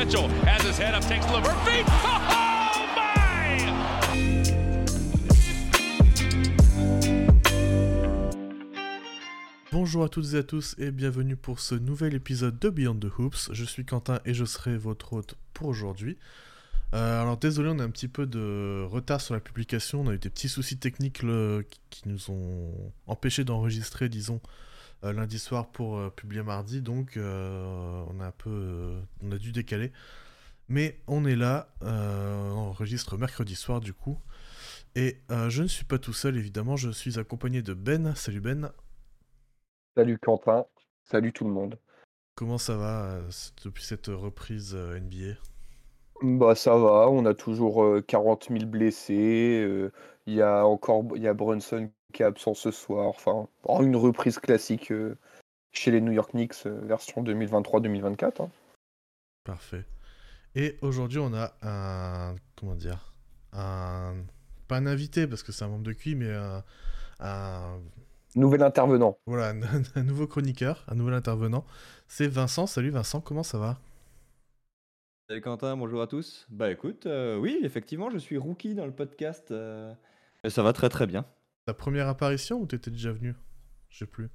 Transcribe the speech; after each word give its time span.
Oh! 2.02 2.50
Bonjour 9.72 10.04
à 10.04 10.08
toutes 10.08 10.34
et 10.34 10.38
à 10.38 10.42
tous 10.42 10.74
et 10.78 10.90
bienvenue 10.90 11.36
pour 11.36 11.60
ce 11.60 11.74
nouvel 11.74 12.14
épisode 12.14 12.58
de 12.58 12.68
Beyond 12.70 12.96
the 12.96 13.06
Hoops. 13.18 13.50
Je 13.52 13.64
suis 13.64 13.84
Quentin 13.84 14.20
et 14.24 14.34
je 14.34 14.44
serai 14.44 14.76
votre 14.76 15.12
hôte 15.12 15.36
pour 15.54 15.68
aujourd'hui. 15.68 16.18
Euh, 16.94 17.22
alors 17.22 17.36
désolé, 17.36 17.68
on 17.72 17.78
a 17.78 17.84
un 17.84 17.90
petit 17.90 18.08
peu 18.08 18.26
de 18.26 18.84
retard 18.88 19.20
sur 19.20 19.34
la 19.34 19.40
publication, 19.40 20.00
on 20.00 20.08
a 20.08 20.14
eu 20.14 20.18
des 20.18 20.30
petits 20.30 20.48
soucis 20.48 20.78
techniques 20.78 21.22
qui- 21.90 22.02
nous 22.06 22.30
ont 22.30 22.92
empêché 23.06 23.44
d'enregistrer, 23.44 24.08
disons, 24.08 24.40
lundi 25.02 25.38
soir 25.38 25.70
pour 25.70 25.96
euh, 25.98 26.10
publier 26.10 26.42
mardi, 26.42 26.82
donc 26.82 27.16
euh, 27.16 28.04
on 28.08 28.20
a 28.20 28.26
un 28.26 28.32
peu, 28.32 28.50
euh, 28.50 29.00
on 29.22 29.32
a 29.32 29.38
dû 29.38 29.52
décaler. 29.52 29.92
Mais 30.68 31.00
on 31.08 31.24
est 31.26 31.36
là, 31.36 31.68
euh, 31.82 32.50
on 32.52 32.68
enregistre 32.70 33.16
mercredi 33.18 33.56
soir 33.56 33.80
du 33.80 33.92
coup. 33.94 34.18
Et 34.94 35.18
euh, 35.30 35.50
je 35.50 35.62
ne 35.62 35.68
suis 35.68 35.84
pas 35.84 35.98
tout 35.98 36.12
seul 36.12 36.36
évidemment, 36.36 36.76
je 36.76 36.90
suis 36.90 37.18
accompagné 37.18 37.62
de 37.62 37.74
Ben. 37.74 38.14
Salut 38.14 38.40
Ben. 38.40 38.72
Salut 39.96 40.18
Quentin, 40.18 40.66
salut 41.04 41.32
tout 41.32 41.44
le 41.44 41.50
monde. 41.52 41.78
Comment 42.34 42.58
ça 42.58 42.76
va 42.76 43.04
euh, 43.04 43.30
depuis 43.64 43.84
cette 43.84 44.08
reprise 44.08 44.74
euh, 44.74 44.98
NBA 44.98 45.38
Bah 46.22 46.54
ça 46.54 46.76
va, 46.76 47.08
on 47.10 47.24
a 47.26 47.34
toujours 47.34 47.82
euh, 47.82 48.02
40 48.02 48.48
000 48.50 48.66
blessés, 48.66 49.62
euh, 49.64 49.92
il 50.26 50.34
y 50.34 50.42
a 50.42 50.66
encore 50.66 51.04
il 51.16 51.22
y 51.22 51.28
a 51.28 51.34
Brunson 51.34 51.90
qui 52.10 52.22
est 52.22 52.26
absent 52.26 52.54
ce 52.54 52.70
soir, 52.70 53.06
enfin 53.08 53.48
une 53.82 53.96
reprise 53.96 54.38
classique 54.38 54.90
euh, 54.92 55.16
chez 55.72 55.90
les 55.90 56.00
New 56.00 56.12
York 56.12 56.30
Knicks 56.32 56.66
euh, 56.66 56.80
version 56.82 57.22
2023-2024. 57.22 58.42
hein. 58.42 58.50
Parfait. 59.44 59.84
Et 60.54 60.76
aujourd'hui, 60.82 61.18
on 61.18 61.32
a 61.32 61.52
un. 61.62 62.34
Comment 62.56 62.74
dire 62.74 63.12
Un. 63.52 64.14
Pas 64.68 64.76
un 64.76 64.86
invité, 64.86 65.26
parce 65.26 65.42
que 65.42 65.52
c'est 65.52 65.64
un 65.64 65.68
membre 65.68 65.84
de 65.84 65.92
QI, 65.92 66.14
mais 66.14 66.32
un. 66.32 66.64
un- 67.20 67.78
Nouvel 68.36 68.62
intervenant. 68.62 69.18
Voilà, 69.26 69.48
un, 69.50 69.60
un 69.96 70.02
nouveau 70.04 70.26
chroniqueur, 70.26 70.84
un 70.88 70.94
nouvel 70.94 71.14
intervenant. 71.14 71.64
C'est 72.06 72.28
Vincent. 72.28 72.66
Salut 72.66 72.90
Vincent, 72.90 73.20
comment 73.20 73.42
ça 73.42 73.58
va? 73.58 73.78
Salut 75.28 75.40
Quentin, 75.40 75.76
bonjour 75.76 76.02
à 76.02 76.06
tous. 76.08 76.46
Bah 76.50 76.70
écoute, 76.70 77.06
euh, 77.06 77.36
oui, 77.38 77.58
effectivement, 77.62 78.10
je 78.10 78.18
suis 78.18 78.36
rookie 78.38 78.74
dans 78.74 78.86
le 78.86 78.92
podcast. 78.92 79.50
euh, 79.52 79.92
et 80.44 80.50
ça 80.50 80.62
va 80.62 80.72
très 80.72 80.88
très 80.88 81.06
bien. 81.06 81.24
Ta 81.66 81.74
première 81.74 82.08
apparition 82.08 82.60
ou 82.60 82.66
t'étais 82.66 82.90
déjà 82.90 83.12
venu? 83.12 83.34
Je 83.88 83.98
sais 83.98 84.06
plus. 84.06 84.28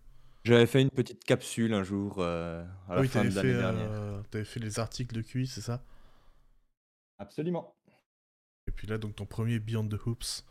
J'avais 0.43 0.67
fait 0.67 0.81
une 0.81 0.91
petite 0.91 1.23
capsule 1.23 1.73
un 1.73 1.83
jour 1.83 2.17
euh, 2.19 2.63
à 2.87 2.95
la 2.95 3.01
oui, 3.01 3.07
fin 3.07 3.21
t'avais 3.21 3.29
de 3.29 3.33
fait, 3.33 3.53
l'année 3.53 3.57
dernière. 3.57 3.91
euh, 3.91 4.21
t'avais 4.29 4.45
fait 4.45 4.59
les 4.59 4.79
articles 4.79 5.15
de 5.15 5.21
QI, 5.21 5.47
c'est 5.47 5.61
ça? 5.61 5.83
Absolument. 7.17 7.75
Et 8.67 8.71
puis 8.71 8.87
là, 8.87 8.97
donc 8.97 9.15
ton 9.15 9.25
premier 9.25 9.59
Beyond 9.59 9.87
the 9.87 9.97
Hoops. 10.05 10.45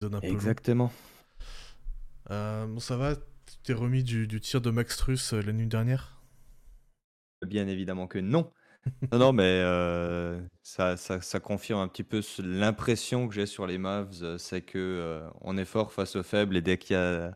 Donne 0.00 0.14
un 0.16 0.20
peu. 0.20 0.26
Exactement. 0.26 0.92
Euh, 2.30 2.66
bon, 2.66 2.80
ça 2.80 2.96
va 2.96 3.16
Tu 3.16 3.22
t'es 3.62 3.72
remis 3.72 4.02
du, 4.02 4.26
du 4.26 4.40
tir 4.40 4.60
de 4.60 4.70
Max 4.70 4.96
Truss 4.96 5.34
euh, 5.34 5.42
la 5.42 5.52
nuit 5.52 5.66
dernière? 5.66 6.20
Bien 7.46 7.66
évidemment 7.68 8.06
que 8.06 8.18
non. 8.18 8.52
Non, 9.12 9.32
mais 9.32 9.42
euh, 9.64 10.40
ça, 10.62 10.96
ça, 10.96 11.40
confirme 11.40 11.80
un 11.80 11.88
petit 11.88 12.02
peu 12.02 12.22
l'impression 12.42 13.28
que 13.28 13.34
j'ai 13.34 13.46
sur 13.46 13.66
les 13.66 13.78
Mavs, 13.78 14.22
euh, 14.22 14.38
c'est 14.38 14.62
que 14.62 14.78
euh, 14.78 15.28
on 15.42 15.56
est 15.56 15.64
fort 15.64 15.92
face 15.92 16.16
aux 16.16 16.22
faibles 16.22 16.56
et 16.56 16.62
dès 16.62 16.78
qu'il 16.78 16.94
y 16.94 16.98
a 16.98 17.32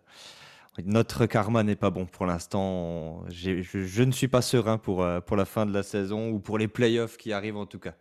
notre 0.85 1.27
karma 1.27 1.63
n'est 1.63 1.77
pas 1.77 1.91
bon 1.91 2.05
pour 2.05 2.27
l'instant. 2.27 3.25
Je, 3.29 4.03
ne 4.03 4.11
suis 4.11 4.27
pas 4.27 4.43
serein 4.43 4.77
pour, 4.77 5.07
pour 5.25 5.37
la 5.37 5.45
fin 5.45 5.67
de 5.67 5.73
la 5.73 5.85
saison 5.85 6.31
ou 6.31 6.41
pour 6.41 6.59
les 6.59 6.67
playoffs 6.67 7.17
qui 7.17 7.33
arrivent 7.33 7.57
en 7.57 7.67
tout 7.67 7.79
cas. 7.79 7.95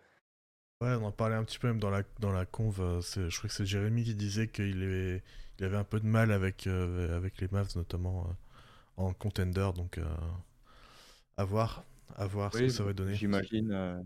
Ouais, 0.81 0.95
on 0.95 1.05
en 1.05 1.11
parlait 1.11 1.35
un 1.35 1.43
petit 1.43 1.59
peu 1.59 1.67
même 1.67 1.79
dans 1.79 1.91
la, 1.91 2.01
dans 2.19 2.31
la 2.31 2.47
conve. 2.47 2.99
Je 3.01 3.37
crois 3.37 3.47
que 3.47 3.53
c'est 3.53 3.67
Jérémy 3.67 4.03
qui 4.05 4.15
disait 4.15 4.47
qu'il 4.47 5.21
il 5.59 5.65
avait 5.65 5.77
un 5.77 5.83
peu 5.83 5.99
de 5.99 6.07
mal 6.07 6.31
avec, 6.31 6.65
avec 6.65 7.39
les 7.41 7.47
Mavs, 7.51 7.75
notamment 7.75 8.27
en 8.97 9.13
contender. 9.13 9.69
Donc, 9.75 9.99
à 11.37 11.43
voir, 11.43 11.83
à 12.15 12.27
voir 12.27 12.53
ce 12.53 12.61
Oui, 12.61 12.63
que 12.63 12.71
ça 12.71 12.83
va 12.83 12.93
donner. 12.93 13.19
J'imagine, 13.19 13.71
euh, 13.71 14.01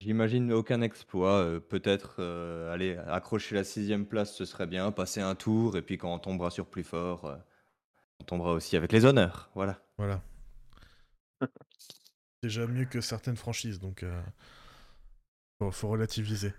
j'imagine 0.00 0.52
aucun 0.52 0.82
exploit. 0.82 1.40
euh, 1.44 1.60
peut-être 1.60 2.16
euh, 2.20 2.72
aller 2.72 2.96
accrocher 2.96 3.54
la 3.56 3.64
sixième 3.64 4.06
place, 4.06 4.36
ce 4.36 4.44
serait 4.46 4.66
bien. 4.68 4.92
Passer 4.92 5.20
un 5.22 5.34
tour 5.36 5.76
et 5.78 5.82
puis 5.82 5.98
quand 5.98 6.14
on 6.14 6.20
tombera 6.20 6.50
sur 6.50 6.68
plus 6.70 6.84
fort, 6.84 7.26
euh, 7.26 7.36
on 8.20 8.24
tombera 8.24 8.52
aussi 8.54 8.76
avec 8.76 8.92
les 8.92 9.04
honneurs. 9.06 9.50
Voilà. 9.54 9.80
Voilà. 9.98 10.22
Déjà 12.42 12.66
mieux 12.66 12.84
que 12.84 13.00
certaines 13.00 13.36
franchises, 13.36 13.78
donc 13.78 14.02
euh, 14.02 14.20
faut, 15.58 15.70
faut 15.70 15.88
relativiser. 15.88 16.52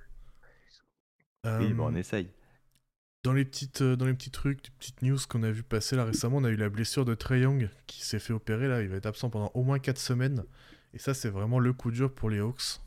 Oui, 1.60 1.74
bon, 1.74 1.86
on 1.92 1.94
Euh, 1.94 1.96
essaye. 1.96 2.32
Dans 3.24 3.34
les 3.34 3.46
petites, 3.46 3.82
euh, 3.82 3.96
dans 3.96 4.06
les 4.06 4.14
petits 4.14 4.32
trucs, 4.32 4.66
les 4.66 4.74
petites 4.80 5.02
news 5.02 5.18
qu'on 5.30 5.44
a 5.44 5.52
vu 5.52 5.64
passer 5.64 5.96
là 5.96 6.06
récemment, 6.06 6.38
on 6.38 6.44
a 6.44 6.50
eu 6.50 6.56
la 6.56 6.70
blessure 6.70 7.06
de 7.06 7.16
Trey 7.16 7.42
Young 7.42 7.70
qui 7.88 8.04
s'est 8.06 8.20
fait 8.20 8.34
opérer 8.34 8.68
là. 8.68 8.82
Il 8.82 8.90
va 8.90 8.98
être 8.98 9.06
absent 9.06 9.30
pendant 9.30 9.52
au 9.54 9.64
moins 9.64 9.80
4 9.80 9.98
semaines. 10.00 10.44
Et 10.94 11.00
ça, 11.00 11.14
c'est 11.14 11.30
vraiment 11.30 11.60
le 11.60 11.74
coup 11.74 11.92
dur 11.92 12.14
pour 12.14 12.30
les 12.30 12.40
Hawks, 12.40 12.80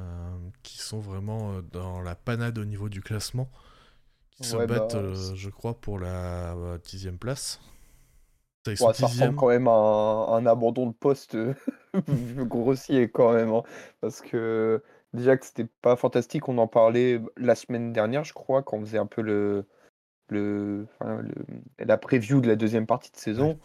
euh, 0.00 0.50
qui 0.62 0.78
sont 0.78 1.00
vraiment 1.00 1.54
euh, 1.54 1.62
dans 1.62 2.00
la 2.00 2.14
panade 2.14 2.58
au 2.58 2.64
niveau 2.64 2.88
du 2.88 3.00
classement, 3.00 3.50
qui 4.30 4.44
se 4.44 4.56
bah, 4.56 4.66
battent, 4.66 4.94
euh, 4.96 5.34
je 5.34 5.50
crois, 5.50 5.80
pour 5.80 5.98
la 5.98 6.54
euh, 6.56 6.78
dixième 6.78 7.18
place. 7.18 7.60
Ça, 8.66 8.72
Ouais, 8.80 8.92
ça 8.92 9.06
ressemble 9.06 9.36
quand 9.36 9.48
même 9.48 9.68
à 9.68 9.70
un, 9.72 10.32
un 10.34 10.46
abandon 10.46 10.86
de 10.88 10.92
poste 10.94 11.36
grossier 12.38 13.08
quand 13.10 13.32
même, 13.32 13.50
hein, 13.52 13.62
parce 14.00 14.20
que 14.20 14.82
déjà 15.14 15.36
que 15.36 15.46
c'était 15.46 15.68
pas 15.80 15.96
fantastique, 15.96 16.48
on 16.48 16.58
en 16.58 16.66
parlait 16.66 17.20
la 17.36 17.54
semaine 17.54 17.92
dernière, 17.92 18.24
je 18.24 18.34
crois, 18.34 18.62
quand 18.62 18.76
on 18.76 18.80
faisait 18.80 18.98
un 18.98 19.06
peu 19.06 19.22
le, 19.22 19.64
le, 20.28 20.86
enfin, 21.00 21.22
le- 21.22 21.84
la 21.84 21.96
preview 21.96 22.40
de 22.40 22.48
la 22.48 22.56
deuxième 22.56 22.86
partie 22.86 23.10
de 23.12 23.16
saison, 23.16 23.58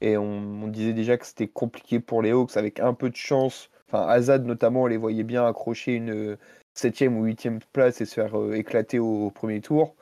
et 0.00 0.16
on, 0.16 0.24
on 0.64 0.68
disait 0.68 0.92
déjà 0.92 1.16
que 1.16 1.26
c'était 1.26 1.48
compliqué 1.48 2.00
pour 2.00 2.22
les 2.22 2.32
Hawks 2.32 2.56
avec 2.56 2.80
un 2.80 2.94
peu 2.94 3.10
de 3.10 3.16
chance. 3.16 3.70
Enfin, 3.88 4.06
Azad 4.06 4.44
notamment, 4.44 4.82
on 4.82 4.86
les 4.86 4.96
voyait 4.96 5.24
bien 5.24 5.46
accrocher 5.46 5.94
une 5.94 6.36
septième 6.74 7.16
ou 7.18 7.24
huitième 7.24 7.60
place 7.72 8.00
et 8.00 8.04
se 8.04 8.14
faire 8.14 8.38
euh, 8.38 8.54
éclater 8.54 8.98
au, 8.98 9.30
premier 9.30 9.60
tour. 9.60 9.96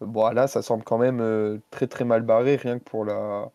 Bon, 0.00 0.28
là, 0.30 0.46
ça 0.46 0.62
semble 0.62 0.84
quand 0.84 0.98
même 0.98 1.20
euh, 1.20 1.58
très 1.70 1.86
très 1.86 2.04
mal 2.04 2.22
barré, 2.22 2.56
rien 2.56 2.78
que 2.78 2.84
pour 2.84 3.04
la 3.04 3.50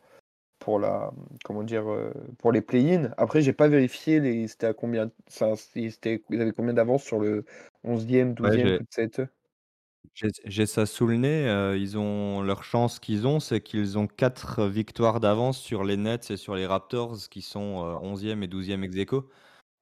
pour 0.60 0.80
la 0.80 1.12
comment 1.44 1.64
dire 1.64 1.90
euh, 1.92 2.12
pour 2.40 2.52
les 2.52 2.62
play-in. 2.62 3.12
Après, 3.18 3.42
j'ai 3.42 3.54
pas 3.54 3.68
vérifié 3.68 4.20
les 4.20 4.48
c'était 4.48 4.68
à 4.68 4.74
combien 4.74 5.12
ça 5.28 5.56
c'était 5.56 6.24
ils 6.30 6.42
avaient 6.42 6.52
combien 6.54 6.74
d'avance 6.74 7.04
sur 7.04 7.20
le 7.20 7.46
11e, 7.84 8.34
12e 8.34 8.54
j'ai- 8.56 8.80
J'ai 10.14 10.30
j'ai 10.46 10.66
ça 10.66 10.86
sous 10.86 11.08
le 11.08 11.18
nez. 11.18 11.48
euh, 11.48 11.78
ils 11.78 11.98
ont 11.98 12.42
leur 12.42 12.64
chance 12.64 13.00
qu'ils 13.00 13.28
ont, 13.28 13.40
c'est 13.40 13.62
qu'ils 13.62 13.98
ont 13.98 14.08
quatre 14.08 14.66
victoires 14.68 15.20
d'avance 15.20 15.60
sur 15.60 15.84
les 15.84 15.98
Nets 15.98 16.32
et 16.32 16.38
sur 16.38 16.56
les 16.56 16.66
Raptors 16.66 17.30
qui 17.30 17.42
sont 17.42 17.84
euh, 17.86 17.96
11e 18.02 18.44
et 18.44 18.48
12e 18.48 18.84
ex 18.84 18.96
aequo. 18.98 19.30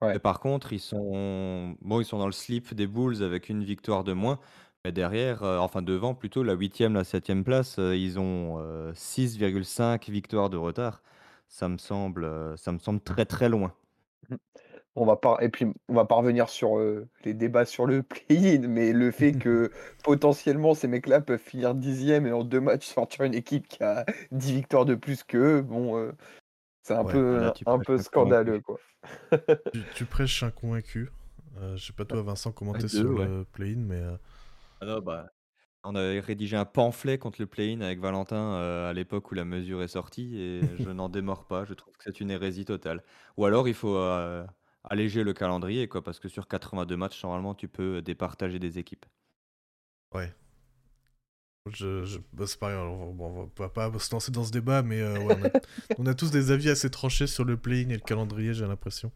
Ouais. 0.01 0.15
Et 0.15 0.19
par 0.19 0.39
contre, 0.41 0.73
ils 0.73 0.79
sont 0.81 1.75
bon, 1.81 2.01
ils 2.01 2.05
sont 2.05 2.19
dans 2.19 2.27
le 2.27 2.33
slip 2.33 2.73
des 2.75 2.88
Bulls 2.88 3.23
avec 3.23 3.49
une 3.49 3.63
victoire 3.63 4.03
de 4.05 4.13
moins. 4.13 4.39
Mais 4.85 4.91
derrière, 4.91 5.43
euh, 5.43 5.57
enfin 5.59 5.81
devant 5.81 6.15
plutôt, 6.15 6.43
la 6.43 6.55
8e, 6.55 6.93
la 6.93 7.03
7e 7.03 7.43
place, 7.43 7.77
euh, 7.79 7.95
ils 7.95 8.19
ont 8.19 8.57
euh, 8.59 8.93
6,5 8.93 10.09
victoires 10.09 10.50
de 10.50 10.57
retard. 10.57 11.03
Ça 11.47 11.69
me 11.69 11.77
semble, 11.77 12.24
euh, 12.25 12.56
ça 12.57 12.71
me 12.71 12.79
semble 12.79 13.01
très 13.01 13.25
très 13.25 13.50
loin. 13.50 13.74
On 14.95 15.06
va 15.06 15.15
pas 15.15 15.38
et 15.41 15.50
puis 15.50 15.65
on 15.89 15.94
va 15.94 16.06
pas 16.06 16.15
revenir 16.15 16.50
sur 16.50 16.79
euh, 16.79 17.07
les 17.24 17.33
débats 17.35 17.65
sur 17.65 17.85
le 17.85 18.01
play-in, 18.03 18.68
mais 18.68 18.94
le 18.94 19.12
fait 19.12 19.33
que 19.33 19.71
potentiellement 20.03 20.74
ces 20.74 20.88
mecs-là 20.88 21.21
peuvent 21.21 21.39
finir 21.39 21.75
dixième 21.75 22.25
et 22.25 22.31
en 22.31 22.44
deux 22.44 22.59
matchs 22.62 22.88
sortir 22.94 23.25
une 23.25 23.35
équipe 23.35 23.68
qui 23.68 23.83
a 23.83 24.06
10 24.31 24.53
victoires 24.53 24.85
de 24.85 24.95
plus 24.95 25.23
qu'eux, 25.23 25.62
bon, 25.62 25.97
euh, 25.97 26.12
c'est 26.83 26.95
un 26.95 27.03
Ouais, 27.03 27.06
peu 27.06 27.39
là, 27.39 27.51
tu 27.51 27.65
un 27.68 27.80
prêches 27.80 27.88
peu 27.88 27.97
un 27.97 28.00
scandaleux 28.00 28.62
quoi. 28.62 28.81
Tu, 29.73 29.88
tu 29.89 30.06
prêches 30.06 30.44
un 30.44 30.51
convaincu. 30.51 31.09
Euh, 31.57 31.75
je 31.77 31.85
sais 31.88 31.94
pas 31.94 32.06
toi, 32.06 32.21
Vincent, 32.21 32.51
comment 32.51 32.73
Ouais, 32.73 32.83
t'es 32.83 32.88
deux, 32.89 32.89
sur 32.89 33.13
ouais. 33.13 33.27
le 33.27 33.45
play-in, 33.45 33.77
mais 33.80 33.95
euh, 34.01 34.18
Ah 34.81 34.85
non, 34.85 35.00
bah, 35.01 35.27
on 35.83 35.95
avait 35.95 36.19
rédigé 36.21 36.57
un 36.57 36.65
pamphlet 36.65 37.18
contre 37.19 37.41
le 37.41 37.47
play-in 37.47 37.81
avec 37.81 38.00
Valentin 38.00 38.38
euh, 38.56 38.89
à 38.89 38.94
l'époque 38.94 39.31
où 39.31 39.35
la 39.35 39.45
mesure 39.45 39.83
est 39.83 39.88
sortie 39.89 40.38
et 40.39 40.77
je 40.77 40.89
n'en 40.89 41.09
démords 41.09 41.47
pas. 41.47 41.65
Je 41.65 41.74
trouve 41.75 41.95
que 41.97 42.03
c'est 42.06 42.21
une 42.21 42.31
hérésie 42.31 42.65
totale. 42.65 43.03
Ou 43.38 43.45
alors 43.45 43.68
il 43.68 43.74
faut 43.75 43.95
euh, 43.97 44.45
alléger 44.85 45.24
le 45.24 45.33
calendrier, 45.33 45.88
quoi, 45.89 46.03
parce 46.03 46.19
que 46.19 46.29
sur 46.29 46.47
82 46.47 46.97
matchs, 46.97 47.24
normalement, 47.24 47.56
tu 47.56 47.68
peux 47.69 48.01
départager 48.01 48.59
des 48.59 48.79
équipes. 48.79 49.06
ouais. 50.13 50.33
Je, 51.69 52.06
je- 52.06 52.19
bah, 52.31 52.45
c'est 52.47 52.57
pareil, 52.59 52.77
on 52.77 53.13
va, 53.13 53.23
on 53.25 53.51
va 53.57 53.69
pas 53.69 53.91
se 54.00 54.12
lancer 54.13 54.31
dans 54.31 54.45
ce 54.45 54.51
débat, 54.51 54.83
mais 54.83 55.01
euh, 55.01 55.19
ouais, 55.19 55.33
on, 55.38 55.44
a, 55.44 55.50
on 55.97 56.06
a 56.06 56.13
tous 56.13 56.31
des 56.31 56.51
avis 56.51 56.69
assez 56.69 56.89
tranchés 56.89 57.27
sur 57.27 57.44
le 57.44 57.57
play-in 57.57 57.89
et 57.89 57.95
le 57.95 58.00
calendrier, 58.00 58.53
j'ai 58.53 58.65
l'impression. 58.65 59.12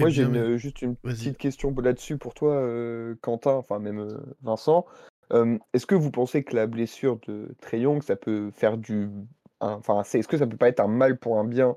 Eh 0.00 0.02
Moi, 0.02 0.10
j'ai 0.10 0.24
bien, 0.26 0.42
une- 0.42 0.50
mais- 0.52 0.58
juste 0.58 0.82
une 0.82 0.96
Vas-y. 1.02 1.14
petite 1.14 1.38
question 1.38 1.74
là-dessus 1.74 2.18
pour 2.18 2.34
toi, 2.34 2.54
euh, 2.54 3.14
Quentin, 3.22 3.52
enfin 3.52 3.78
même 3.78 4.00
euh, 4.00 4.18
Vincent. 4.42 4.86
Euh, 5.32 5.58
est-ce 5.72 5.86
que 5.86 5.94
vous 5.94 6.10
pensez 6.10 6.42
que 6.42 6.56
la 6.56 6.66
blessure 6.66 7.18
de 7.28 7.54
Trey 7.60 7.80
Young, 7.80 8.02
ça 8.02 8.16
peut 8.16 8.50
faire 8.52 8.76
du, 8.78 9.08
un- 9.60 9.74
enfin, 9.74 10.02
c'est, 10.04 10.18
est-ce 10.18 10.28
que 10.28 10.36
ça 10.38 10.46
peut 10.46 10.56
pas 10.56 10.68
être 10.68 10.80
un 10.80 10.88
mal 10.88 11.18
pour 11.18 11.38
un 11.38 11.44
bien 11.44 11.76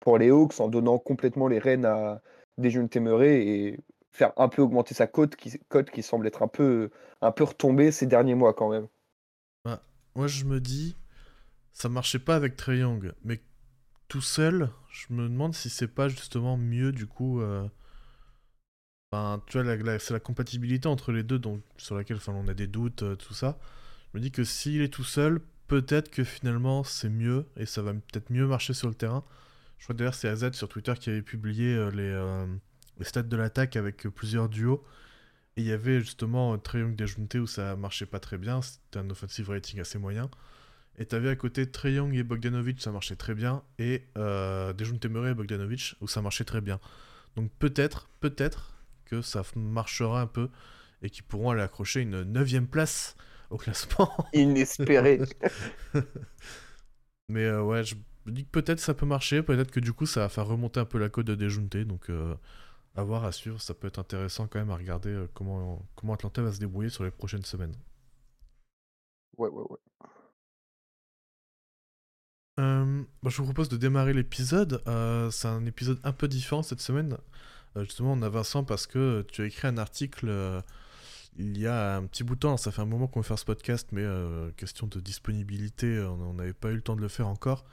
pour 0.00 0.18
les 0.18 0.30
Hawks 0.30 0.60
en 0.60 0.68
donnant 0.68 0.98
complètement 0.98 1.48
les 1.48 1.58
rênes 1.58 1.84
à 1.86 2.22
Dejounte 2.58 2.90
Temeré 2.90 3.42
et 3.66 3.80
faire 4.10 4.32
un 4.36 4.48
peu 4.48 4.62
augmenter 4.62 4.94
sa 4.94 5.06
cote 5.06 5.34
qui, 5.36 5.58
cote 5.68 5.90
qui 5.90 6.02
semble 6.02 6.26
être 6.26 6.42
un 6.42 6.48
peu, 6.48 6.90
un 7.20 7.32
peu 7.32 7.44
retombée 7.44 7.90
ces 7.90 8.06
derniers 8.06 8.34
mois 8.34 8.54
quand 8.54 8.70
même? 8.70 8.86
Bah, 9.64 9.82
moi, 10.14 10.26
je 10.26 10.44
me 10.44 10.60
dis, 10.60 10.96
ça 11.72 11.88
marchait 11.88 12.18
pas 12.18 12.36
avec 12.36 12.56
Trey 12.56 12.78
Young, 12.78 13.12
mais 13.24 13.40
tout 14.14 14.20
seul, 14.20 14.70
je 14.92 15.12
me 15.12 15.28
demande 15.28 15.56
si 15.56 15.68
c'est 15.68 15.88
pas 15.88 16.08
justement 16.08 16.56
mieux 16.56 16.92
du 16.92 17.04
coup. 17.04 17.40
euh, 17.40 17.66
Enfin, 19.10 19.42
tu 19.46 19.60
vois, 19.60 19.98
c'est 19.98 20.12
la 20.14 20.20
compatibilité 20.20 20.86
entre 20.86 21.10
les 21.10 21.24
deux 21.24 21.40
donc, 21.40 21.62
sur 21.76 21.96
laquelle 21.96 22.18
enfin, 22.18 22.32
on 22.32 22.46
a 22.46 22.54
des 22.54 22.68
doutes, 22.68 23.02
euh, 23.02 23.16
tout 23.16 23.34
ça. 23.34 23.58
Je 24.12 24.18
me 24.18 24.22
dis 24.22 24.30
que 24.30 24.44
s'il 24.44 24.82
est 24.82 24.88
tout 24.88 25.02
seul, 25.02 25.40
peut-être 25.66 26.10
que 26.10 26.22
finalement 26.22 26.84
c'est 26.84 27.08
mieux 27.08 27.46
et 27.56 27.66
ça 27.66 27.82
va 27.82 27.92
peut-être 27.92 28.30
mieux 28.30 28.46
marcher 28.46 28.72
sur 28.72 28.88
le 28.88 28.94
terrain. 28.94 29.24
Je 29.78 29.84
crois 29.84 29.96
d'ailleurs 29.96 30.14
c'est 30.14 30.28
AZ 30.28 30.52
sur 30.52 30.68
Twitter 30.68 30.94
qui 31.00 31.10
avait 31.10 31.22
publié 31.22 31.74
euh, 31.74 32.46
les, 32.98 33.04
stats 33.04 33.22
de 33.24 33.36
l'attaque 33.36 33.74
avec 33.76 34.06
plusieurs 34.10 34.48
duos. 34.48 34.84
Et 35.56 35.62
il 35.62 35.66
y 35.66 35.72
avait 35.72 36.00
justement 36.00 36.56
Young 36.74 36.94
Dejounte 36.96 37.34
où 37.34 37.46
ça 37.48 37.74
marchait 37.76 38.06
pas 38.06 38.20
très 38.20 38.38
bien, 38.38 38.62
c'était 38.62 38.98
un 39.00 39.10
offensive 39.10 39.50
rating 39.50 39.80
assez 39.80 39.98
moyen. 39.98 40.30
Et 40.98 41.06
t'avais 41.06 41.28
à 41.28 41.36
côté 41.36 41.70
Trae 41.70 41.90
Young 41.90 42.14
et 42.14 42.22
Bogdanovic, 42.22 42.80
ça 42.80 42.92
marchait 42.92 43.16
très 43.16 43.34
bien, 43.34 43.62
et 43.78 44.04
euh, 44.16 44.72
Dejounte 44.72 45.06
Murray 45.06 45.32
et 45.32 45.34
Bogdanovic 45.34 45.96
où 46.00 46.06
ça 46.06 46.22
marchait 46.22 46.44
très 46.44 46.60
bien. 46.60 46.78
Donc 47.36 47.50
peut-être, 47.58 48.08
peut-être 48.20 48.76
que 49.04 49.20
ça 49.22 49.42
marchera 49.56 50.20
un 50.20 50.26
peu 50.26 50.48
et 51.02 51.10
qu'ils 51.10 51.24
pourront 51.24 51.50
aller 51.50 51.62
accrocher 51.62 52.00
une 52.00 52.22
neuvième 52.22 52.66
place 52.66 53.16
au 53.50 53.56
classement. 53.56 54.10
Inespéré. 54.32 55.20
Mais 57.28 57.44
euh, 57.44 57.62
ouais, 57.62 57.84
je 57.84 57.96
me 58.26 58.32
dis 58.32 58.44
que 58.44 58.50
peut-être 58.50 58.80
ça 58.80 58.94
peut 58.94 59.06
marcher, 59.06 59.42
peut-être 59.42 59.70
que 59.70 59.80
du 59.80 59.92
coup 59.92 60.06
ça 60.06 60.20
va 60.20 60.28
faire 60.28 60.46
remonter 60.46 60.80
un 60.80 60.84
peu 60.84 60.98
la 60.98 61.08
cote 61.08 61.26
de 61.26 61.34
Dejounte, 61.34 61.76
donc 61.76 62.10
euh, 62.10 62.34
à 62.96 63.02
voir, 63.02 63.24
à 63.24 63.32
suivre, 63.32 63.60
ça 63.60 63.74
peut 63.74 63.88
être 63.88 63.98
intéressant 63.98 64.46
quand 64.46 64.58
même 64.58 64.70
à 64.70 64.76
regarder 64.76 65.10
euh, 65.10 65.28
comment, 65.34 65.84
comment 65.96 66.14
Atlanta 66.14 66.42
va 66.42 66.52
se 66.52 66.60
débrouiller 66.60 66.90
sur 66.90 67.04
les 67.04 67.10
prochaines 67.10 67.44
semaines. 67.44 67.74
ouais, 69.38 69.48
ouais, 69.48 69.64
ouais. 69.70 69.78
Euh, 72.60 73.02
bah, 73.22 73.30
je 73.30 73.38
vous 73.38 73.44
propose 73.44 73.68
de 73.68 73.76
démarrer 73.76 74.12
l'épisode. 74.12 74.82
Euh, 74.86 75.30
c'est 75.30 75.48
un 75.48 75.64
épisode 75.66 75.98
un 76.04 76.12
peu 76.12 76.28
différent 76.28 76.62
cette 76.62 76.80
semaine. 76.80 77.16
Euh, 77.76 77.84
justement, 77.84 78.12
on 78.12 78.22
a 78.22 78.28
Vincent 78.28 78.64
parce 78.64 78.86
que 78.86 79.24
tu 79.30 79.42
as 79.42 79.46
écrit 79.46 79.68
un 79.68 79.78
article 79.78 80.62
il 81.36 81.58
y 81.58 81.66
a 81.66 81.96
un 81.96 82.06
petit 82.06 82.22
bout 82.22 82.36
de 82.36 82.40
temps. 82.40 82.56
Ça 82.56 82.70
fait 82.70 82.82
un 82.82 82.86
moment 82.86 83.08
qu'on 83.08 83.20
veut 83.20 83.26
faire 83.26 83.38
ce 83.38 83.44
podcast, 83.44 83.88
mais 83.92 84.04
question 84.56 84.86
de 84.86 85.00
disponibilité, 85.00 85.98
on 86.00 86.34
n'avait 86.34 86.52
pas 86.52 86.70
eu 86.70 86.76
le 86.76 86.82
temps 86.82 86.96
de 86.96 87.00
le 87.00 87.08
faire 87.08 87.26
encore. 87.26 87.64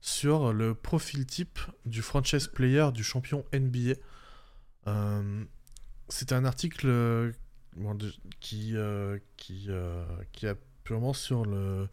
Sur 0.00 0.52
le 0.52 0.74
profil 0.74 1.24
type 1.24 1.58
du 1.86 2.02
franchise 2.02 2.48
player 2.48 2.90
du 2.92 3.04
champion 3.04 3.44
NBA. 3.54 3.94
C'était 6.08 6.34
un 6.34 6.44
article 6.44 7.32
qui, 8.40 8.74
qui, 9.36 9.68
qui 10.32 10.46
a 10.48 10.54
purement 10.82 11.12
sur 11.12 11.46
le 11.46 11.88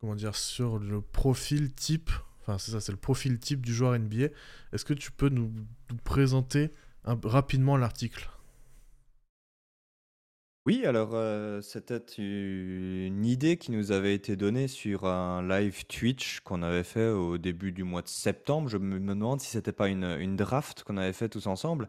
comment 0.00 0.14
dire, 0.14 0.34
sur 0.34 0.78
le 0.78 1.00
profil 1.00 1.72
type, 1.74 2.10
enfin 2.40 2.58
c'est 2.58 2.72
ça, 2.72 2.80
c'est 2.80 2.92
le 2.92 2.98
profil 2.98 3.38
type 3.38 3.64
du 3.64 3.74
joueur 3.74 3.98
NBA. 3.98 4.28
Est-ce 4.72 4.84
que 4.84 4.94
tu 4.94 5.12
peux 5.12 5.28
nous, 5.28 5.52
présenter 6.04 6.70
rapidement 7.04 7.76
l'article? 7.76 8.30
Oui, 10.66 10.84
alors 10.84 11.10
euh, 11.14 11.62
c'était 11.62 12.02
une 12.18 13.24
idée 13.24 13.56
qui 13.56 13.72
nous 13.72 13.92
avait 13.92 14.14
été 14.14 14.36
donnée 14.36 14.68
sur 14.68 15.06
un 15.06 15.46
live 15.46 15.86
Twitch 15.86 16.40
qu'on 16.40 16.62
avait 16.62 16.84
fait 16.84 17.08
au 17.08 17.38
début 17.38 17.72
du 17.72 17.82
mois 17.82 18.02
de 18.02 18.08
septembre. 18.08 18.68
Je 18.68 18.76
me 18.76 18.98
demande 18.98 19.40
si 19.40 19.48
c'était 19.48 19.72
pas 19.72 19.88
une, 19.88 20.36
draft 20.36 20.84
qu'on 20.84 20.98
avait 20.98 21.14
fait 21.14 21.30
tous 21.30 21.46
ensemble. 21.46 21.88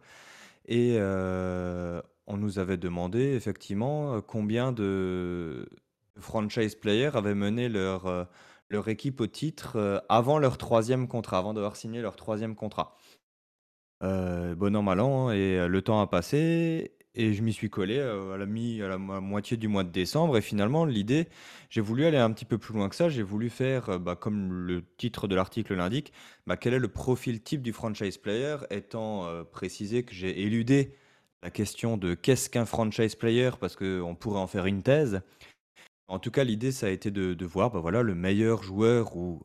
Et 0.67 0.95
euh, 0.97 2.01
on 2.27 2.37
nous 2.37 2.59
avait 2.59 2.77
demandé 2.77 3.33
effectivement 3.33 4.21
combien 4.21 4.71
de 4.71 5.67
franchise 6.17 6.75
players 6.75 7.11
avaient 7.13 7.35
mené 7.35 7.69
leur, 7.69 8.05
euh, 8.07 8.23
leur 8.69 8.87
équipe 8.87 9.21
au 9.21 9.27
titre 9.27 9.77
euh, 9.77 9.99
avant 10.09 10.39
leur 10.39 10.57
troisième 10.57 11.07
contrat, 11.07 11.37
avant 11.37 11.53
d'avoir 11.53 11.75
signé 11.75 12.01
leur 12.01 12.15
troisième 12.15 12.55
contrat. 12.55 12.97
Euh, 14.03 14.55
bon 14.55 14.75
an, 14.75 14.81
mal 14.81 14.99
an, 14.99 15.27
hein, 15.29 15.33
et 15.33 15.59
euh, 15.59 15.67
le 15.67 15.81
temps 15.81 16.01
a 16.01 16.07
passé, 16.07 16.93
et 17.13 17.33
je 17.33 17.43
m'y 17.43 17.53
suis 17.53 17.69
collé 17.69 17.99
à 17.99 18.37
la, 18.37 18.45
mi, 18.45 18.81
à 18.81 18.87
la 18.87 18.97
mo- 18.97 19.21
moitié 19.21 19.57
du 19.57 19.67
mois 19.67 19.83
de 19.83 19.91
décembre, 19.91 20.37
et 20.37 20.41
finalement, 20.41 20.85
l'idée, 20.85 21.27
j'ai 21.69 21.81
voulu 21.81 22.05
aller 22.05 22.17
un 22.17 22.31
petit 22.31 22.45
peu 22.45 22.57
plus 22.57 22.73
loin 22.73 22.89
que 22.89 22.95
ça, 22.95 23.09
j'ai 23.09 23.21
voulu 23.21 23.49
faire, 23.49 23.99
bah, 23.99 24.15
comme 24.15 24.53
le 24.65 24.83
titre 24.97 25.27
de 25.27 25.35
l'article 25.35 25.75
l'indique, 25.75 26.13
bah, 26.47 26.57
quel 26.57 26.73
est 26.73 26.79
le 26.79 26.87
profil 26.87 27.43
type 27.43 27.61
du 27.61 27.73
franchise 27.73 28.17
player, 28.17 28.57
étant 28.71 29.27
précisé 29.51 30.03
que 30.03 30.13
j'ai 30.13 30.41
éludé 30.41 30.95
la 31.43 31.51
question 31.51 31.97
de 31.97 32.13
qu'est-ce 32.13 32.49
qu'un 32.49 32.65
franchise 32.65 33.15
player, 33.15 33.51
parce 33.59 33.75
qu'on 33.75 34.15
pourrait 34.15 34.39
en 34.39 34.47
faire 34.47 34.65
une 34.65 34.81
thèse. 34.81 35.21
En 36.11 36.19
tout 36.19 36.29
cas, 36.29 36.43
l'idée, 36.43 36.73
ça 36.73 36.87
a 36.87 36.89
été 36.89 37.09
de, 37.09 37.45
voir 37.45 37.71
bah, 37.71 37.79
voilà, 37.79 38.03
le 38.03 38.15
meilleur 38.15 38.63
joueur 38.63 39.15
ou 39.15 39.41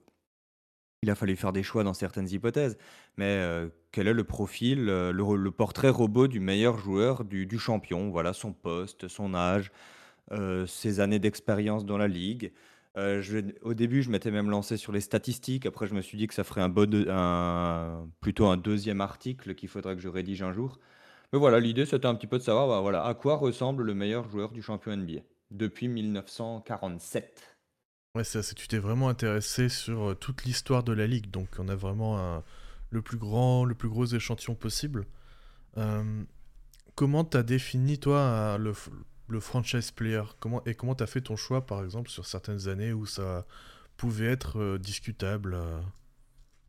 il 1.02 1.10
a 1.10 1.14
fallu 1.14 1.36
faire 1.36 1.52
des 1.52 1.62
choix 1.62 1.84
dans 1.84 1.94
certaines 1.94 2.28
hypothèses, 2.28 2.76
mais 3.16 3.40
quel 3.92 4.08
est 4.08 4.12
le 4.12 4.24
profil, 4.24 4.86
le, 4.86 5.50
portrait 5.50 5.90
robot 5.90 6.26
du 6.26 6.40
meilleur 6.40 6.76
joueur 6.78 7.24
du, 7.24 7.58
champion? 7.58 8.10
Voilà, 8.10 8.32
son 8.32 8.52
poste, 8.52 9.06
son 9.06 9.34
âge, 9.34 9.70
ses 10.66 10.98
années 10.98 11.20
d'expérience 11.20 11.86
dans 11.86 11.98
la 11.98 12.08
ligue. 12.08 12.52
Je 12.96 13.42
au 13.62 13.74
début, 13.74 14.02
je 14.02 14.10
m'étais 14.10 14.32
même 14.32 14.50
lancé 14.50 14.76
sur 14.76 14.90
les 14.90 15.00
statistiques. 15.00 15.66
Après, 15.66 15.86
je 15.86 15.94
me 15.94 16.00
suis 16.00 16.18
dit 16.18 16.26
que 16.26 16.34
ça 16.34 16.42
ferait 16.44 16.62
un, 16.62 16.68
bon 16.68 16.90
de- 16.90 17.06
un- 17.08 18.08
plutôt 18.20 18.46
un 18.46 18.56
deuxième 18.56 19.00
article 19.00 19.54
qu'il 19.54 19.68
faudrait 19.68 19.94
que 19.94 20.02
je 20.02 20.08
rédige 20.08 20.42
un 20.42 20.52
jour. 20.52 20.80
Mais 21.32 21.38
voilà, 21.38 21.60
l'idée, 21.60 21.86
c'était 21.86 22.06
un 22.06 22.14
petit 22.16 22.26
peu 22.26 22.38
de 22.38 22.42
savoir 22.42 22.66
bah, 22.68 22.80
voilà, 22.80 23.04
à 23.04 23.14
quoi 23.14 23.36
ressemble 23.36 23.84
le 23.84 23.94
meilleur 23.94 24.28
joueur 24.28 24.50
du 24.50 24.62
champion 24.62 24.92
NBA 24.92 25.20
depuis 25.50 25.88
1947. 25.88 27.58
Ouais, 28.14 28.25
ça, 28.25 28.42
tu 28.42 28.66
t'es 28.68 28.78
vraiment 28.78 29.09
intéressé 29.09 29.68
sur 29.68 30.11
euh, 30.11 30.14
toute 30.14 30.44
l'histoire 30.44 30.82
de 30.82 30.92
la 30.92 31.06
ligue, 31.06 31.30
donc 31.30 31.49
on 31.59 31.68
a 31.68 31.76
vraiment 31.76 32.42
le 32.90 33.02
plus 33.02 33.18
grand, 33.18 33.64
le 33.64 33.75
plus 33.75 33.88
gros 33.88 34.06
échantillon 34.06 34.54
possible. 34.54 35.06
Euh, 35.76 36.25
comment 36.94 37.25
t'as 37.25 37.42
défini 37.42 37.99
toi 37.99 38.59
le, 38.59 39.40
franchise 39.40 39.90
player? 39.90 40.23
Comment, 40.40 40.64
et 40.64 40.75
comment 40.75 40.94
t'as 40.94 41.06
fait 41.06 41.21
ton 41.21 41.37
choix 41.37 41.66
par 41.66 41.85
exemple 41.85 42.11
sur 42.11 42.26
certaines 42.26 42.68
années 42.68 42.92
où 42.92 43.06
ça 43.06 43.47
pouvait 43.97 44.26
être 44.26 44.59
euh, 44.59 44.78
discutable 44.78 45.56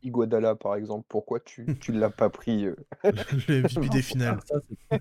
Iguodala, 0.02 0.54
par 0.54 0.76
exemple, 0.76 1.04
pourquoi 1.08 1.40
tu, 1.40 1.66
tu 1.80 1.92
l'as 1.92 2.10
pas 2.10 2.30
pris 2.30 2.66
euh, 2.66 2.76
le 3.48 3.62
MVP 3.62 3.88
des 3.88 4.02
finales 4.02 4.38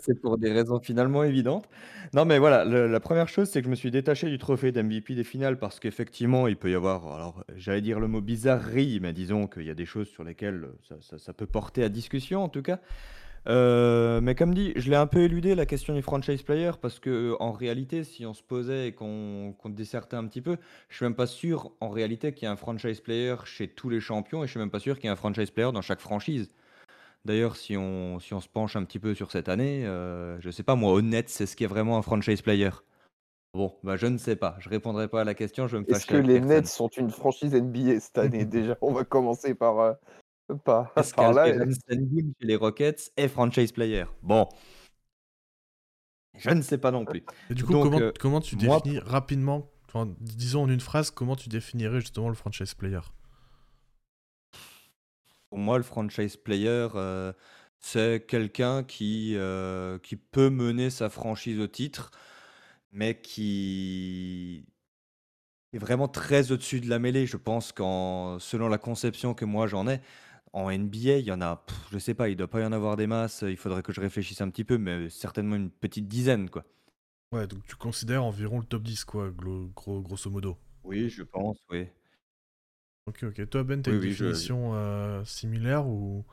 c'est 0.00 0.20
pour 0.20 0.38
des 0.38 0.50
raisons 0.52 0.80
finalement 0.80 1.22
évidentes. 1.22 1.68
Non, 2.14 2.24
mais 2.24 2.38
voilà, 2.38 2.64
le- 2.64 2.86
la 2.86 3.00
première 3.00 3.28
chose, 3.28 3.48
c'est 3.50 3.60
que 3.60 3.66
je 3.66 3.70
me 3.70 3.74
suis 3.74 3.90
détaché 3.90 4.28
du 4.30 4.38
trophée 4.38 4.72
d'MVP 4.72 5.14
des 5.14 5.24
finales 5.24 5.58
parce 5.58 5.80
qu'effectivement, 5.80 6.48
il 6.48 6.56
peut 6.56 6.70
y 6.70 6.74
avoir, 6.74 7.12
alors 7.14 7.44
j'allais 7.56 7.82
dire 7.82 8.00
le 8.00 8.08
mot 8.08 8.20
bizarrerie, 8.22 9.00
mais 9.00 9.12
disons 9.12 9.46
qu'il 9.46 9.64
y 9.64 9.70
a 9.70 9.74
des 9.74 9.84
choses 9.86 10.08
sur 10.08 10.24
lesquelles 10.24 10.68
ça, 10.88 10.96
ça- 11.00 11.18
ça 11.18 11.32
peut 11.32 11.46
porter 11.46 11.84
à 11.84 11.88
discussion 11.88 12.42
en 12.42 12.48
tout 12.48 12.62
cas. 12.62 12.80
Euh, 13.48 14.20
mais 14.20 14.34
comme 14.34 14.54
dit, 14.54 14.72
je 14.76 14.90
l'ai 14.90 14.96
un 14.96 15.06
peu 15.06 15.20
éludé 15.20 15.54
la 15.54 15.66
question 15.66 15.94
du 15.94 16.02
franchise 16.02 16.42
player 16.42 16.72
parce 16.80 16.98
que 16.98 17.36
en 17.38 17.52
réalité, 17.52 18.02
si 18.02 18.26
on 18.26 18.34
se 18.34 18.42
posait 18.42 18.88
et 18.88 18.92
qu'on 18.92 19.54
qu'on 19.58 19.68
dissertait 19.68 20.16
un 20.16 20.26
petit 20.26 20.40
peu, 20.42 20.56
je 20.88 20.96
suis 20.96 21.04
même 21.04 21.14
pas 21.14 21.26
sûr 21.26 21.72
en 21.80 21.88
réalité 21.88 22.32
qu'il 22.32 22.46
y 22.46 22.50
ait 22.50 22.52
un 22.52 22.56
franchise 22.56 23.00
player 23.00 23.36
chez 23.44 23.68
tous 23.68 23.88
les 23.88 24.00
champions 24.00 24.42
et 24.42 24.46
je 24.46 24.52
suis 24.52 24.60
même 24.60 24.70
pas 24.70 24.80
sûr 24.80 24.96
qu'il 24.96 25.04
y 25.04 25.08
ait 25.08 25.12
un 25.12 25.16
franchise 25.16 25.50
player 25.50 25.70
dans 25.72 25.82
chaque 25.82 26.00
franchise. 26.00 26.50
D'ailleurs, 27.24 27.56
si 27.56 27.76
on, 27.76 28.20
si 28.20 28.34
on 28.34 28.40
se 28.40 28.48
penche 28.48 28.76
un 28.76 28.84
petit 28.84 28.98
peu 28.98 29.14
sur 29.14 29.30
cette 29.30 29.48
année, 29.48 29.84
euh, 29.86 30.40
je 30.40 30.50
sais 30.50 30.62
pas 30.62 30.76
moi, 30.76 30.92
honnête, 30.92 31.28
c'est 31.28 31.46
ce 31.46 31.56
qui 31.56 31.64
est 31.64 31.68
vraiment 31.68 31.98
un 31.98 32.02
franchise 32.02 32.42
player. 32.42 32.70
Bon, 33.54 33.74
bah 33.82 33.96
je 33.96 34.06
ne 34.06 34.18
sais 34.18 34.36
pas, 34.36 34.56
je 34.60 34.68
répondrai 34.68 35.08
pas 35.08 35.22
à 35.22 35.24
la 35.24 35.34
question, 35.34 35.66
je 35.68 35.76
vais 35.76 35.82
me 35.82 35.88
Est-ce 35.88 36.06
fâcher 36.06 36.06
que 36.06 36.16
avec 36.16 36.26
les 36.26 36.40
personne. 36.40 36.48
Nets 36.48 36.66
sont 36.66 36.88
une 36.88 37.10
franchise 37.10 37.54
NBA 37.54 38.00
cette 38.00 38.18
année? 38.18 38.44
Déjà 38.46 38.76
On 38.80 38.92
va 38.92 39.04
commencer 39.04 39.54
par, 39.54 39.80
euh, 39.80 39.92
Est-ce 40.48 41.14
par 41.14 41.32
là. 41.32 41.46
Sengun 41.48 42.32
chez 42.40 42.46
les 42.46 42.56
Rockets 42.56 43.12
est 43.16 43.28
franchise 43.28 43.72
player? 43.72 44.04
Bon, 44.22 44.48
je 46.38 46.50
ne 46.50 46.62
sais 46.62 46.78
pas 46.78 46.90
non 46.90 47.04
plus. 47.04 47.24
Et 47.50 47.54
du 47.54 47.64
coup, 47.64 47.72
Donc, 47.72 47.84
comment, 47.84 48.00
euh, 48.00 48.12
comment 48.18 48.40
tu 48.40 48.56
moi, 48.56 48.80
définis 48.80 48.98
rapidement, 49.00 49.70
enfin, 49.88 50.14
disons 50.20 50.64
en 50.64 50.68
une 50.68 50.80
phrase, 50.80 51.10
comment 51.10 51.36
tu 51.36 51.48
définirais 51.48 52.00
justement 52.00 52.28
le 52.28 52.34
franchise 52.34 52.74
player? 52.74 53.00
Pour 55.50 55.58
moi, 55.58 55.78
le 55.78 55.84
franchise 55.84 56.36
player, 56.36 56.88
euh, 56.94 57.32
c'est 57.78 58.26
quelqu'un 58.26 58.82
qui, 58.84 59.34
euh, 59.36 59.98
qui 59.98 60.16
peut 60.16 60.50
mener 60.50 60.90
sa 60.90 61.08
franchise 61.08 61.58
au 61.60 61.68
titre, 61.68 62.10
mais 62.92 63.20
qui 63.20 64.66
est 65.72 65.78
vraiment 65.78 66.08
très 66.08 66.52
au-dessus 66.52 66.80
de 66.80 66.88
la 66.88 66.98
mêlée. 66.98 67.26
Je 67.26 67.36
pense 67.36 67.72
qu'en 67.72 68.38
selon 68.38 68.68
la 68.68 68.78
conception 68.78 69.34
que 69.34 69.44
moi 69.44 69.66
j'en 69.66 69.88
ai, 69.88 70.00
en 70.56 70.70
NBA, 70.70 71.18
il 71.18 71.24
y 71.26 71.32
en 71.32 71.40
a, 71.42 71.56
pff, 71.56 71.76
je 71.92 71.98
sais 71.98 72.14
pas, 72.14 72.28
il 72.30 72.36
doit 72.36 72.48
pas 72.48 72.60
y 72.60 72.64
en 72.64 72.72
avoir 72.72 72.96
des 72.96 73.06
masses. 73.06 73.44
Il 73.46 73.56
faudrait 73.58 73.82
que 73.82 73.92
je 73.92 74.00
réfléchisse 74.00 74.40
un 74.40 74.48
petit 74.48 74.64
peu, 74.64 74.78
mais 74.78 75.10
certainement 75.10 75.54
une 75.56 75.70
petite 75.70 76.08
dizaine, 76.08 76.48
quoi. 76.48 76.64
Ouais, 77.32 77.46
donc 77.46 77.62
tu 77.66 77.76
considères 77.76 78.24
environ 78.24 78.58
le 78.60 78.64
top 78.64 78.82
10, 78.82 79.04
quoi, 79.04 79.30
glo- 79.30 79.70
gros, 79.74 80.00
grosso 80.00 80.30
modo. 80.30 80.56
Oui, 80.84 81.10
je 81.10 81.22
pense, 81.24 81.58
oui. 81.70 81.86
Ok, 83.06 83.24
ok. 83.24 83.48
Toi, 83.50 83.64
Ben, 83.64 83.82
t'as 83.82 83.90
Oui, 83.90 83.96
une 83.98 84.02
oui, 84.02 84.10
je- 84.12 84.24
définition 84.24 84.72
euh, 84.74 85.24
similaire 85.24 85.86
ou 85.86 86.24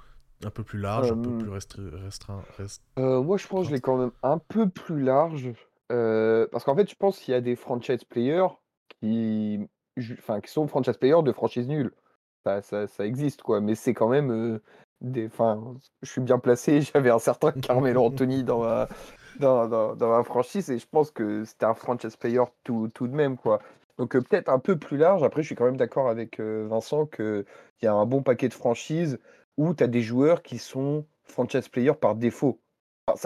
un 0.43 0.49
peu 0.49 0.63
plus 0.63 0.79
large, 0.79 1.11
un 1.11 1.17
peu 1.21 1.29
Euh, 1.29 1.37
plus 1.39 1.49
restreint, 1.49 2.43
rest- 2.57 2.81
Euh, 2.99 3.21
moi, 3.21 3.37
je 3.37 3.47
pense 3.47 3.65
que 3.65 3.69
je 3.69 3.75
l'ai 3.75 3.81
quand 3.81 3.97
même 3.97 4.11
un 4.23 4.37
peu 4.37 4.69
plus 4.69 5.01
large. 5.03 5.51
euh, 5.91 6.47
parce 6.51 6.63
qu'en 6.63 6.75
fait, 6.75 6.89
je 6.89 6.95
pense 6.95 7.19
qu'il 7.19 7.33
y 7.33 7.35
a 7.35 7.41
des 7.41 7.55
franchise 7.55 8.03
players 8.05 8.47
qui, 9.01 9.59
ju- 9.97 10.15
enfin, 10.17 10.39
qui 10.41 10.49
sont 10.49 10.65
franchise 10.67 10.97
players 10.97 11.21
de 11.23 11.31
franchise 11.31 11.67
nulle. 11.67 11.91
Ça, 12.45 12.61
ça, 12.61 12.87
ça 12.87 13.05
existe, 13.05 13.41
quoi. 13.41 13.61
Mais 13.61 13.75
c'est 13.75 13.93
quand 13.93 14.09
même 14.09 14.31
euh, 14.31 14.61
des. 15.01 15.29
Je 16.01 16.09
suis 16.11 16.21
bien 16.21 16.39
placé. 16.39 16.81
J'avais 16.93 17.09
un 17.09 17.19
certain 17.19 17.51
Carmelo 17.51 18.03
Anthony 18.05 18.43
dans 18.43 18.59
ma, 18.61 18.87
dans, 19.39 19.67
dans- 19.67 19.95
dans 19.95 20.09
ma 20.09 20.23
franchise 20.23 20.69
et 20.69 20.79
je 20.79 20.87
pense 20.87 21.11
que 21.11 21.43
c'était 21.45 21.65
un 21.65 21.73
franchise 21.73 22.15
player 22.17 22.43
tout, 22.63 22.89
tout 22.93 23.07
de 23.07 23.15
même, 23.15 23.37
quoi. 23.37 23.59
Donc, 23.97 24.15
euh, 24.15 24.21
peut-être 24.21 24.49
un 24.49 24.59
peu 24.59 24.77
plus 24.77 24.97
large. 24.97 25.23
Après, 25.23 25.41
je 25.43 25.47
suis 25.47 25.55
quand 25.55 25.65
même 25.65 25.77
d'accord 25.77 26.09
avec 26.09 26.39
euh, 26.39 26.65
Vincent 26.69 27.05
qu'il 27.05 27.45
y 27.81 27.87
a 27.87 27.93
un 27.93 28.05
bon 28.05 28.23
paquet 28.23 28.49
de 28.49 28.53
franchises 28.53 29.19
où 29.57 29.73
tu 29.73 29.83
as 29.83 29.87
des 29.87 30.01
joueurs 30.01 30.41
qui 30.41 30.57
sont 30.57 31.05
franchise 31.23 31.69
players 31.69 31.93
par 31.93 32.15
défaut. 32.15 32.59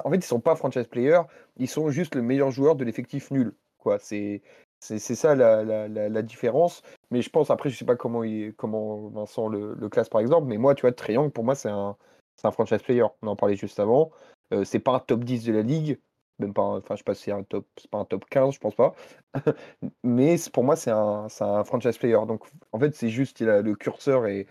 En 0.04 0.10
fait, 0.10 0.18
ils 0.18 0.24
sont 0.24 0.40
pas 0.42 0.56
franchise 0.56 0.88
players, 0.88 1.22
ils 1.58 1.70
sont 1.70 1.90
juste 1.90 2.16
le 2.16 2.22
meilleur 2.22 2.52
joueur 2.52 2.76
de 2.76 2.84
l'effectif 2.84 3.32
nul. 3.32 3.54
Quoi. 3.78 3.98
C'est, 4.00 4.42
c'est, 4.80 5.00
ça 5.00 5.36
la, 5.36 6.22
différence. 6.22 6.82
Mais 7.12 7.22
je 7.22 7.30
pense, 7.30 7.50
après, 7.50 7.70
je 7.70 7.78
sais 7.78 7.86
pas 7.86 7.96
comment, 7.96 8.24
il, 8.24 8.54
comment 8.56 9.10
Vincent 9.10 9.48
le, 9.48 9.76
classe 9.90 10.10
par 10.10 10.22
exemple, 10.22 10.48
mais 10.48 10.58
moi, 10.58 10.76
tu 10.76 10.82
vois, 10.82 10.92
Triangle, 10.92 11.32
pour 11.32 11.44
moi, 11.44 11.56
c'est 11.56 11.70
un, 11.70 11.96
un 12.44 12.52
franchise 12.52 12.82
player. 12.82 13.06
On 13.22 13.28
en 13.28 13.36
parlait 13.36 13.56
juste 13.56 13.80
avant. 13.80 14.12
Euh, 14.54 14.64
c'est 14.64 14.80
pas 14.80 14.94
un 14.96 15.00
top 15.00 15.24
10 15.24 15.44
de 15.46 15.54
la 15.54 15.62
ligue. 15.62 16.00
Même 16.40 16.54
pas, 16.54 16.62
enfin, 16.62 16.94
je 16.96 16.98
sais 16.98 17.04
pas 17.04 17.16
si 17.16 17.24
c'est 17.24 17.32
un 17.32 17.44
top, 17.44 17.66
pas 17.90 17.98
un 17.98 18.06
top 18.06 18.26
15, 18.30 18.54
je 18.54 18.60
pense 18.60 18.76
pas. 18.76 18.94
mais 20.04 20.36
pour 20.54 20.64
moi, 20.64 20.76
c'est 20.76 20.92
un, 20.92 21.28
un 21.40 21.64
franchise 21.64 21.98
player. 21.98 22.20
Donc, 22.28 22.44
en 22.72 22.80
fait, 22.80 22.96
c'est 22.96 23.10
juste, 23.10 23.40
il 23.40 23.50
a 23.50 23.62
le 23.62 23.76
curseur 23.76 24.28
et 24.28 24.46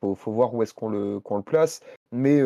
faut, 0.00 0.14
faut 0.14 0.32
voir 0.32 0.54
où 0.54 0.62
est-ce 0.62 0.72
qu'on 0.72 0.88
le, 0.88 1.20
le 1.30 1.42
place. 1.42 1.80
Mais 2.12 2.40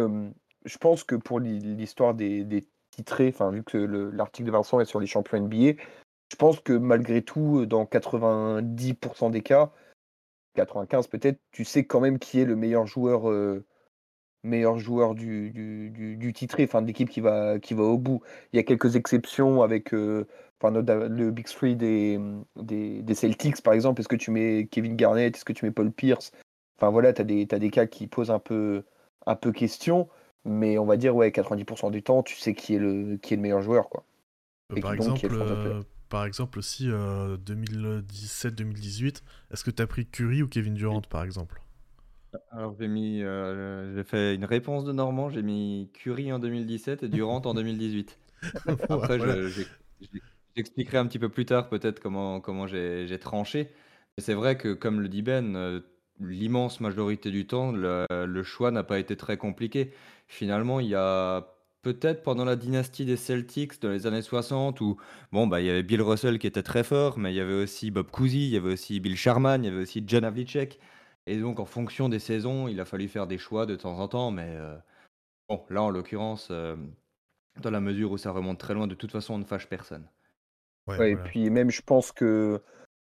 je 0.65 0.79
pense 0.79 1.05
que 1.05 1.15
pour 1.15 1.41
l'hi- 1.41 1.61
l'histoire 1.61 2.15
des, 2.15 2.45
des 2.45 2.67
titrés, 2.91 3.35
vu 3.53 3.63
que 3.63 3.79
le- 3.79 4.11
l'article 4.11 4.47
de 4.47 4.53
Vincent 4.53 4.81
est 4.81 4.85
sur 4.85 5.01
les 5.01 5.07
champions 5.07 5.39
NBA, 5.39 5.81
je 6.31 6.37
pense 6.37 6.61
que 6.61 6.73
malgré 6.73 7.23
tout, 7.23 7.67
dans 7.67 7.85
90% 7.85 9.31
des 9.31 9.43
cas, 9.43 9.73
95 10.55 11.09
peut-être, 11.09 11.39
tu 11.53 11.65
sais 11.65 11.85
quand 11.85 12.01
même 12.01 12.19
qui 12.19 12.41
est 12.41 12.45
le 12.45 12.57
meilleur 12.57 12.87
joueur, 12.87 13.29
euh, 13.31 13.65
meilleur 14.43 14.79
joueur 14.79 15.15
du, 15.15 15.51
du, 15.51 15.91
du, 15.91 16.17
du 16.17 16.33
titré, 16.33 16.65
enfin, 16.65 16.83
de 16.83 16.87
l'équipe 16.87 17.11
qui 17.11 17.21
va, 17.21 17.59
qui 17.59 17.75
va 17.75 17.83
au 17.83 17.99
bout. 17.99 18.23
Il 18.53 18.57
y 18.57 18.61
a 18.61 18.63
quelques 18.63 18.97
exceptions 18.97 19.63
avec 19.63 19.93
euh, 19.93 20.27
enfin, 20.61 20.71
le 20.81 21.31
Big 21.31 21.47
Three 21.47 21.77
des, 21.77 22.21
des, 22.57 23.03
des 23.03 23.15
Celtics, 23.15 23.63
par 23.63 23.75
exemple. 23.75 24.01
Est-ce 24.01 24.09
que 24.09 24.17
tu 24.17 24.31
mets 24.31 24.67
Kevin 24.71 24.97
Garnett? 24.97 25.37
Est-ce 25.37 25.45
que 25.45 25.53
tu 25.53 25.65
mets 25.65 25.73
Paul 25.73 25.91
Pierce? 25.91 26.33
Enfin 26.79 26.91
voilà, 26.91 27.13
tu 27.13 27.21
as 27.21 27.25
des, 27.25 27.47
t'as 27.47 27.59
des 27.59 27.71
cas 27.71 27.87
qui 27.87 28.07
posent 28.07 28.31
un 28.31 28.39
peu, 28.39 28.85
un 29.27 29.37
peu 29.37 29.53
question, 29.53 30.09
mais 30.45 30.79
on 30.79 30.87
va 30.87 30.97
dire, 30.97 31.15
ouais, 31.15 31.31
90% 31.31 31.91
du 31.91 32.03
temps, 32.03 32.23
tu 32.23 32.37
sais 32.37 32.55
qui 32.55 32.75
est 32.75 32.79
le, 32.79 33.17
qui 33.19 33.35
est 33.35 33.37
le 33.37 33.43
meilleur 33.43 33.63
joueur, 33.63 33.89
quoi. 33.91 34.05
Euh, 34.73 34.77
Et 34.77 34.81
par, 34.81 34.97
donc, 34.97 35.23
exemple, 35.23 35.35
euh, 35.35 35.83
par 36.11 36.27
exemple, 36.27 36.59
aussi, 36.59 36.91
euh, 36.91 37.37
2017-2018, 37.39 39.23
est-ce 39.51 39.65
que 39.65 39.71
tu 39.71 39.83
as 39.83 39.87
pris 39.87 40.07
Curry 40.07 40.43
ou 40.43 40.49
Kevin 40.49 40.75
Durant, 40.75 41.01
par 41.03 41.25
exemple? 41.25 41.63
Alors 42.51 42.77
j'ai 42.79 42.87
mis, 42.89 43.23
euh, 43.23 43.95
j'ai 43.95 44.05
fait 44.05 44.35
une 44.37 44.45
réponse 44.45 44.85
de 44.85 44.93
Normand, 44.93 45.31
j'ai 45.31 45.43
mis 45.43 45.91
Curie 45.93 46.33
en 46.33 46.39
2017 46.39 47.03
et 47.03 47.09
Durant 47.09 47.43
en 47.45 47.55
2018. 47.55 48.19
Après, 48.89 49.19
Voilà. 49.19 49.37
j'expliquerai 50.57 50.99
un 50.99 51.07
petit 51.07 51.19
peu 51.19 51.29
plus 51.29 51.45
tard 51.47 51.69
peut-être 51.69 52.01
comment, 52.01 52.41
comment 52.41 52.67
j'ai 52.67 53.19
tranché. 53.21 53.71
Mais 54.17 54.23
c'est 54.23 54.35
vrai 54.35 54.57
que, 54.57 54.75
comme 54.75 55.01
le 55.01 55.09
dit 55.09 55.23
Ben, 55.23 55.57
euh, 55.57 55.81
l'immense 56.21 56.81
majorité 56.81 57.31
du 57.31 57.47
temps, 57.47 57.73
le, 57.73 58.07
le 58.11 58.43
choix 58.43 58.71
n'a 58.71 58.85
pas 58.85 58.99
été 58.99 59.17
très 59.17 59.37
compliqué. 59.37 59.93
Finalement, 60.29 60.81
il 60.81 60.89
y 60.89 60.95
a 60.95 61.49
peut-être 61.83 62.23
pendant 62.23 62.45
la 62.45 62.57
dynastie 62.57 63.05
des 63.05 63.17
Celtics 63.17 63.81
dans 63.81 63.91
les 63.91 64.07
années 64.07 64.23
60 64.23 64.81
où 64.81 64.97
bon, 65.33 65.47
bah, 65.47 65.61
il 65.61 65.67
y 65.67 65.71
avait 65.71 65.83
Bill 65.83 66.03
Russell 66.03 66.39
qui 66.39 66.47
était 66.47 66.63
très 66.63 66.85
fort, 66.85 67.19
mais 67.19 67.33
il 67.33 67.37
y 67.37 67.41
avait 67.41 67.55
aussi 67.63 67.91
Bob 67.91 68.11
Cousy, 68.11 68.47
il 68.49 68.51
y 68.51 68.57
avait 68.57 68.73
aussi 68.73 69.01
Bill 69.01 69.17
Sharman, 69.17 69.63
il 69.65 69.69
y 69.69 69.71
avait 69.71 69.83
aussi 69.83 70.03
John 70.07 70.25
Havlicek. 70.25 70.79
Et 71.27 71.39
donc, 71.39 71.61
en 71.61 71.65
fonction 71.67 72.09
des 72.09 72.19
saisons, 72.19 72.69
il 72.69 72.81
a 72.81 72.85
fallu 72.85 73.09
faire 73.09 73.27
des 73.27 73.39
choix 73.39 73.67
de 73.67 73.77
temps 73.77 73.99
en 73.99 74.09
temps. 74.09 74.31
Mais 74.31 74.49
euh, 74.57 74.77
bon, 75.49 75.65
là, 75.71 75.83
en 75.83 75.91
l'occurrence, 75.91 76.49
euh, 76.51 76.77
dans 77.63 77.71
la 77.71 77.81
mesure 77.81 78.13
où 78.13 78.19
ça 78.19 78.33
remonte 78.33 78.59
très 78.59 78.75
loin, 78.75 78.87
de 78.87 78.95
toute 78.95 79.13
façon, 79.13 79.35
on 79.35 79.39
ne 79.39 79.45
fâche 79.45 79.69
personne. 79.69 80.09
Ouais, 80.87 80.99
Ouais, 80.99 81.13
et 81.13 81.15
voilà. 81.15 81.25
puis 81.25 81.51
même, 81.51 81.71
je 81.71 81.83
pense 81.83 82.13
que 82.13 82.61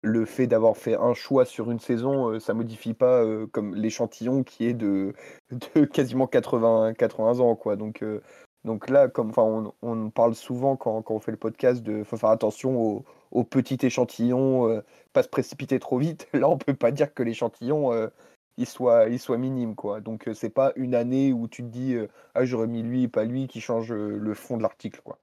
le 0.03 0.25
fait 0.25 0.47
d'avoir 0.47 0.77
fait 0.77 0.95
un 0.97 1.15
choix 1.15 1.45
sur 1.45 1.71
une 1.71 1.79
saison, 1.81 2.31
euh, 2.31 2.41
ça 2.41 2.55
modifie 2.55 2.95
pas 2.95 3.23
euh, 3.23 3.47
comme 3.47 3.75
l'échantillon 3.75 4.43
qui 4.45 4.65
est 4.67 4.75
de, 4.75 5.15
de 5.77 5.85
quasiment 5.85 6.27
80, 6.27 6.95
80 6.95 7.41
ans, 7.41 7.57
quoi. 7.57 7.77
Donc, 7.77 8.03
euh, 8.03 8.21
donc 8.65 8.89
là, 8.91 9.09
comme, 9.09 9.31
enfin, 9.31 9.43
on, 9.43 9.75
on 9.83 10.11
parle 10.11 10.35
souvent 10.35 10.77
quand, 10.77 11.03
quand 11.03 11.15
on 11.15 11.21
fait 11.21 11.31
le 11.33 11.37
podcast 11.39 11.83
de 11.83 12.05
faut 12.05 12.17
faire 12.17 12.31
attention 12.31 12.79
au, 12.81 13.05
au 13.31 13.45
petit 13.45 13.79
échantillon, 13.83 14.69
euh, 14.69 14.83
pas 15.13 15.23
se 15.23 15.29
précipiter 15.29 15.79
trop 15.79 15.99
vite. 15.99 16.29
Là, 16.35 16.49
on 16.49 16.59
peut 16.59 16.75
pas 16.75 16.91
dire 16.93 17.15
que 17.15 17.23
l'échantillon 17.23 17.93
euh, 17.93 18.09
il 18.59 18.67
soit, 18.67 19.09
il 19.09 19.19
soit 19.19 19.39
minime, 19.39 19.75
quoi. 19.77 20.01
Donc, 20.01 20.29
euh, 20.29 20.35
c'est 20.35 20.51
pas 20.51 20.73
une 20.77 20.95
année 20.95 21.33
où 21.33 21.49
tu 21.49 21.63
te 21.63 21.69
dis 21.69 21.95
euh, 21.95 22.09
ah 22.35 22.45
j'aurais 22.45 22.67
mis 22.67 22.83
lui, 22.83 23.09
pas 23.09 23.25
lui, 23.25 23.49
qui 23.49 23.61
change 23.61 23.93
euh, 23.93 24.19
le 24.19 24.35
fond 24.35 24.57
de 24.57 24.63
l'article, 24.63 25.01
quoi. 25.05 25.19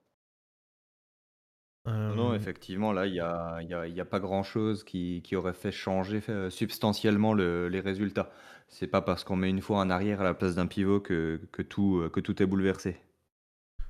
Non, 2.09 2.33
effectivement, 2.33 2.91
là, 2.93 3.05
il 3.05 3.13
n'y 3.13 3.19
a, 3.19 3.61
y 3.61 3.73
a- 3.73 3.87
il 3.87 3.93
y 3.93 4.01
a 4.01 4.05
pas 4.05 4.19
grand-chose 4.19 4.83
qui, 4.83 5.21
qui 5.23 5.35
aurait 5.35 5.53
fait 5.53 5.71
changer 5.71 6.21
euh, 6.29 6.49
substantiellement 6.49 7.33
le- 7.33 7.67
les 7.69 7.79
résultats. 7.81 8.29
C'est 8.69 8.87
pas 8.87 9.01
parce 9.01 9.23
qu'on 9.23 9.35
met 9.35 9.49
une 9.49 9.61
fois 9.61 9.81
un 9.81 9.89
arrière 9.89 10.21
à 10.21 10.23
la 10.23 10.33
place 10.33 10.55
d'un 10.55 10.67
pivot 10.67 10.99
que, 11.01 11.39
que 11.51 11.61
tout, 11.61 12.09
que 12.13 12.19
tout 12.19 12.41
est 12.41 12.45
bouleversé. 12.45 12.97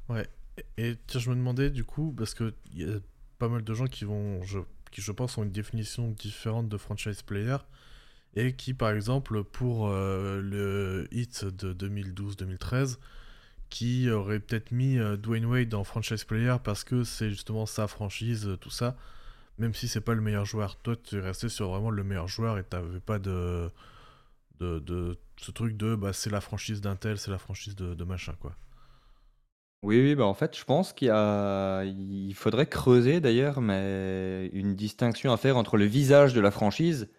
Ouais. 0.10 0.28
Et, 0.78 0.96
tiens, 1.08 1.20
je 1.20 1.30
me 1.30 1.36
demandais 1.36 1.70
du 1.70 1.84
coup, 1.84 2.14
parce 2.18 2.34
que 2.34 2.54
il 2.74 2.82
y 2.82 2.92
a 2.92 2.98
pas 3.40 3.50
mal 3.50 3.64
de 3.64 3.74
gens 3.74 3.86
qui 3.88 4.06
vont, 4.06 4.42
je, 4.44 4.60
qui 4.92 5.02
je 5.02 5.12
pense 5.12 5.38
ont 5.38 5.44
une 5.44 5.52
définition 5.52 6.10
différente 6.12 6.70
de 6.70 6.78
franchise 6.78 7.22
player, 7.22 7.58
et 8.36 8.56
qui 8.56 8.74
par 8.74 8.92
exemple 8.92 9.44
pour 9.44 9.90
euh, 9.90 10.42
le 10.42 11.08
hit 11.12 11.46
de 11.46 11.74
2012-2013, 11.74 12.98
qui 13.70 14.10
aurait 14.10 14.40
peut-être 14.40 14.72
mis 14.72 14.98
euh, 14.98 15.18
Dwayne 15.18 15.46
Wade 15.46 15.74
en 15.74 15.84
franchise 15.84 16.24
player 16.24 16.56
parce 16.64 16.84
que 16.84 17.04
c'est 17.04 17.30
justement 17.30 17.66
sa 17.66 17.88
franchise, 17.88 18.48
euh, 18.48 18.58
tout 18.58 18.70
ça, 18.70 18.98
même 19.60 19.74
si 19.74 19.88
c'est 19.88 20.02
pas 20.02 20.14
le 20.16 20.22
meilleur 20.22 20.46
joueur. 20.46 20.78
Toi, 20.78 20.96
tu 20.96 21.18
es 21.18 21.22
resté 21.22 21.50
sur 21.50 21.70
vraiment 21.70 21.92
le 21.92 22.04
meilleur 22.04 22.28
joueur 22.28 22.58
et 22.58 22.64
t'avais 22.64 23.00
pas 23.02 23.20
de, 23.20 23.70
de, 24.60 24.80
de 24.80 25.18
ce 25.38 25.52
truc 25.52 25.78
de 25.78 25.96
bah, 25.96 26.14
c'est 26.14 26.30
la 26.30 26.42
franchise 26.42 26.82
d'un 26.82 26.96
tel, 26.96 27.18
c'est 27.20 27.32
la 27.32 27.38
franchise 27.40 27.76
de 27.76 28.04
machin, 28.04 28.34
quoi. 28.40 28.56
Oui, 29.84 30.02
oui, 30.02 30.16
bah 30.16 30.26
en 30.26 30.34
fait, 30.34 30.58
je 30.58 30.66
pense 30.66 30.92
qu'il 30.92 32.34
faudrait 32.36 32.66
creuser 32.66 33.20
d'ailleurs, 33.22 33.60
une 33.60 34.76
distinction 34.76 35.32
à 35.32 35.38
faire 35.38 35.56
entre 35.58 35.78
le 35.78 35.86
visage 35.86 36.34
de 36.34 36.42
la 36.42 36.52
franchise 36.52 37.10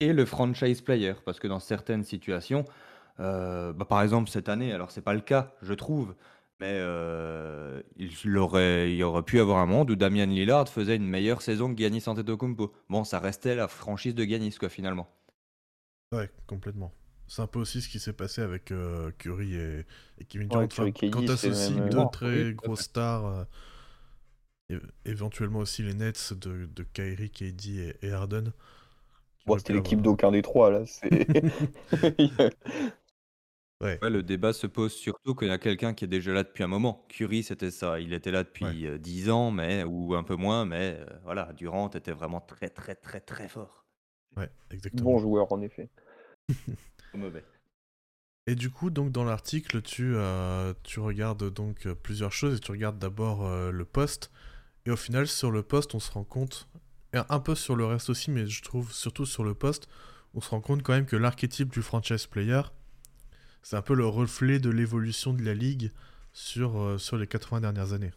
et 0.00 0.12
le 0.12 0.24
franchise 0.24 0.82
player, 0.82 1.14
parce 1.24 1.40
que 1.40 1.48
dans 1.48 1.60
certaines 1.60 2.04
situations, 2.04 2.64
euh, 3.20 3.72
bah, 3.72 3.84
par 3.84 4.02
exemple 4.02 4.28
cette 4.30 4.48
année, 4.48 4.72
alors 4.72 4.90
c'est 4.90 5.00
pas 5.02 5.14
le 5.14 5.20
cas, 5.20 5.54
je 5.62 5.72
trouve, 5.74 6.14
mais 6.60 6.72
euh, 6.72 7.82
il 7.96 8.36
aurait, 8.36 8.94
y 8.94 9.02
aurait 9.02 9.22
pu 9.22 9.40
avoir 9.40 9.58
un 9.58 9.66
monde 9.66 9.90
où 9.90 9.96
Damian 9.96 10.26
Lillard 10.26 10.68
faisait 10.68 10.96
une 10.96 11.08
meilleure 11.08 11.40
saison 11.42 11.72
que 11.72 11.78
Giannis 11.78 12.04
Antetokounmpo. 12.06 12.72
Bon, 12.88 13.04
ça 13.04 13.20
restait 13.20 13.54
la 13.54 13.68
franchise 13.68 14.14
de 14.14 14.24
Giannis, 14.24 14.56
quoi, 14.58 14.68
finalement. 14.68 15.08
Ouais, 16.12 16.30
complètement. 16.46 16.92
C'est 17.28 17.42
un 17.42 17.46
peu 17.46 17.58
aussi 17.60 17.80
ce 17.80 17.88
qui 17.88 17.98
s'est 17.98 18.12
passé 18.12 18.42
avec 18.42 18.70
euh, 18.72 19.10
Curry 19.18 19.54
et, 19.54 19.86
et 20.18 20.24
Kevin 20.26 20.48
Ouais, 20.50 20.68
Durant. 20.68 20.68
Curry, 20.68 20.92
Enfin, 20.92 21.10
quand 21.10 21.22
c'est 21.36 21.50
même, 21.50 21.88
deux 21.88 21.98
euh, 21.98 22.04
très 22.06 22.28
oui, 22.28 22.54
grosses 22.54 22.82
stars, 22.82 23.26
euh, 23.26 23.44
éventuellement 25.04 25.60
aussi 25.60 25.82
les 25.82 25.94
Nets 25.94 26.32
de, 26.34 26.66
de 26.66 26.82
Kyrie, 26.82 27.30
KD 27.30 27.96
et, 28.02 28.06
et 28.06 28.12
Harden. 28.12 28.52
Bon, 29.46 29.58
c'était 29.58 29.72
l'équipe 29.72 30.00
avoir- 30.00 30.02
d'aucun 30.02 30.30
des 30.32 30.42
trois, 30.42 30.70
là. 30.70 30.84
Ouais, 33.80 34.00
Ouais, 34.02 34.10
le 34.10 34.22
débat 34.22 34.52
se 34.52 34.66
pose 34.66 34.92
surtout 34.92 35.34
qu'il 35.34 35.48
y 35.48 35.50
a 35.50 35.56
quelqu'un 35.58 35.94
qui 35.94 36.04
est 36.04 36.08
déjà 36.08 36.32
là 36.32 36.42
depuis 36.42 36.62
un 36.64 36.66
moment. 36.66 37.06
Curry, 37.08 37.42
c'était 37.42 37.70
ça. 37.70 38.00
Il 38.00 38.12
était 38.12 38.30
là 38.32 38.42
depuis 38.44 38.86
euh, 38.86 38.98
10 38.98 39.30
ans, 39.30 39.50
mais, 39.50 39.82
ou 39.84 40.14
un 40.14 40.24
peu 40.24 40.34
moins, 40.36 40.64
mais 40.66 40.96
euh, 41.00 41.06
voilà, 41.22 41.52
Durant 41.54 41.88
était 41.90 42.12
vraiment 42.12 42.40
très, 42.40 42.68
très, 42.68 42.94
très, 42.96 43.20
très 43.20 43.48
fort. 43.48 43.86
ouais, 44.36 44.50
exactement. 44.70 45.12
bon 45.12 45.18
joueur, 45.18 45.52
en 45.52 45.60
effet. 45.62 45.90
Mauvais. 47.18 47.44
Et 48.46 48.54
du 48.54 48.70
coup, 48.70 48.90
donc 48.90 49.12
dans 49.12 49.24
l'article, 49.24 49.82
tu, 49.82 50.14
euh, 50.16 50.74
tu 50.82 51.00
regardes 51.00 51.52
donc 51.52 51.86
euh, 51.86 51.94
plusieurs 51.94 52.32
choses 52.32 52.56
et 52.56 52.60
tu 52.60 52.72
regardes 52.72 52.98
d'abord 52.98 53.46
euh, 53.46 53.70
le 53.70 53.84
poste. 53.84 54.30
Et 54.84 54.90
au 54.90 54.96
final, 54.96 55.28
sur 55.28 55.50
le 55.50 55.62
poste, 55.62 55.94
on 55.94 56.00
se 56.00 56.10
rend 56.10 56.24
compte, 56.24 56.68
et 57.14 57.18
un 57.28 57.40
peu 57.40 57.54
sur 57.54 57.76
le 57.76 57.84
reste 57.84 58.10
aussi, 58.10 58.30
mais 58.30 58.46
je 58.46 58.62
trouve 58.62 58.92
surtout 58.92 59.26
sur 59.26 59.44
le 59.44 59.54
poste, 59.54 59.88
on 60.34 60.40
se 60.40 60.50
rend 60.50 60.60
compte 60.60 60.82
quand 60.82 60.92
même 60.92 61.06
que 61.06 61.16
l'archétype 61.16 61.70
du 61.70 61.82
franchise 61.82 62.26
player, 62.26 62.62
c'est 63.62 63.76
un 63.76 63.82
peu 63.82 63.94
le 63.94 64.06
reflet 64.06 64.58
de 64.58 64.70
l'évolution 64.70 65.32
de 65.32 65.44
la 65.44 65.54
ligue 65.54 65.92
sur, 66.32 66.80
euh, 66.80 66.98
sur 66.98 67.16
les 67.16 67.26
80 67.26 67.60
dernières 67.60 67.92
années. 67.92 68.12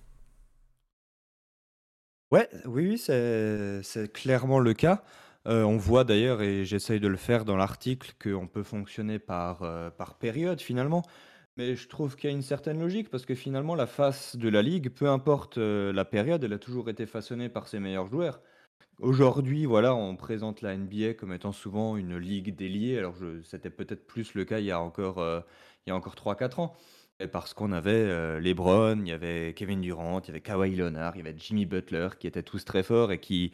Ouais, 2.32 2.50
oui, 2.66 2.88
oui, 2.90 2.98
c'est 2.98 3.82
c'est 3.84 4.12
clairement 4.12 4.60
le 4.60 4.74
cas. 4.74 5.04
Euh, 5.48 5.64
on 5.64 5.78
voit 5.78 6.04
d'ailleurs, 6.04 6.42
et 6.42 6.66
j'essaye 6.66 7.00
de 7.00 7.08
le 7.08 7.18
faire 7.18 7.46
dans 7.46 7.56
l'article, 7.56 8.14
qu'on 8.22 8.48
peut 8.48 8.64
fonctionner 8.64 9.20
par, 9.20 9.62
euh, 9.62 9.92
par 9.92 10.16
période 10.16 10.60
finalement. 10.60 11.04
Mais 11.58 11.76
je 11.76 11.88
trouve 11.88 12.16
qu'il 12.16 12.30
y 12.30 12.34
a 12.34 12.36
une 12.36 12.42
certaine 12.42 12.80
logique 12.80 13.10
parce 13.10 13.26
que 13.26 13.36
finalement, 13.36 13.76
la 13.76 13.88
face 13.88 14.36
de 14.36 14.50
la 14.50 14.62
ligue, 14.62 14.90
peu 14.90 15.08
importe 15.08 15.58
euh, 15.58 15.94
la 15.94 16.04
période, 16.04 16.44
elle 16.44 16.54
a 16.54 16.58
toujours 16.60 16.90
été 16.90 17.06
façonnée 17.06 17.48
par 17.48 17.68
ses 17.68 17.80
meilleurs 17.80 18.08
joueurs. 18.08 18.42
Aujourd'hui, 19.00 19.66
voilà, 19.66 19.94
on 19.96 20.16
présente 20.16 20.62
la 20.62 20.76
NBA 20.76 21.14
comme 21.14 21.34
étant 21.34 21.52
souvent 21.52 21.96
une 21.98 22.18
ligue 22.18 22.56
déliée. 22.56 22.98
Alors, 22.98 23.16
c'était 23.44 23.70
peut-être 23.70 24.08
plus 24.08 24.34
le 24.34 24.46
cas 24.46 24.60
il 24.60 24.66
y 24.66 24.72
a 24.72 24.80
encore, 24.82 25.18
il 25.86 25.90
y 25.90 25.92
a 25.92 25.96
encore 25.96 26.16
3-4 26.16 26.62
ans. 26.62 26.74
Parce 27.32 27.54
qu'on 27.54 27.72
avait 27.72 28.40
LeBron, 28.40 29.02
il 29.02 29.08
y 29.10 29.12
avait 29.12 29.54
Kevin 29.54 29.82
Durant, 29.82 30.22
il 30.22 30.28
y 30.28 30.30
avait 30.32 30.42
Kawhi 30.42 30.76
Leonard, 30.76 31.16
il 31.16 31.20
y 31.20 31.22
avait 31.28 31.38
Jimmy 31.38 31.66
Butler 31.66 32.10
qui 32.20 32.28
étaient 32.28 32.44
tous 32.44 32.64
très 32.64 32.84
forts 32.84 33.12
et 33.12 33.20
qui 33.20 33.52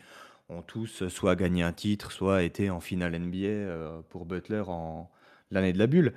ont 0.51 0.61
tous 0.61 1.07
soit 1.07 1.35
gagné 1.35 1.63
un 1.63 1.73
titre, 1.73 2.11
soit 2.11 2.43
été 2.43 2.69
en 2.69 2.79
finale 2.79 3.17
NBA 3.17 3.37
euh, 3.45 4.01
pour 4.09 4.25
Butler 4.25 4.63
en 4.67 5.09
l'année 5.49 5.73
de 5.73 5.79
la 5.79 5.87
bulle. 5.87 6.13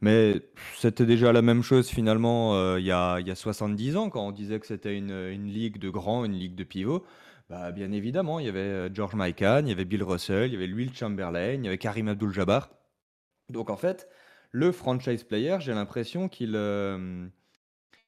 Mais 0.00 0.40
c'était 0.76 1.06
déjà 1.06 1.32
la 1.32 1.42
même 1.42 1.62
chose 1.62 1.88
finalement 1.88 2.54
euh, 2.54 2.78
il 2.78 2.86
y 2.86 2.92
a, 2.92 3.18
y 3.18 3.30
a 3.30 3.34
70 3.34 3.96
ans 3.96 4.10
quand 4.10 4.24
on 4.26 4.30
disait 4.30 4.60
que 4.60 4.66
c'était 4.66 4.96
une, 4.96 5.10
une 5.10 5.48
ligue 5.48 5.78
de 5.78 5.90
grands, 5.90 6.24
une 6.24 6.34
ligue 6.34 6.54
de 6.54 6.64
pivots. 6.64 7.04
Bah, 7.50 7.72
bien 7.72 7.90
évidemment, 7.92 8.38
il 8.38 8.46
y 8.46 8.48
avait 8.48 8.60
euh, 8.60 8.90
George 8.94 9.14
Mikan, 9.14 9.62
il 9.64 9.68
y 9.68 9.72
avait 9.72 9.86
Bill 9.86 10.02
Russell, 10.02 10.48
il 10.48 10.52
y 10.52 10.56
avait 10.56 10.72
Will 10.72 10.94
Chamberlain, 10.94 11.54
il 11.54 11.64
y 11.64 11.68
avait 11.68 11.78
Karim 11.78 12.08
Abdul-Jabbar. 12.08 12.68
Donc 13.48 13.70
en 13.70 13.76
fait, 13.76 14.08
le 14.52 14.70
franchise 14.70 15.24
player, 15.24 15.56
j'ai 15.60 15.72
l'impression 15.72 16.28
qu'il 16.28 16.54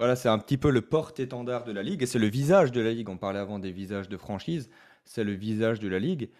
voilà, 0.00 0.16
c'est 0.16 0.30
un 0.30 0.38
petit 0.38 0.56
peu 0.56 0.70
le 0.70 0.80
porte-étendard 0.80 1.64
de 1.64 1.72
la 1.72 1.82
ligue 1.82 2.02
et 2.02 2.06
c'est 2.06 2.18
le 2.18 2.26
visage 2.26 2.72
de 2.72 2.80
la 2.80 2.90
ligue. 2.90 3.10
On 3.10 3.18
parlait 3.18 3.38
avant 3.38 3.58
des 3.58 3.70
visages 3.70 4.08
de 4.08 4.16
franchise 4.16 4.70
c'est 5.10 5.24
le 5.24 5.32
visage 5.32 5.80
de 5.80 5.88
la 5.88 5.98
ligue. 5.98 6.30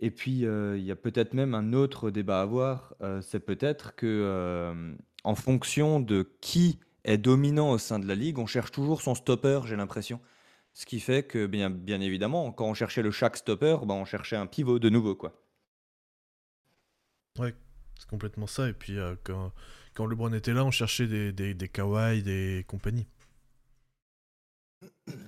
Et 0.00 0.10
puis, 0.10 0.46
euh, 0.46 0.78
il 0.78 0.84
y 0.84 0.90
a 0.90 0.96
peut-être 0.96 1.34
même 1.34 1.54
un 1.54 1.74
autre 1.74 2.10
débat 2.10 2.40
à 2.40 2.42
avoir, 2.42 2.94
euh, 3.02 3.20
c'est 3.20 3.38
peut-être 3.38 3.94
que 3.94 4.06
euh, 4.06 4.94
en 5.24 5.34
fonction 5.34 6.00
de 6.00 6.32
qui 6.40 6.80
est 7.04 7.18
dominant 7.18 7.70
au 7.70 7.78
sein 7.78 7.98
de 7.98 8.08
la 8.08 8.14
ligue, 8.14 8.38
on 8.38 8.46
cherche 8.46 8.72
toujours 8.72 9.02
son 9.02 9.14
stopper, 9.14 9.60
j'ai 9.66 9.76
l'impression. 9.76 10.20
Ce 10.72 10.86
qui 10.86 11.00
fait 11.00 11.22
que, 11.22 11.46
bien, 11.46 11.68
bien 11.68 12.00
évidemment, 12.00 12.50
quand 12.50 12.66
on 12.66 12.74
cherchait 12.74 13.02
le 13.02 13.10
chaque 13.10 13.36
stopper, 13.36 13.76
ben, 13.82 13.94
on 13.94 14.06
cherchait 14.06 14.36
un 14.36 14.46
pivot 14.46 14.78
de 14.78 14.88
nouveau, 14.88 15.14
quoi. 15.14 15.38
Ouais, 17.38 17.54
c'est 17.98 18.08
complètement 18.08 18.46
ça. 18.46 18.68
Et 18.68 18.72
puis, 18.72 18.96
quand, 19.22 19.52
quand 19.92 20.06
LeBron 20.06 20.32
était 20.32 20.54
là, 20.54 20.64
on 20.64 20.70
cherchait 20.70 21.06
des, 21.06 21.30
des, 21.32 21.52
des 21.52 21.68
Kawhi, 21.68 22.22
des 22.22 22.64
compagnies. 22.66 23.06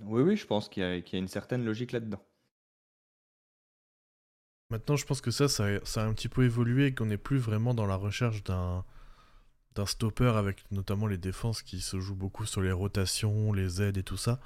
Oui, 0.04 0.22
oui, 0.22 0.36
je 0.36 0.46
pense 0.46 0.68
qu'il 0.70 0.82
y, 0.82 0.86
y, 0.86 1.16
a 1.16 1.18
une 1.18 1.28
certaine 1.28 1.64
logique 1.64 1.92
là-dedans. 1.92 2.24
Maintenant, 4.70 4.96
je 4.96 5.06
pense 5.06 5.20
que 5.20 5.30
ça, 5.30 5.48
ça, 5.48 5.64
a 5.64 6.04
un 6.04 6.12
petit 6.12 6.28
peu 6.28 6.44
évolué 6.44 6.86
et 6.86 6.94
qu'on 6.94 7.06
n'est 7.06 7.16
plus 7.16 7.38
vraiment 7.38 7.72
dans 7.74 7.86
la 7.86 7.96
recherche 7.96 8.42
d'un 8.44 8.84
d'un 9.76 9.86
stopper 9.86 10.32
avec 10.36 10.64
notamment 10.72 11.06
les 11.06 11.18
défenses 11.18 11.62
qui 11.62 11.80
se 11.80 12.00
jouent 12.00 12.14
beaucoup 12.16 12.46
sur 12.46 12.62
les 12.62 12.72
rotations, 12.72 13.52
les 13.52 13.82
aides 13.82 13.98
et 13.98 14.02
tout 14.02 14.16
ça. 14.16 14.40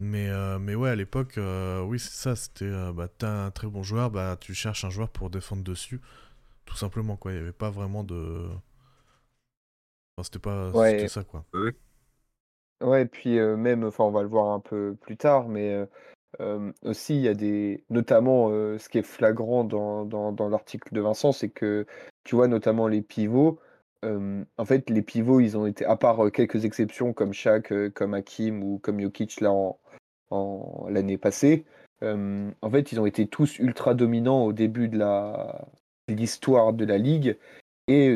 Mais, 0.00 0.28
euh, 0.28 0.58
mais 0.58 0.74
ouais, 0.74 0.90
à 0.90 0.96
l'époque, 0.96 1.38
euh, 1.38 1.82
oui, 1.82 1.98
c'est 1.98 2.12
ça, 2.12 2.36
c'était, 2.36 2.64
euh, 2.64 2.92
bah, 2.92 3.08
t'as 3.08 3.46
un 3.46 3.50
très 3.50 3.68
bon 3.68 3.82
joueur, 3.82 4.10
bah, 4.10 4.36
tu 4.40 4.54
cherches 4.54 4.84
un 4.84 4.90
joueur 4.90 5.08
pour 5.08 5.30
défendre 5.30 5.62
dessus, 5.62 6.00
tout 6.64 6.76
simplement, 6.76 7.16
quoi. 7.16 7.32
Il 7.32 7.36
n'y 7.36 7.40
avait 7.40 7.52
pas 7.52 7.70
vraiment 7.70 8.02
de... 8.02 8.48
Enfin, 10.16 10.24
c'était 10.24 10.38
pas 10.38 10.72
c'était 10.72 11.08
ça, 11.08 11.22
quoi. 11.24 11.44
Ouais, 12.82 13.02
et 13.02 13.06
puis 13.06 13.38
même, 13.38 13.84
enfin, 13.84 14.04
on 14.04 14.10
va 14.10 14.22
le 14.22 14.28
voir 14.28 14.52
un 14.52 14.60
peu 14.60 14.96
plus 15.00 15.16
tard, 15.16 15.48
mais 15.48 15.86
aussi, 16.82 17.16
il 17.16 17.22
y 17.22 17.28
a 17.28 17.34
des 17.34 17.84
notamment, 17.90 18.48
ce 18.50 18.88
qui 18.88 18.98
est 18.98 19.02
flagrant 19.02 19.64
dans 19.64 20.04
dans 20.04 20.48
l'article 20.48 20.94
de 20.94 21.00
Vincent, 21.00 21.32
c'est 21.32 21.48
que, 21.48 21.86
tu 22.24 22.34
vois, 22.36 22.48
notamment 22.48 22.88
les 22.88 23.02
pivots, 23.02 23.58
en 24.02 24.64
fait, 24.64 24.90
les 24.90 25.02
pivots, 25.02 25.40
ils 25.40 25.56
ont 25.56 25.66
été 25.66 25.84
à 25.84 25.96
part, 25.96 26.30
quelques 26.32 26.64
exceptions 26.64 27.12
comme 27.12 27.32
Shaq, 27.32 27.72
comme 27.94 28.14
Hakim 28.14 28.62
ou 28.62 28.78
comme 28.78 29.00
Jokic 29.00 29.40
là 29.40 29.52
en 30.30 30.86
l'année 30.88 31.18
passée, 31.18 31.64
en 32.02 32.70
fait, 32.70 32.92
ils 32.92 33.00
ont 33.00 33.06
été 33.06 33.26
tous 33.26 33.58
ultra 33.58 33.94
dominants 33.94 34.44
au 34.44 34.52
début 34.52 34.88
de 34.88 34.98
la 34.98 35.66
l'histoire 36.08 36.72
de 36.74 36.84
la 36.84 36.98
ligue 36.98 37.38
et 37.88 38.14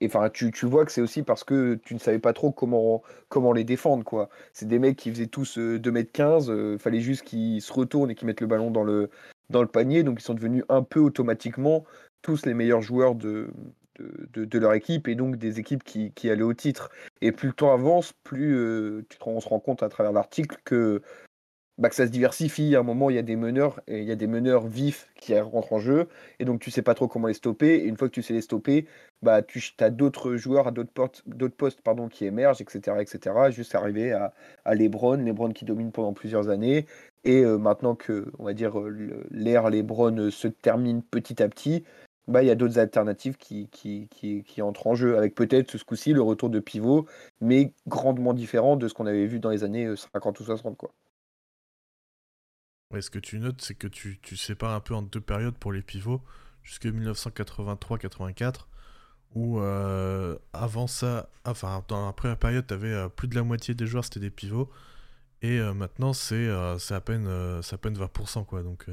et 0.00 0.06
enfin, 0.06 0.28
tu, 0.30 0.50
tu, 0.50 0.66
vois 0.66 0.84
que 0.84 0.92
c'est 0.92 1.00
aussi 1.00 1.22
parce 1.22 1.42
que 1.44 1.74
tu 1.84 1.94
ne 1.94 1.98
savais 1.98 2.18
pas 2.18 2.32
trop 2.32 2.52
comment, 2.52 3.02
comment 3.28 3.52
les 3.52 3.64
défendre, 3.64 4.04
quoi. 4.04 4.28
C'est 4.52 4.68
des 4.68 4.78
mecs 4.78 4.96
qui 4.96 5.10
faisaient 5.10 5.26
tous 5.26 5.58
2m15, 5.58 6.50
euh, 6.50 6.78
fallait 6.78 7.00
juste 7.00 7.22
qu'ils 7.24 7.62
se 7.62 7.72
retournent 7.72 8.10
et 8.10 8.14
qu'ils 8.14 8.26
mettent 8.26 8.42
le 8.42 8.46
ballon 8.46 8.70
dans 8.70 8.84
le, 8.84 9.10
dans 9.48 9.62
le 9.62 9.68
panier, 9.68 10.02
donc 10.02 10.20
ils 10.20 10.24
sont 10.24 10.34
devenus 10.34 10.64
un 10.68 10.82
peu 10.82 11.00
automatiquement 11.00 11.84
tous 12.22 12.44
les 12.44 12.54
meilleurs 12.54 12.82
joueurs 12.82 13.14
de, 13.14 13.48
de, 13.98 14.58
leur 14.58 14.74
équipe 14.74 15.08
et 15.08 15.14
donc 15.14 15.36
des 15.36 15.60
équipes 15.60 15.84
qui, 15.84 16.12
qui, 16.12 16.30
allaient 16.30 16.42
au 16.42 16.54
titre. 16.54 16.90
Et 17.20 17.32
plus 17.32 17.48
le 17.48 17.54
temps 17.54 17.72
avance, 17.72 18.12
plus 18.24 18.54
euh, 18.56 19.06
on 19.24 19.40
se 19.40 19.48
rend 19.48 19.60
compte 19.60 19.82
à 19.82 19.88
travers 19.88 20.12
l'article 20.12 20.56
que 20.64 21.02
bah, 21.78 21.88
que 21.88 21.94
ça 21.94 22.06
se 22.06 22.10
diversifie. 22.10 22.74
À 22.76 22.80
un 22.80 22.82
moment, 22.82 23.10
il 23.10 23.16
y 23.16 23.18
a 23.18 23.22
des 23.22 23.36
meneurs, 23.36 23.80
il 23.88 24.04
y 24.04 24.12
a 24.12 24.16
des 24.16 24.26
meneurs 24.26 24.66
vifs 24.66 25.08
qui 25.16 25.38
rentrent 25.38 25.72
en 25.72 25.78
jeu, 25.78 26.08
et 26.40 26.44
donc 26.44 26.60
tu 26.60 26.70
sais 26.70 26.82
pas 26.82 26.94
trop 26.94 27.08
comment 27.08 27.28
les 27.28 27.34
stopper. 27.34 27.76
Et 27.76 27.84
une 27.84 27.96
fois 27.96 28.08
que 28.08 28.14
tu 28.14 28.22
sais 28.22 28.34
les 28.34 28.40
stopper, 28.42 28.86
bah, 29.22 29.42
tu 29.42 29.62
as 29.80 29.90
d'autres 29.90 30.36
joueurs 30.36 30.68
à 30.68 30.70
d'autres 30.70 31.56
postes 31.56 31.80
pardon, 31.82 32.08
qui 32.08 32.24
émergent, 32.24 32.60
etc. 32.60 32.96
etc. 33.00 33.50
juste 33.50 33.74
arriver 33.74 34.12
à, 34.12 34.32
à 34.64 34.74
Lebron, 34.74 35.16
Lebron 35.16 35.50
qui 35.50 35.64
domine 35.64 35.92
pendant 35.92 36.12
plusieurs 36.12 36.48
années. 36.48 36.86
Et 37.24 37.42
euh, 37.44 37.58
maintenant 37.58 37.94
que, 37.96 38.26
on 38.38 38.44
va 38.44 38.54
dire, 38.54 38.78
euh, 38.78 39.26
l'ère 39.30 39.68
Lebron 39.70 40.30
se 40.30 40.48
termine 40.48 41.02
petit 41.02 41.42
à 41.42 41.48
petit, 41.48 41.84
bah, 42.28 42.42
il 42.42 42.46
y 42.46 42.50
a 42.50 42.54
d'autres 42.54 42.78
alternatives 42.78 43.36
qui, 43.36 43.68
qui, 43.70 44.62
entrent 44.62 44.86
en 44.88 44.94
jeu, 44.94 45.16
avec 45.16 45.34
peut-être 45.34 45.76
ce 45.76 45.84
coup-ci 45.84 46.12
le 46.12 46.22
retour 46.22 46.50
de 46.50 46.58
pivot, 46.60 47.06
mais 47.40 47.72
grandement 47.86 48.34
différent 48.34 48.76
de 48.76 48.88
ce 48.88 48.94
qu'on 48.94 49.06
avait 49.06 49.26
vu 49.26 49.38
dans 49.38 49.50
les 49.50 49.64
années 49.64 49.94
50 49.96 50.40
euh, 50.40 50.42
ou 50.42 50.46
60. 50.46 50.76
Quoi. 50.76 50.92
Ouais, 52.92 53.02
ce 53.02 53.10
que 53.10 53.18
tu 53.18 53.38
notes, 53.40 53.62
c'est 53.62 53.74
que 53.74 53.88
tu, 53.88 54.18
tu, 54.22 54.36
sépares 54.36 54.72
un 54.72 54.80
peu 54.80 54.94
en 54.94 55.02
deux 55.02 55.20
périodes 55.20 55.56
pour 55.56 55.72
les 55.72 55.82
pivots, 55.82 56.22
jusqu'en 56.62 56.90
1983-84, 56.90 58.66
où 59.34 59.58
euh, 59.58 60.38
avant 60.52 60.86
ça, 60.86 61.28
enfin 61.44 61.84
dans 61.88 62.06
la 62.06 62.12
première 62.12 62.38
période, 62.38 62.66
tu 62.66 62.74
avais 62.74 62.92
euh, 62.92 63.08
plus 63.08 63.26
de 63.26 63.34
la 63.34 63.42
moitié 63.42 63.74
des 63.74 63.86
joueurs, 63.86 64.04
c'était 64.04 64.20
des 64.20 64.30
pivots, 64.30 64.70
et 65.42 65.58
euh, 65.58 65.74
maintenant 65.74 66.12
c'est 66.12 66.48
à, 66.48 67.00
peine, 67.00 67.28
peine 67.82 67.98
20%. 67.98 68.44
Quoi, 68.46 68.62
donc, 68.62 68.86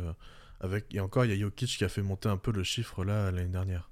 avec, 0.59 0.93
et 0.95 0.99
encore, 0.99 1.25
il 1.25 1.31
y 1.31 1.35
a 1.35 1.39
Jokic 1.39 1.77
qui 1.77 1.83
a 1.83 1.89
fait 1.89 2.01
monter 2.01 2.29
un 2.29 2.37
peu 2.37 2.51
le 2.51 2.63
chiffre 2.63 3.05
là 3.05 3.31
l'année 3.31 3.49
dernière. 3.49 3.91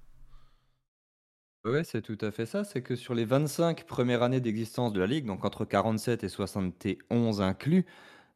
Ouais, 1.64 1.84
c'est 1.84 2.02
tout 2.02 2.18
à 2.22 2.32
fait 2.32 2.48
ça. 2.48 2.64
C'est 2.64 2.82
que 2.82 2.96
sur 2.96 3.14
les 3.14 3.24
25 3.24 3.86
premières 3.86 4.24
années 4.24 4.42
d'existence 4.42 4.94
de 4.94 5.00
la 5.00 5.06
Ligue, 5.06 5.28
donc 5.28 5.46
entre 5.46 5.64
47 5.64 6.24
et 6.24 6.30
71 6.30 7.40
inclus, 7.40 7.86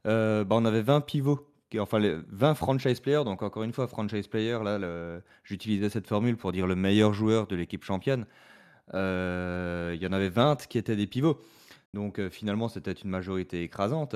bah, 0.03 0.45
on 0.51 0.63
avait 0.63 0.83
20 0.83 1.01
pivots 1.01 1.54
enfin 1.79 1.99
les 1.99 2.15
20 2.29 2.55
franchise 2.55 2.99
players, 2.99 3.23
donc 3.23 3.41
encore 3.41 3.63
une 3.63 3.73
fois, 3.73 3.87
franchise 3.87 4.27
player, 4.27 4.59
là, 4.63 4.79
j'utilisais 5.43 5.89
cette 5.89 6.07
formule 6.07 6.37
pour 6.37 6.51
dire 6.51 6.67
le 6.67 6.75
meilleur 6.75 7.13
joueur 7.13 7.47
de 7.47 7.55
l'équipe 7.55 7.83
championne. 7.83 8.25
Euh, 8.93 9.93
il 9.95 10.01
y 10.01 10.07
en 10.07 10.13
avait 10.13 10.29
20 10.29 10.67
qui 10.67 10.77
étaient 10.77 10.95
des 10.95 11.07
pivots. 11.07 11.41
Donc 11.93 12.19
euh, 12.19 12.29
finalement, 12.29 12.67
c'était 12.69 12.91
une 12.91 13.09
majorité 13.09 13.63
écrasante. 13.63 14.15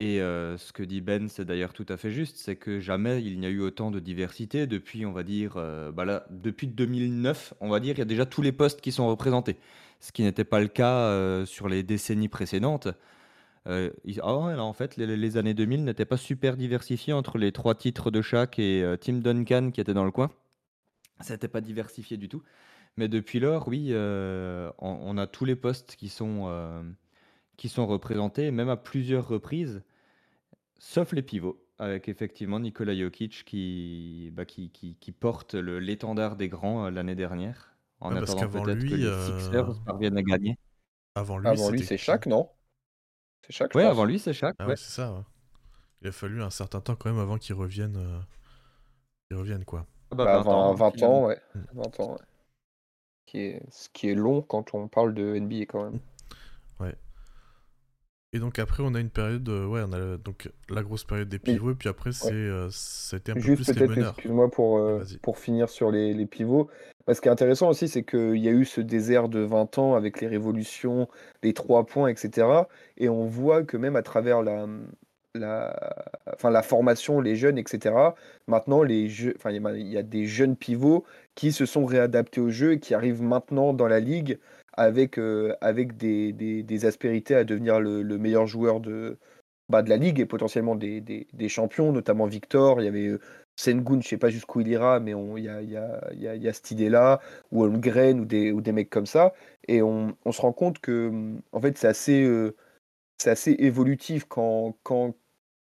Et 0.00 0.20
euh, 0.20 0.56
ce 0.58 0.72
que 0.72 0.82
dit 0.82 1.00
Ben, 1.00 1.28
c'est 1.28 1.44
d'ailleurs 1.44 1.72
tout 1.72 1.86
à 1.88 1.96
fait 1.96 2.12
juste, 2.12 2.36
c'est 2.36 2.56
que 2.56 2.78
jamais 2.78 3.22
il 3.22 3.40
n'y 3.40 3.46
a 3.46 3.48
eu 3.48 3.60
autant 3.60 3.90
de 3.90 3.98
diversité 3.98 4.66
depuis, 4.66 5.04
on 5.06 5.12
va 5.12 5.24
dire, 5.24 5.54
bah 5.92 6.24
depuis 6.30 6.68
2009, 6.68 7.54
on 7.60 7.68
va 7.68 7.80
dire, 7.80 7.96
il 7.96 7.98
y 7.98 8.02
a 8.02 8.04
déjà 8.04 8.24
tous 8.24 8.42
les 8.42 8.52
postes 8.52 8.80
qui 8.80 8.92
sont 8.92 9.08
représentés. 9.08 9.56
Ce 10.00 10.12
qui 10.12 10.22
n'était 10.22 10.44
pas 10.44 10.60
le 10.60 10.68
cas 10.68 11.44
sur 11.46 11.68
les 11.68 11.82
décennies 11.82 12.28
précédentes. 12.28 12.88
Euh, 13.66 13.90
ah 14.22 14.32
en 14.32 14.72
fait, 14.72 14.96
les, 14.96 15.36
années 15.36 15.54
2000 15.54 15.84
n'étaient 15.84 16.04
pas 16.04 16.16
super 16.16 16.56
diversifiées 16.56 17.12
entre 17.12 17.38
les 17.38 17.52
trois 17.52 17.74
titres 17.74 18.10
de 18.10 18.22
chaque 18.22 18.58
et 18.58 18.82
euh, 18.82 18.96
Tim 18.96 19.14
Duncan 19.14 19.70
qui 19.72 19.80
était 19.80 19.94
dans 19.94 20.04
le 20.04 20.10
coin. 20.10 20.30
Ça 21.20 21.34
n'était 21.34 21.48
pas 21.48 21.60
diversifié 21.60 22.16
du 22.16 22.28
tout. 22.28 22.42
Mais 22.96 23.08
depuis 23.08 23.40
lors, 23.40 23.68
oui, 23.68 23.88
euh, 23.90 24.70
on, 24.78 25.18
a 25.18 25.26
tous 25.26 25.44
les 25.44 25.56
postes 25.56 25.94
qui 25.96 26.08
sont, 26.08 26.84
qui 27.56 27.68
sont 27.68 27.86
représentés, 27.86 28.50
même 28.50 28.68
à 28.68 28.76
plusieurs 28.76 29.28
reprises, 29.28 29.82
sauf 30.78 31.12
les 31.12 31.22
pivots, 31.22 31.64
avec 31.78 32.08
effectivement 32.08 32.58
Nikola 32.58 32.96
Jokic 32.96 33.44
qui, 33.44 34.30
bah, 34.32 34.44
qui, 34.44 34.70
qui, 34.70 35.12
porte 35.12 35.54
l'étendard 35.54 36.34
des 36.34 36.48
grands 36.48 36.90
l'année 36.90 37.14
dernière, 37.14 37.76
en 38.00 38.16
ah, 38.16 38.18
attendant 38.18 38.48
peut-être 38.48 38.80
que 38.80 38.94
les 38.94 39.42
Sixers 39.42 39.80
parviennent 39.84 40.18
à 40.18 40.22
gagner. 40.22 40.58
Avant 41.14 41.38
lui, 41.38 41.50
lui 41.70 41.84
c'est 41.84 41.98
chaque, 41.98 42.26
non? 42.26 42.48
C'est 43.46 43.52
chaque. 43.52 43.74
Ouais, 43.74 43.84
avant 43.84 44.04
lui, 44.04 44.18
c'est 44.18 44.32
chaque. 44.32 44.56
Ah 44.58 44.66
ouais, 44.66 44.76
c'est 44.76 44.90
ça. 44.90 45.24
Il 46.02 46.08
a 46.08 46.12
fallu 46.12 46.42
un 46.42 46.50
certain 46.50 46.80
temps 46.80 46.94
quand 46.96 47.10
même 47.10 47.20
avant 47.20 47.38
qu'il 47.38 47.54
revienne. 47.54 47.96
Euh... 47.96 49.36
revienne 49.36 49.64
quoi. 49.64 49.86
Ah 50.10 50.14
bah, 50.14 50.38
20, 50.40 50.44
bah, 50.44 50.90
20 50.96 51.02
ans, 51.02 51.26
ouais. 51.26 51.40
20 51.74 52.00
ans, 52.00 52.12
ouais. 52.12 52.22
Qui 53.26 53.38
est... 53.40 53.62
Ce 53.70 53.88
qui 53.90 54.08
est 54.08 54.14
long 54.14 54.40
quand 54.42 54.74
on 54.74 54.88
parle 54.88 55.12
de 55.14 55.38
NBA 55.38 55.66
quand 55.66 55.84
même. 55.90 56.00
Ouais. 56.80 56.94
Et 58.32 58.38
donc 58.40 58.58
après, 58.58 58.82
on 58.82 58.94
a 58.94 59.00
une 59.00 59.10
période, 59.10 59.48
euh, 59.48 59.66
ouais, 59.66 59.82
on 59.86 59.92
a 59.92 60.16
donc 60.18 60.50
la 60.68 60.82
grosse 60.82 61.04
période 61.04 61.28
des 61.28 61.38
pivots, 61.38 61.72
et 61.72 61.74
puis 61.74 61.88
après, 61.88 62.12
c'est, 62.12 62.32
euh, 62.32 62.68
c'était 62.70 63.32
un 63.32 63.38
peu 63.38 63.40
Juste 63.40 63.64
plus 63.64 63.72
les 63.72 63.74
peut-être, 63.74 63.90
meneurs. 63.90 64.12
excuse-moi 64.12 64.50
pour, 64.50 64.78
euh, 64.78 64.98
Vas-y. 64.98 65.16
pour 65.18 65.38
finir 65.38 65.68
sur 65.70 65.90
les, 65.90 66.12
les 66.14 66.26
pivots. 66.26 66.70
Bah, 67.08 67.14
ce 67.14 67.22
qui 67.22 67.28
est 67.28 67.32
intéressant 67.32 67.70
aussi, 67.70 67.88
c'est 67.88 68.04
qu'il 68.04 68.36
y 68.36 68.48
a 68.48 68.52
eu 68.52 68.66
ce 68.66 68.82
désert 68.82 69.30
de 69.30 69.40
20 69.40 69.78
ans 69.78 69.94
avec 69.96 70.20
les 70.20 70.28
révolutions, 70.28 71.08
les 71.42 71.54
trois 71.54 71.86
points, 71.86 72.08
etc. 72.08 72.68
Et 72.98 73.08
on 73.08 73.24
voit 73.26 73.64
que 73.64 73.78
même 73.78 73.96
à 73.96 74.02
travers 74.02 74.42
la, 74.42 74.66
la, 75.34 75.74
enfin, 76.34 76.50
la 76.50 76.62
formation, 76.62 77.20
les 77.22 77.36
jeunes, 77.36 77.58
etc., 77.58 78.14
maintenant, 78.46 78.82
les 78.82 79.08
enfin, 79.36 79.52
il 79.52 79.88
y 79.88 79.96
a- 79.98 80.02
des 80.04 80.26
jeunes 80.26 80.56
pivots 80.56 81.04
qui 81.34 81.52
se 81.52 81.66
sont 81.66 81.86
réadaptés 81.86 82.42
au 82.42 82.50
jeu 82.50 82.74
et 82.74 82.80
qui 82.80 82.94
arrivent 82.94 83.22
maintenant 83.22 83.74
dans 83.74 83.88
la 83.88 84.00
ligue 84.00 84.38
avec, 84.74 85.18
euh, 85.18 85.56
avec 85.62 85.96
des, 85.98 86.32
des, 86.34 86.84
aspérités 86.86 87.34
à 87.36 87.44
devenir 87.44 87.80
le, 87.80 88.02
le 88.02 88.18
meilleur 88.18 88.46
joueur 88.46 88.80
de, 88.80 89.18
bah, 89.70 89.82
de 89.82 89.90
la 89.90 89.96
ligue 89.98 90.20
et 90.20 90.26
potentiellement 90.26 90.76
des, 90.76 91.00
des, 91.00 91.26
des 91.32 91.48
champions, 91.48 91.92
notamment 91.92 92.26
Victor. 92.26 92.80
Il 92.82 92.84
y 92.84 92.88
avait 92.88 93.08
euh, 93.08 93.20
Sengun, 93.58 94.00
je 94.00 94.08
sais 94.08 94.18
pas 94.18 94.30
jusqu'où 94.30 94.60
il 94.60 94.68
ira, 94.68 95.00
mais 95.00 95.12
il 95.36 95.44
y 95.44 95.48
a, 95.48 95.60
y, 96.36 96.54
cette 96.54 96.70
idée-là, 96.70 97.20
ou 97.50 97.64
Holmgren, 97.64 98.20
ou 98.20 98.24
des, 98.24 98.52
ou 98.52 98.60
des 98.60 98.70
mecs 98.70 98.88
comme 98.88 99.06
ça. 99.06 99.34
Et 99.66 99.82
on, 99.82 100.14
se 100.30 100.40
rend 100.40 100.52
compte 100.52 100.78
que, 100.78 101.08
hum, 101.08 101.42
en 101.52 101.60
fait, 101.60 101.76
c'est 101.76 101.88
assez, 101.88 102.22
euh, 102.22 102.54
évolutif 103.58 104.26
quand, 104.26 104.76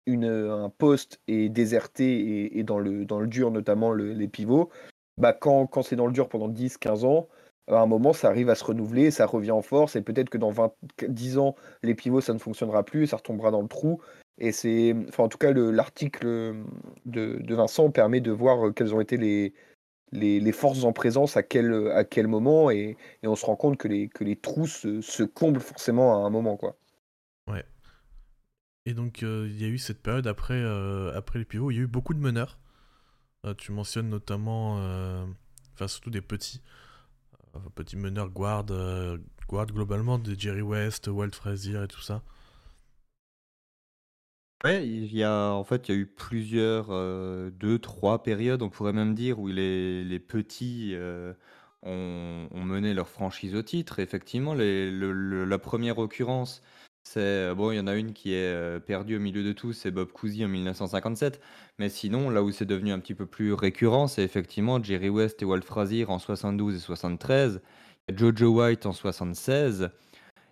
un 0.07 0.71
poste 0.77 1.21
est 1.27 1.49
déserté 1.49 2.59
et, 2.59 2.63
dans, 2.65 2.79
le, 2.79 3.07
dur, 3.27 3.51
notamment 3.51 3.93
le- 3.93 4.13
les 4.13 4.29
pivots. 4.29 4.69
Bah, 5.17 5.33
quand, 5.33 5.83
c'est 5.83 5.97
dans 5.97 6.07
le 6.07 6.13
dur 6.13 6.29
pendant 6.29 6.49
10-15 6.49 7.05
ans, 7.07 7.29
à 7.69 7.81
un 7.81 7.87
moment, 7.87 8.13
ça 8.13 8.29
arrive 8.29 8.51
à 8.51 8.55
se 8.55 8.65
renouveler, 8.65 9.11
ça 9.11 9.25
revient 9.27 9.53
en 9.53 9.63
force, 9.63 9.97
et 9.97 10.03
peut-être 10.03 10.29
que 10.29 10.39
dans 10.39 10.51
20, 10.51 10.73
10 11.09 11.39
ans, 11.39 11.57
les 11.83 11.95
pivots, 11.95 12.21
ça 12.21 12.35
ne 12.35 12.39
fonctionnera 12.39 12.85
plus, 12.85 13.07
ça 13.07 13.17
retombera 13.17 13.51
dans 13.51 13.63
le 13.63 13.69
trou. 13.69 14.01
Et 14.39 14.53
c'est, 14.53 14.95
enfin, 15.09 15.25
en 15.25 15.29
tout 15.29 15.39
cas, 15.39 15.51
le- 15.51 15.71
l'article 15.71 16.27
de, 17.07 17.39
de 17.41 17.55
Vincent 17.55 17.91
permet 17.91 18.21
de 18.21 18.33
voir 18.33 18.75
quelles 18.75 18.95
ont 18.95 19.01
été 19.01 19.17
les, 20.13 20.53
forces 20.53 20.85
en 20.85 20.93
présence 20.93 21.37
à 21.37 21.43
quel, 21.43 22.07
quel 22.11 22.27
moment, 22.27 22.71
et, 22.71 22.97
on 23.23 23.37
se 23.37 23.47
rend 23.47 23.57
compte 23.57 23.79
que 23.79 23.89
les, 23.89 24.37
trous 24.37 24.67
se, 24.67 25.23
comblent 25.23 25.61
forcément 25.61 26.25
à 26.25 26.27
un 26.27 26.31
moment, 26.31 26.57
quoi. 26.57 26.77
Ouais. 27.49 27.65
Et 28.85 28.95
donc, 28.95 29.23
euh, 29.23 29.49
il 29.51 29.61
y 29.61 29.65
a 29.65 29.69
eu 29.69 29.79
cette 29.79 30.03
période 30.03 30.27
après, 30.27 30.55
euh, 30.55 31.19
les 31.35 31.45
pivots, 31.45 31.71
il 31.71 31.77
y 31.77 31.81
a 31.81 31.83
eu 31.83 31.87
beaucoup 31.89 32.15
de 32.15 32.21
meneurs. 32.21 32.59
Euh, 33.45 33.55
tu 33.55 33.73
mentionnes 33.73 34.09
notamment, 34.09 34.79
euh, 34.79 35.25
enfin, 35.75 35.89
surtout 35.89 36.11
des 36.11 36.21
petits, 36.21 36.63
euh, 37.55 37.59
petits 37.75 37.97
meneurs 37.97 38.31
guard, 38.31 38.67
euh, 38.71 39.19
guard 39.49 39.67
globalement, 39.67 40.19
des 40.19 40.39
Jerry 40.39 40.63
West, 40.63 41.09
Walt 41.09 41.33
Frazier 41.33 41.83
et 41.85 41.89
tout 41.89 42.01
ça. 42.01 42.23
Ouais, 44.65 44.87
il 44.89 45.15
y 45.15 45.23
a 45.23 45.51
en 45.53 45.65
fait, 45.65 45.89
il 45.89 45.95
y 45.95 45.99
a 45.99 46.01
eu 46.01 46.07
plusieurs, 46.07 46.91
heu, 46.91 47.53
2-3 47.61 48.23
périodes, 48.23 48.63
on 48.63 48.71
pourrait 48.71 48.95
même 48.95 49.15
dire, 49.15 49.39
où 49.39 49.49
les 49.49 50.03
les 50.03 50.19
petits, 50.19 50.95
ont 51.83 52.49
mené 52.65 52.95
leur 52.95 53.09
franchise 53.09 53.55
au 53.55 53.63
titre. 53.63 53.99
Effectivement, 53.99 54.55
la 54.55 55.59
1re 55.59 55.99
occurrence, 55.99 56.63
c'est 57.05 57.55
bon, 57.55 57.71
il 57.71 57.77
y 57.77 57.81
en 57.81 57.87
a 57.87 57.95
une 57.97 58.15
qui 58.15 58.33
est, 58.33 58.81
perdue 58.81 59.17
au 59.17 59.21
milieu 59.21 59.45
de 59.45 59.53
tout, 59.53 59.75
c'est 59.75 59.91
Bob 59.91 60.11
Cousy 60.11 60.43
en 60.45 60.49
1957. 60.49 61.39
Mais 61.79 61.91
sinon, 61.91 62.31
là 62.31 62.43
où 62.43 62.51
c'est 62.51 62.65
devenu 62.65 62.93
un 62.93 62.99
petit 62.99 63.15
peu 63.15 63.27
plus 63.27 63.53
récurrent, 63.53 64.07
c'est 64.09 64.23
effectivement 64.25 64.83
Jerry 64.83 65.11
West 65.11 65.43
et 65.43 65.45
Walt 65.45 65.61
Frazier 65.63 66.07
en 66.07 66.19
72 66.19 66.77
et 66.77 66.79
73, 66.81 67.61
Jojo 68.17 68.49
White 68.63 68.87
en 68.87 68.93
76 68.93 69.91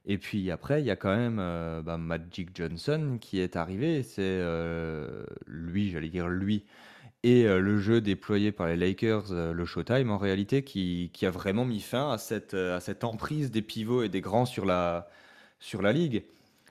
et 0.07 0.19
puis 0.19 0.51
après, 0.51 0.83
il 0.83 0.87
y 0.87 0.91
a 0.91 0.97
quand 0.97 1.15
même, 1.17 1.39
heu, 1.41 1.83
bah, 1.83 1.97
Magic 1.97 2.51
Johnson 2.55 3.19
qui 3.21 3.41
est 3.41 3.57
arrivé. 3.57 4.03
C'est, 4.03 4.23
heu, 4.23 5.27
lui, 5.47 5.91
j'allais 5.91 6.09
dire 6.11 6.29
lui 6.29 6.65
et 7.25 7.45
heu, 7.47 7.61
le 7.61 7.79
jeu 7.79 8.01
déployé 8.01 8.53
par 8.53 8.69
les 8.69 8.77
Lakers, 8.77 9.33
le 9.33 9.65
Showtime 9.67 10.11
en 10.11 10.19
réalité, 10.19 10.65
qui 10.65 11.11
qui 11.15 11.27
a 11.27 11.31
vraiment 11.31 11.65
mis 11.67 11.81
fin 11.81 12.13
à 12.13 12.19
cette, 12.19 12.55
à 12.55 12.81
cette 12.81 13.05
emprise 13.05 13.51
des 13.51 13.63
pivots 13.63 14.03
et 14.05 14.09
des 14.11 14.21
grands 14.23 14.47
sur 14.47 14.65
la 14.67 15.09
sur 15.61 15.83
la 15.83 15.93
ligue. 15.93 16.25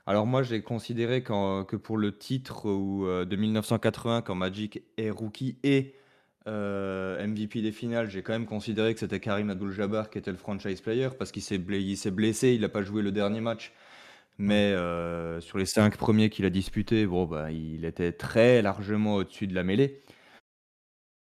Alors 0.06 0.28
moi, 0.28 0.44
j'ai 0.44 0.62
considéré 0.62 1.24
que 1.24 1.76
pour 1.78 1.98
le 1.98 2.18
titre 2.18 2.70
heu, 2.70 3.26
de 3.26 3.36
1980 3.36 4.22
quand 4.22 4.36
Magic 4.36 4.84
est 4.98 5.10
rookie 5.12 5.58
et 5.64 5.96
heu, 6.48 7.18
MVP 7.20 7.62
des 7.62 7.72
finales, 7.72 8.10
j'ai 8.10 8.22
quand 8.24 8.34
même 8.34 8.46
considéré 8.46 8.94
que 8.94 9.00
c'était 9.00 9.20
Karim 9.20 9.50
Abdul-Jabbar 9.50 10.10
qui 10.10 10.18
était 10.18 10.32
le 10.32 10.38
franchise 10.38 10.82
player 10.82 11.10
parce 11.18 11.32
qu'il 11.32 11.42
s'est 11.44 11.58
blé 11.58 11.82
il 11.82 11.98
s'est 11.98 12.12
blessé, 12.12 12.54
il 12.54 12.64
a 12.66 12.70
pas 12.70 12.84
joué 12.84 13.02
le 13.02 13.12
dernier 13.12 13.42
match. 13.42 13.72
Mais 14.40 14.74
heu, 14.76 15.40
sur 15.42 15.58
les 15.60 15.66
5 15.68 15.98
premiers 15.98 16.30
qu'il 16.32 16.46
a 16.46 16.50
disputés, 16.52 17.06
bon, 17.08 17.26
bah, 17.26 17.52
il 17.52 17.86
était 17.86 18.12
très 18.14 18.62
largement 18.64 19.16
au-dessus 19.16 19.48
de 19.48 19.56
la 19.56 19.64
mêlée. 19.64 20.04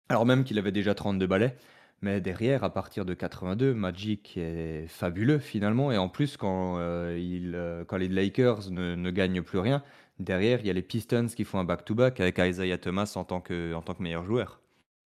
Alors 0.09 0.25
même 0.27 0.43
qu'il 0.43 0.59
avait 0.59 0.71
déjà 0.71 0.93
32 0.95 1.25
balais. 1.27 1.55
Mais 2.01 2.19
derrière, 2.21 2.63
à 2.63 2.71
partir 2.73 3.05
de 3.05 3.13
82, 3.13 3.73
Magic 3.73 4.35
est 4.37 4.87
fabuleux 4.87 5.37
finalement 5.39 5.91
et 5.91 5.97
en 5.97 6.09
plus 6.09 6.35
quand, 6.37 6.77
heu, 6.79 7.17
il, 7.19 7.53
heu, 7.55 7.85
quand 7.87 7.97
les 7.97 8.07
Lakers 8.09 8.71
ne 8.71 8.95
ne 8.95 9.11
gagnent 9.11 9.41
plus 9.43 9.59
rien, 9.59 9.83
derrière, 10.19 10.59
il 10.61 10.67
y 10.67 10.69
a 10.71 10.73
les 10.73 10.81
Pistons 10.81 11.27
qui 11.35 11.43
font 11.45 11.59
un 11.59 11.63
back-to-back 11.63 12.19
avec 12.19 12.37
Isaiah 12.39 12.77
Thomas 12.79 13.11
en 13.15 13.23
tant 13.23 13.39
que 13.41 13.73
en 13.75 13.81
tant 13.83 13.93
que 13.93 14.01
meilleur 14.03 14.23
joueur. 14.25 14.60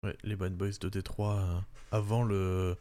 Ouais, 0.05 0.17
les 0.25 0.35
Bad 0.37 0.55
Boys 0.57 0.79
de 0.81 0.89
Détroit, 0.89 1.37
euh, 1.41 1.61
avant 1.97 2.23
le 2.25 2.77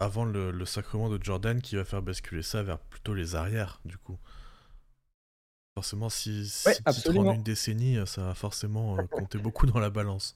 avant 0.00 0.24
le, 0.24 0.50
le 0.52 0.64
sacrement 0.66 1.08
de 1.10 1.22
Jordan 1.22 1.60
qui 1.62 1.76
va 1.76 1.84
faire 1.84 2.02
basculer 2.02 2.42
ça 2.42 2.62
vers 2.64 2.78
plutôt 2.80 3.14
les 3.14 3.36
arrières, 3.36 3.80
du 3.84 3.98
coup. 3.98 4.18
Forcément, 5.74 6.08
si, 6.08 6.48
si 6.48 6.66
Ouais, 6.66 6.82
titre 6.86 7.18
en 7.18 7.28
absolument. 7.28 7.28
une 7.28 7.42
décennie, 7.42 7.98
euh, 7.98 8.06
ça 8.06 8.22
va 8.24 8.34
forcément 8.34 9.02
euh, 9.02 9.06
compter 9.06 9.36
beaucoup 9.38 9.66
dans 9.66 9.78
la 9.80 9.90
balance. 9.90 10.34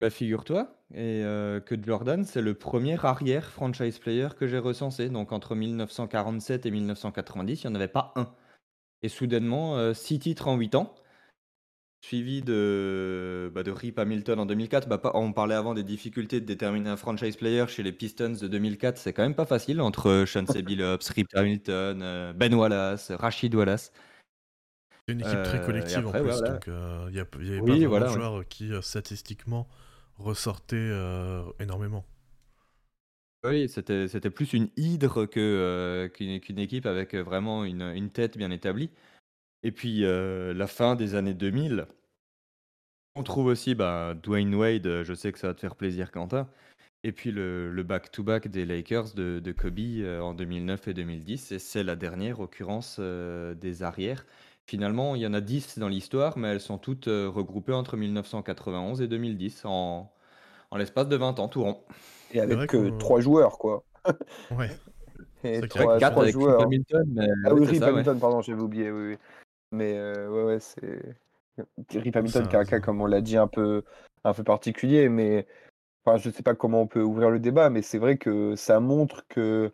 Bah, 0.00 0.10
figure-toi 0.10 0.76
et 0.92 1.22
heu, 1.24 1.62
que 1.64 1.80
Jordan, 1.80 2.24
c'est 2.24 2.42
le 2.42 2.54
premier 2.54 3.02
arrière 3.04 3.50
franchise 3.50 3.98
player 3.98 4.28
que 4.38 4.46
j'ai 4.46 4.58
recensé. 4.58 5.08
Donc 5.08 5.32
entre 5.32 5.54
1947 5.54 6.66
et 6.66 6.70
1990, 6.70 7.62
il 7.62 7.66
y 7.66 7.70
en 7.70 7.74
avait 7.74 7.88
pas 7.88 8.12
un. 8.16 8.34
Et 9.02 9.08
soudainement, 9.10 9.78
heu, 9.78 9.94
6 9.94 10.18
titres 10.20 10.48
en 10.48 10.56
8 10.56 10.74
ans, 10.76 10.94
suivi 12.04 12.42
de, 12.42 13.50
bah, 13.54 13.62
de 13.62 13.70
Rip 13.70 13.98
Hamilton 13.98 14.38
en 14.40 14.46
2004. 14.46 14.88
Bah, 14.88 14.98
pas 14.98 15.12
on 15.14 15.32
parlait 15.32 15.54
avant 15.54 15.74
des 15.74 15.82
difficultés 15.82 16.40
de 16.40 16.46
déterminer 16.46 16.90
un 16.90 16.96
franchise 16.96 17.36
player 17.36 17.64
chez 17.68 17.82
les 17.82 17.92
Pistons 17.92 18.36
de 18.40 18.46
2004, 18.48 18.98
c'est 18.98 19.12
quand 19.14 19.22
même 19.22 19.34
pas 19.34 19.46
facile 19.46 19.80
entre 19.80 20.24
Chauncey 20.26 20.62
Billups, 20.62 21.08
Rip 21.08 21.28
Hamilton, 21.34 22.02
heu, 22.02 22.32
Ben 22.34 22.54
Wallace, 22.54 23.10
Rashid 23.12 23.54
Wallace. 23.54 23.90
C'est 25.08 25.14
une 25.14 25.20
équipe 25.22 25.42
très 25.42 25.60
et 25.60 25.60
collective 25.60 26.06
en 26.06 26.12
plus, 26.14 26.42
voilà. 26.42 26.42
donc 26.42 26.68
euh, 26.68 27.06
il 27.10 27.16
y 27.16 27.20
a- 27.20 27.26
il 27.40 27.46
y 27.46 27.50
avait 27.52 27.62
pas 27.62 27.76
Oui, 27.76 27.76
vraiment 27.76 27.88
voilà, 27.90 28.06
de 28.06 28.10
ouais. 28.12 28.20
joueurs 28.20 28.46
qui 28.48 28.72
euh, 28.72 28.82
statistiquement 28.82 29.68
ressortaient 30.18 30.76
euh, 30.76 31.42
énormément. 31.60 32.04
Oui, 33.44 33.68
c'était 33.68 34.08
c'était 34.08 34.30
plus 34.30 34.54
une 34.54 34.70
hydre 34.76 35.26
que, 35.26 36.10
qu'une 36.14 36.40
qu'une 36.40 36.58
équipe 36.58 36.86
avec, 36.86 37.14
vraiment 37.14 37.64
une, 37.64 37.82
une 37.82 38.10
tête 38.10 38.38
bien 38.38 38.50
établie. 38.50 38.90
Et 39.64 39.72
puis, 39.72 40.04
heu, 40.04 40.52
la 40.52 40.68
fin 40.68 40.94
des 40.94 41.16
années 41.16 41.34
2000, 41.34 41.86
on 43.16 43.22
trouve 43.22 43.46
aussi, 43.46 43.74
bah, 43.74 44.14
Dwayne 44.14 44.54
Wade, 44.54 44.86
heu, 44.86 45.04
je 45.04 45.14
sais 45.14 45.32
que 45.32 45.38
ça 45.38 45.48
va 45.48 45.54
te 45.54 45.60
faire 45.60 45.76
plaisir 45.76 46.10
Quentin, 46.10 46.48
et 47.04 47.12
puis 47.12 47.32
le 47.32 47.70
le 47.72 47.82
back-to-back 47.84 48.48
des 48.48 48.66
Lakers 48.66 49.14
de 49.14 49.40
de 49.40 49.52
Kobe, 49.52 49.78
heu, 49.80 50.22
en 50.22 50.34
2009 50.34 50.88
et 50.88 50.94
2010 50.94 51.52
et 51.52 51.58
c'est 51.60 51.84
la 51.84 51.96
dernière 51.96 52.40
occurrence, 52.40 52.98
heu, 53.00 53.56
des 53.60 53.82
arrières. 53.84 54.26
Finalement, 54.66 55.14
il 55.16 55.22
y 55.22 55.26
en 55.28 55.34
a 55.34 55.40
10 55.42 55.78
dans 55.78 55.88
l'histoire, 55.88 56.38
mais 56.38 56.48
elles 56.50 56.60
sont 56.60 56.78
toutes, 56.78 57.08
heu, 57.08 57.28
regroupées 57.28 57.72
entre 57.74 57.96
1991 57.96 59.02
et 59.02 59.08
2010 59.08 59.62
en 59.66 60.12
en 60.72 60.76
l'espace 60.78 61.08
de 61.08 61.16
20 61.16 61.38
ans 61.40 61.48
tout 61.48 61.62
rond. 61.64 61.84
Et 62.30 62.40
vrai 62.46 62.66
avec 62.66 62.70
qu'on- 62.70 62.84
euh, 62.86 62.90
trois 62.98 63.20
joueurs, 63.20 63.58
quoi. 63.58 63.84
Ouais. 64.50 64.70
Et 65.44 65.60
C'est 65.60 65.68
trois, 65.68 65.94
Ouais, 65.94 66.00
4 66.00 66.12
trois 66.12 66.22
avec 66.24 66.36
Rip 66.36 66.42
joueurs. 66.42 66.60
Hamilton, 66.60 67.04
mais 67.14 67.28
Ah 67.44 67.54
oui, 67.54 67.60
oui, 67.60 67.66
c'est 67.66 67.72
Rip 67.72 67.80
ça, 67.80 67.92
ouais. 67.92 68.02
Hamilton, 68.02 68.18
pardon, 68.20 68.40
j'avais 68.42 68.60
oublié, 68.62 68.90
oui, 68.90 69.10
oui. 69.12 69.18
Mais 69.74 69.94
euh, 69.96 70.28
ouais, 70.28 70.44
ouais, 70.44 70.60
c'est. 70.60 71.16
Rip 71.90 72.16
Hamilton, 72.16 72.48
qui 72.48 72.56
a 72.56 72.60
un 72.60 72.64
cas, 72.64 72.80
comme 72.80 73.00
on 73.00 73.06
l'a 73.06 73.20
dit, 73.20 73.36
un 73.36 73.46
peu, 73.46 73.84
un 74.24 74.32
peu 74.32 74.42
particulier, 74.42 75.08
mais 75.08 75.46
enfin, 76.04 76.18
je 76.18 76.30
sais 76.30 76.42
pas 76.42 76.54
comment 76.54 76.82
on 76.82 76.86
peut 76.86 77.02
ouvrir 77.02 77.30
le 77.30 77.38
débat, 77.38 77.70
mais 77.70 77.82
c'est 77.82 77.98
vrai 77.98 78.16
que 78.18 78.56
ça 78.56 78.80
montre 78.80 79.26
que 79.28 79.72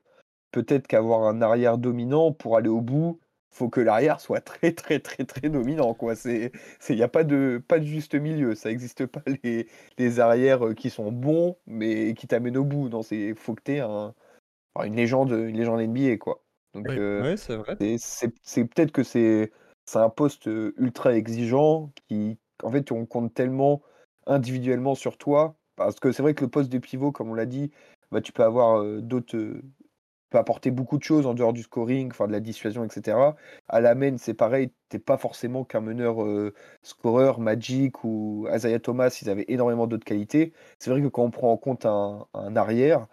peut-être 0.51 0.87
qu'avoir 0.87 1.25
un 1.25 1.41
arrière 1.43 1.79
dominant 1.79 2.33
pour 2.33 2.57
aller 2.57 2.69
au 2.69 2.81
bout, 2.81 3.21
faut 3.51 3.69
que 3.69 3.81
l'arrière 3.81 4.21
soit 4.21 4.41
très, 4.41 4.73
très, 4.73 5.01
très, 5.01 5.25
très 5.25 5.49
dominant, 5.49 5.95
quoi. 5.95 6.15
C'est, 6.17 6.53
c'est, 6.81 6.97
y 6.97 7.03
a 7.03 7.09
pas 7.09 7.25
de, 7.25 7.63
pas 7.67 7.79
de 7.79 7.85
juste 7.85 8.15
milieu. 8.15 8.55
Ça 8.55 8.69
n'existe 8.69 9.07
pas 9.07 9.23
les, 9.45 9.67
les 9.99 10.21
arrières 10.21 10.75
qui 10.77 10.91
sont 10.91 11.13
bons, 11.13 11.57
mais 11.67 12.15
qui 12.15 12.27
t'amènent 12.27 12.59
au 12.59 12.65
bout. 12.65 12.89
Non, 12.89 13.03
c'est, 13.03 13.35
faut 13.35 13.55
que 13.55 13.63
t'aies 13.63 13.81
un, 13.81 14.15
une 14.85 14.97
légende, 14.97 15.31
une 15.31 15.57
légende 15.57 15.81
NBA, 15.81 16.19
quoi. 16.19 16.43
Donc, 16.75 16.87
Oui. 16.89 16.99
euh, 16.99 17.37
c'est 17.37 17.57
vrai. 17.57 17.77
c'est 17.99 18.65
peut-être 18.65 18.93
que 18.93 19.03
c'est 19.03 19.51
c'est 19.91 19.99
un 19.99 20.11
poste 20.11 20.49
euh, 20.49 20.75
ultra 20.79 21.15
exigeant 21.15 21.93
qui, 22.09 22.39
en 22.63 22.71
fait, 22.71 22.93
on 22.93 23.07
compte 23.07 23.35
tellement 23.35 23.83
individuellement 24.27 24.95
sur 24.95 25.19
toi. 25.19 25.57
Parce 25.77 25.99
que 26.01 26.13
c'est 26.13 26.23
vrai 26.23 26.35
que 26.35 26.45
le 26.45 26.51
poste 26.51 26.71
de 26.71 26.79
pivot, 26.79 27.13
comme 27.13 27.31
on 27.31 27.35
l'a 27.35 27.47
dit, 27.47 27.71
bah, 28.13 28.21
tu 28.21 28.33
peux 28.33 28.45
avoir 28.45 28.81
euh, 28.83 29.01
d'autres 29.01 29.37
euh, 29.37 29.63
peut 30.31 30.39
apporter 30.39 30.71
beaucoup 30.71 30.99
de 30.99 31.03
choses 31.03 31.27
en 31.27 31.35
dehors 31.35 31.53
du 31.53 31.63
scoring, 31.63 32.11
enfin 32.11 32.27
de 32.29 32.33
la 32.33 32.41
dissuasion, 32.41 32.85
etc. 32.85 33.37
À 33.69 33.81
la 33.81 33.95
main, 33.95 34.17
c'est 34.19 34.35
pareil, 34.35 34.73
t'es 34.89 34.99
pas 35.01 35.19
forcément 35.19 35.65
qu'un 35.65 35.81
meneur 35.81 36.23
euh, 36.25 36.55
scoreur, 36.83 37.41
Magic 37.41 38.05
ou 38.05 38.47
Isaiah 38.55 38.79
Thomas, 38.81 39.19
ils 39.23 39.31
avaient 39.31 39.47
énormément 39.49 39.87
d'autres 39.87 40.05
qualités. 40.05 40.53
C'est 40.79 40.91
vrai 40.91 41.03
que 41.03 41.09
quand 41.09 41.25
on 41.25 41.31
prend 41.31 41.53
en 41.53 41.57
compte 41.57 41.85
un, 41.87 42.27
arrière, 42.57 43.07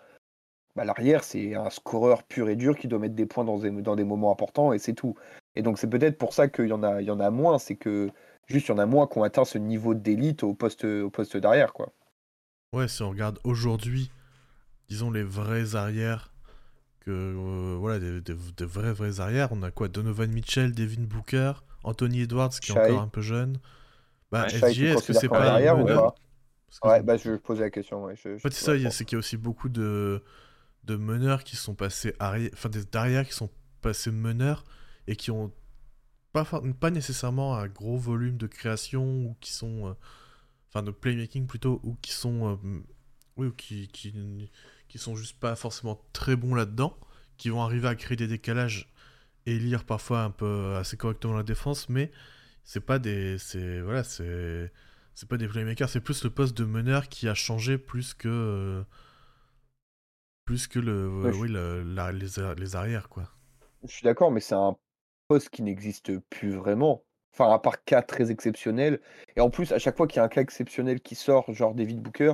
bah, 0.75 0.85
l'arrière, 0.85 1.23
c'est 1.23 1.55
un 1.55 1.69
scoreur 1.71 2.23
pur 2.23 2.49
et 2.49 2.55
dur 2.55 2.77
qui 2.77 2.87
doit 2.87 2.99
mettre 2.99 3.15
des 3.15 3.25
points 3.25 3.45
dans 3.45 3.95
des 3.95 4.03
moments 4.03 4.31
importants 4.31 4.73
et 4.73 4.79
c'est 4.79 4.93
tout. 4.93 5.15
Et 5.57 5.61
donc 5.63 5.79
c'est 5.79 5.89
peut-être 5.89 6.17
pour 6.17 6.33
ça 6.33 6.47
qu'il 6.47 6.67
y, 6.67 6.73
en 6.73 6.83
a, 6.83 7.01
il 7.01 7.07
y 7.07 7.11
en 7.11 7.19
a 7.19 7.29
moins, 7.31 7.59
c'est 7.59 7.75
que 7.75 8.09
juste 8.47 8.67
il 8.67 8.71
y 8.71 8.73
en 8.75 8.77
a 8.79 8.85
moins 8.85 9.07
qui 9.07 9.17
ont 9.19 9.23
atteint 9.23 9.45
ce 9.45 9.57
niveau 9.57 9.93
d'élite 9.93 10.43
au 10.43 10.53
poste, 10.53 10.85
au 10.85 11.09
poste 11.09 11.37
d'arrière. 11.37 11.73
quoi. 11.73 11.93
Ouais, 12.73 12.87
si 12.87 13.01
on 13.01 13.09
regarde 13.09 13.39
aujourd'hui, 13.43 14.11
disons 14.89 15.11
les 15.11 15.23
vrais 15.23 15.75
arrières, 15.75 16.31
que 17.01 17.11
euh, 17.11 17.77
voilà, 17.79 17.99
des, 17.99 18.21
des- 18.21 18.35
des 18.57 18.65
vrais 18.65 18.93
vrais 18.93 19.19
arrières, 19.21 19.49
on 19.51 19.63
a 19.63 19.71
quoi? 19.71 19.87
Donovan 19.89 20.31
Mitchell, 20.31 20.73
Devin 20.73 21.03
Booker, 21.03 21.53
Anthony 21.83 22.21
Edwards 22.23 22.51
qui 22.61 22.71
est 22.71 22.75
encore 22.75 23.01
un 23.01 23.07
peu 23.09 23.21
jeune. 23.21 23.59
Bah, 24.31 24.47
tu 24.47 24.55
est-ce 24.55 25.03
que 25.05 25.13
c'est 25.13 25.29
pas 25.29 25.53
arrière 25.53 25.79
ou 25.79 25.85
pas? 25.87 26.15
Ouais, 26.83 27.01
bah 27.03 27.17
je 27.17 27.35
posais 27.37 27.63
la 27.63 27.69
question. 27.69 28.03
Ouais, 28.05 28.15
je, 28.15 28.37
En 28.37 28.39
fait, 28.39 28.53
c'est 28.53 28.79
ça, 28.79 28.91
c'est 28.91 29.05
qu'il 29.05 29.15
y 29.15 29.17
a 29.17 29.19
aussi 29.19 29.37
beaucoup 29.37 29.69
de, 29.69 30.23
de 30.85 30.95
meneurs 30.97 31.43
qui 31.43 31.55
sont 31.57 31.75
passés 31.75 32.15
arrière, 32.19 32.51
enfin 32.53 32.69
des 32.69 32.83
arrières 32.95 33.27
qui 33.27 33.33
sont 33.33 33.49
passés 33.81 34.11
meneurs 34.11 34.65
et 35.07 35.15
qui 35.15 35.31
ont 35.31 35.51
pas, 36.33 36.45
pas 36.79 36.91
nécessairement 36.91 37.57
un 37.57 37.67
gros 37.67 37.97
volume 37.97 38.37
de 38.37 38.47
création 38.47 39.05
ou 39.25 39.37
qui 39.41 39.51
sont, 39.53 39.87
euh, 39.89 39.93
enfin 40.69 40.83
de 40.83 40.91
playmaking 40.91 41.47
plutôt, 41.47 41.79
ou 41.83 41.95
qui 42.01 42.11
sont, 42.13 42.53
euh, 42.53 42.79
oui, 43.37 43.47
ou 43.47 43.51
qui, 43.51 43.87
qui, 43.89 44.51
qui 44.87 44.97
sont 44.97 45.15
juste 45.15 45.39
pas 45.39 45.55
forcément 45.55 46.01
très 46.13 46.35
bons 46.35 46.55
là-dedans, 46.55 46.97
qui 47.37 47.49
vont 47.49 47.61
arriver 47.61 47.87
à 47.87 47.95
créer 47.95 48.17
des 48.17 48.27
décalages 48.27 48.89
et 49.47 49.59
lire 49.59 49.85
parfois 49.85 50.23
un 50.23 50.31
peu 50.31 50.75
assez 50.77 50.97
correctement 50.97 51.35
la 51.35 51.43
défense, 51.43 51.89
mais 51.89 52.11
c'est 52.65 52.81
pas 52.81 52.99
des, 52.99 53.37
c'est 53.39 53.81
voilà, 53.81 54.03
c'est 54.05 54.71
c'est 55.15 55.29
pas 55.29 55.37
des 55.37 55.47
playmakers, 55.49 55.89
c'est 55.89 56.01
plus 56.01 56.23
le 56.25 56.29
poste 56.31 56.57
de 56.57 56.65
meneur 56.65 57.09
qui 57.09 57.27
a 57.29 57.35
changé 57.35 57.77
plus 57.77 58.13
que 58.15 58.29
euh, 58.29 58.83
plus 60.45 60.65
que 60.65 60.79
le 60.79 61.07
Ouais, 61.21 61.31
oui 61.31 61.47
le- 61.47 61.83
la- 61.83 62.11
les, 62.11 62.27
les 62.57 62.75
arrières 62.75 63.07
quoi. 63.07 63.29
Je 63.83 63.91
suis 63.91 64.03
d'accord, 64.03 64.29
mais 64.29 64.39
c'est 64.39 64.53
un 64.53 64.77
poste 65.27 65.49
qui 65.49 65.61
n'existe 65.63 66.17
plus 66.29 66.51
vraiment. 66.51 67.03
Enfin, 67.33 67.51
à 67.51 67.59
part 67.59 67.83
cas 67.83 68.01
très 68.01 68.31
exceptionnels. 68.31 68.99
Et 69.35 69.41
en 69.41 69.49
plus, 69.49 69.71
à 69.71 69.79
chaque 69.79 69.95
fois 69.95 70.07
qu'il 70.07 70.17
y 70.17 70.19
a 70.19 70.23
un 70.23 70.29
cas 70.29 70.41
exceptionnel 70.41 71.01
qui 71.01 71.15
sort, 71.15 71.51
genre 71.53 71.75
David 71.75 72.01
Booker, 72.01 72.33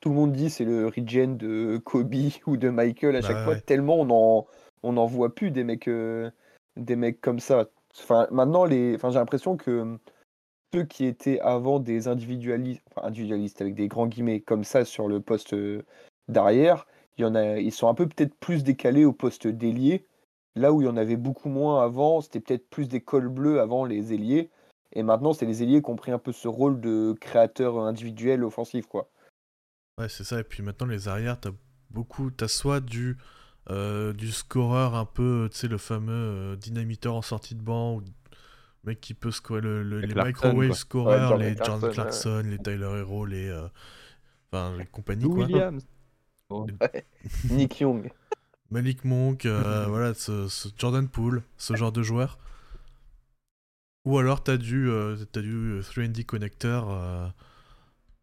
tout 0.00 0.10
le 0.10 0.16
monde 0.16 0.32
dit 0.32 0.50
c'est 0.50 0.64
le 0.64 0.86
regen 0.88 1.36
de 1.36 1.78
Kobe 1.84 2.14
ou 2.46 2.56
de 2.56 2.68
Michael 2.68 3.16
à 3.16 3.20
Bah 3.20 3.28
chaque 3.28 3.44
fois, 3.44 3.56
tellement 3.56 4.00
on 4.00 4.10
en, 4.10 4.46
on 4.82 4.96
en 4.96 5.06
voit 5.06 5.34
plus 5.34 5.50
des 5.50 5.64
mecs, 5.64 5.88
euh, 5.88 6.30
des 6.76 6.96
mecs 6.96 7.20
comme 7.20 7.38
ça. 7.38 7.66
Enfin, 7.98 8.26
maintenant, 8.30 8.64
les... 8.64 8.94
enfin, 8.94 9.10
j'ai 9.10 9.18
l'impression 9.18 9.56
que 9.56 9.98
ceux 10.74 10.84
qui 10.84 11.04
étaient 11.06 11.40
avant 11.40 11.80
des 11.80 12.08
individualistes, 12.08 12.82
enfin, 12.90 13.06
individualistes 13.06 13.60
avec 13.60 13.74
des 13.74 13.88
grands 13.88 14.06
guillemets 14.06 14.40
comme 14.40 14.64
ça 14.64 14.84
sur 14.84 15.08
le 15.08 15.20
poste 15.20 15.54
euh, 15.54 15.82
d'arrière, 16.28 16.86
il 17.16 17.22
y 17.22 17.24
en 17.24 17.34
a, 17.34 17.58
ils 17.58 17.72
sont 17.72 17.88
un 17.88 17.94
peu 17.94 18.06
peut-être 18.08 18.34
plus 18.34 18.64
décalés 18.64 19.04
au 19.04 19.12
poste 19.12 19.46
d'ailier. 19.46 20.04
Là 20.54 20.72
où 20.72 20.82
il 20.82 20.84
y 20.84 20.88
en 20.88 20.96
avait 20.96 21.16
beaucoup 21.16 21.48
moins 21.48 21.82
avant, 21.82 22.20
c'était 22.20 22.40
peut-être 22.40 22.68
plus 22.68 22.88
des 22.88 23.00
cols 23.00 23.28
bleus 23.28 23.60
avant 23.60 23.84
les 23.84 24.12
ailiers. 24.12 24.50
Et 24.92 25.02
maintenant, 25.02 25.32
c'est 25.32 25.46
les 25.46 25.62
ailiers 25.62 25.80
qui 25.82 25.90
ont 25.90 25.96
pris 25.96 26.12
un 26.12 26.18
peu 26.18 26.32
ce 26.32 26.48
rôle 26.48 26.80
de 26.80 27.14
créateur 27.20 27.78
individuel 27.78 28.44
offensif, 28.44 28.86
quoi. 28.86 29.08
Ouais, 29.98 30.08
c'est 30.08 30.24
ça. 30.24 30.40
Et 30.40 30.44
puis 30.44 30.62
maintenant, 30.62 30.86
les 30.86 31.08
arrières, 31.08 31.40
t'as 31.40 31.52
beaucoup. 31.90 32.30
T'as 32.30 32.48
soit 32.48 32.80
du, 32.80 33.16
euh, 33.70 34.12
du 34.12 34.30
scoreur 34.30 34.94
un 34.94 35.06
peu, 35.06 35.48
tu 35.50 35.58
sais, 35.58 35.68
le 35.68 35.78
fameux 35.78 36.12
euh, 36.12 36.56
dynamiteur 36.56 37.14
en 37.14 37.22
sortie 37.22 37.54
de 37.54 37.62
banc, 37.62 37.96
ou 37.96 38.00
le 38.00 38.06
mec 38.84 39.00
qui 39.00 39.14
peut 39.14 39.30
scorer 39.30 39.62
le, 39.62 39.82
le- 39.82 40.00
Les 40.00 40.14
microwave 40.14 40.74
Jordan 40.92 41.48
les 41.48 41.54
Clarkson, 41.54 41.86
ouais. 41.86 41.92
Clarkson, 41.94 42.42
les 42.44 42.58
Tyler 42.58 42.98
Hero, 42.98 43.24
les. 43.24 43.48
euh, 43.48 43.68
Enfin, 44.54 44.76
les 44.76 44.84
compagnies, 44.84 45.24
quoi. 45.24 45.46
Williams. 45.46 45.86
Nick 47.50 47.80
Young. 47.80 48.10
Malik 48.72 49.04
Monk, 49.04 49.44
euh, 49.44 49.84
voilà, 49.86 50.14
ce, 50.14 50.48
ce 50.48 50.68
Jordan 50.78 51.06
Poole, 51.06 51.42
ce 51.58 51.76
genre 51.76 51.92
de 51.92 52.02
joueur. 52.02 52.38
Ou 54.06 54.18
alors 54.18 54.42
t'as 54.42 54.56
du, 54.56 54.88
euh, 54.88 55.16
t'as 55.30 55.42
du 55.42 55.54
euh, 55.54 55.82
3D 55.82 56.24
connecteur. 56.24 56.90
euh, 56.90 57.28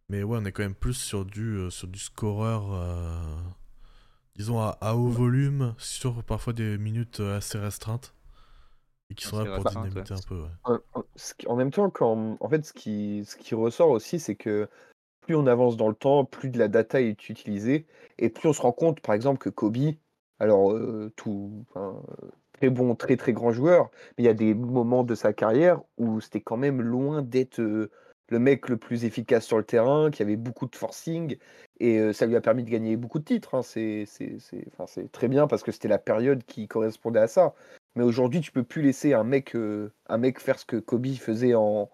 mais 0.09 0.23
ouais, 0.23 0.39
on 0.41 0.45
est 0.45 0.51
quand 0.51 0.63
même 0.63 0.73
plus 0.73 0.95
sur 0.95 1.23
du, 1.23 1.55
euh, 1.55 1.69
sur 1.69 1.87
du 1.87 1.99
scoreur, 1.99 2.73
euh, 2.73 3.21
disons 4.35 4.59
à, 4.59 4.77
à 4.81 4.95
haut 4.95 5.09
volume, 5.09 5.75
sur 5.77 6.23
parfois 6.23 6.53
des 6.53 6.79
minutes 6.79 7.19
assez 7.19 7.59
restreintes. 7.59 8.15
Et 9.11 9.15
qui 9.15 9.25
sont 9.25 9.43
là 9.43 9.55
pour 9.55 9.63
dynamiter 9.65 10.13
un 10.13 10.27
peu, 10.27 10.41
ouais. 10.41 11.05
En 11.47 11.55
même 11.55 11.71
temps, 11.71 11.89
quand, 11.91 12.37
en 12.39 12.49
fait, 12.49 12.65
ce 12.65 12.73
qui, 12.73 13.23
ce 13.25 13.35
qui 13.35 13.53
ressort 13.53 13.89
aussi, 13.89 14.19
c'est 14.19 14.35
que 14.35 14.67
plus 15.21 15.35
on 15.35 15.45
avance 15.45 15.77
dans 15.77 15.89
le 15.89 15.95
temps, 15.95 16.25
plus 16.25 16.49
de 16.49 16.57
la 16.57 16.67
data 16.67 17.01
est 17.01 17.29
utilisée, 17.29 17.85
et 18.17 18.29
plus 18.29 18.49
on 18.49 18.53
se 18.53 18.61
rend 18.61 18.71
compte, 18.71 18.99
par 18.99 19.13
exemple, 19.13 19.39
que 19.39 19.49
Kobe, 19.49 19.95
alors 20.39 20.71
euh, 20.71 21.11
tout, 21.15 21.65
très 22.53 22.69
bon, 22.69 22.95
très 22.95 23.17
très 23.17 23.33
grand 23.33 23.51
joueur, 23.51 23.89
mais 24.17 24.23
il 24.23 24.25
y 24.25 24.29
a 24.29 24.33
des 24.33 24.53
moments 24.53 25.03
de 25.03 25.15
sa 25.15 25.33
carrière 25.33 25.81
où 25.97 26.21
c'était 26.21 26.41
quand 26.41 26.57
même 26.57 26.81
loin 26.81 27.21
d'être 27.21 27.59
euh, 27.59 27.91
le 28.29 28.39
mec 28.39 28.69
le 28.69 28.77
plus 28.77 29.05
efficace 29.05 29.45
sur 29.45 29.57
le 29.57 29.63
terrain, 29.63 30.11
qui 30.11 30.21
avait 30.21 30.35
beaucoup 30.35 30.67
de 30.67 30.75
forcing, 30.75 31.37
et 31.79 31.99
euh, 31.99 32.13
ça 32.13 32.25
lui 32.25 32.35
a 32.35 32.41
permis 32.41 32.63
de 32.63 32.69
gagner 32.69 32.95
beaucoup 32.95 33.19
de 33.19 33.25
titres. 33.25 33.55
hein. 33.55 33.63
C'est, 33.63 34.05
très 35.11 35.27
bien 35.27 35.47
parce 35.47 35.63
que 35.63 35.71
c'était 35.71 35.87
la 35.87 35.99
période 35.99 36.43
qui 36.45 36.67
correspondait 36.67 37.19
à 37.19 37.27
ça. 37.27 37.53
Mais 37.95 38.03
aujourd'hui, 38.03 38.39
tu 38.41 38.51
peux 38.51 38.63
plus 38.63 38.81
laisser 38.81 39.13
un 39.13 39.23
mec, 39.23 39.55
un 39.55 40.17
mec 40.17 40.39
faire 40.39 40.59
ce 40.59 40.65
que 40.65 40.77
Kobe 40.77 41.07
faisait 41.07 41.55
en, 41.55 41.89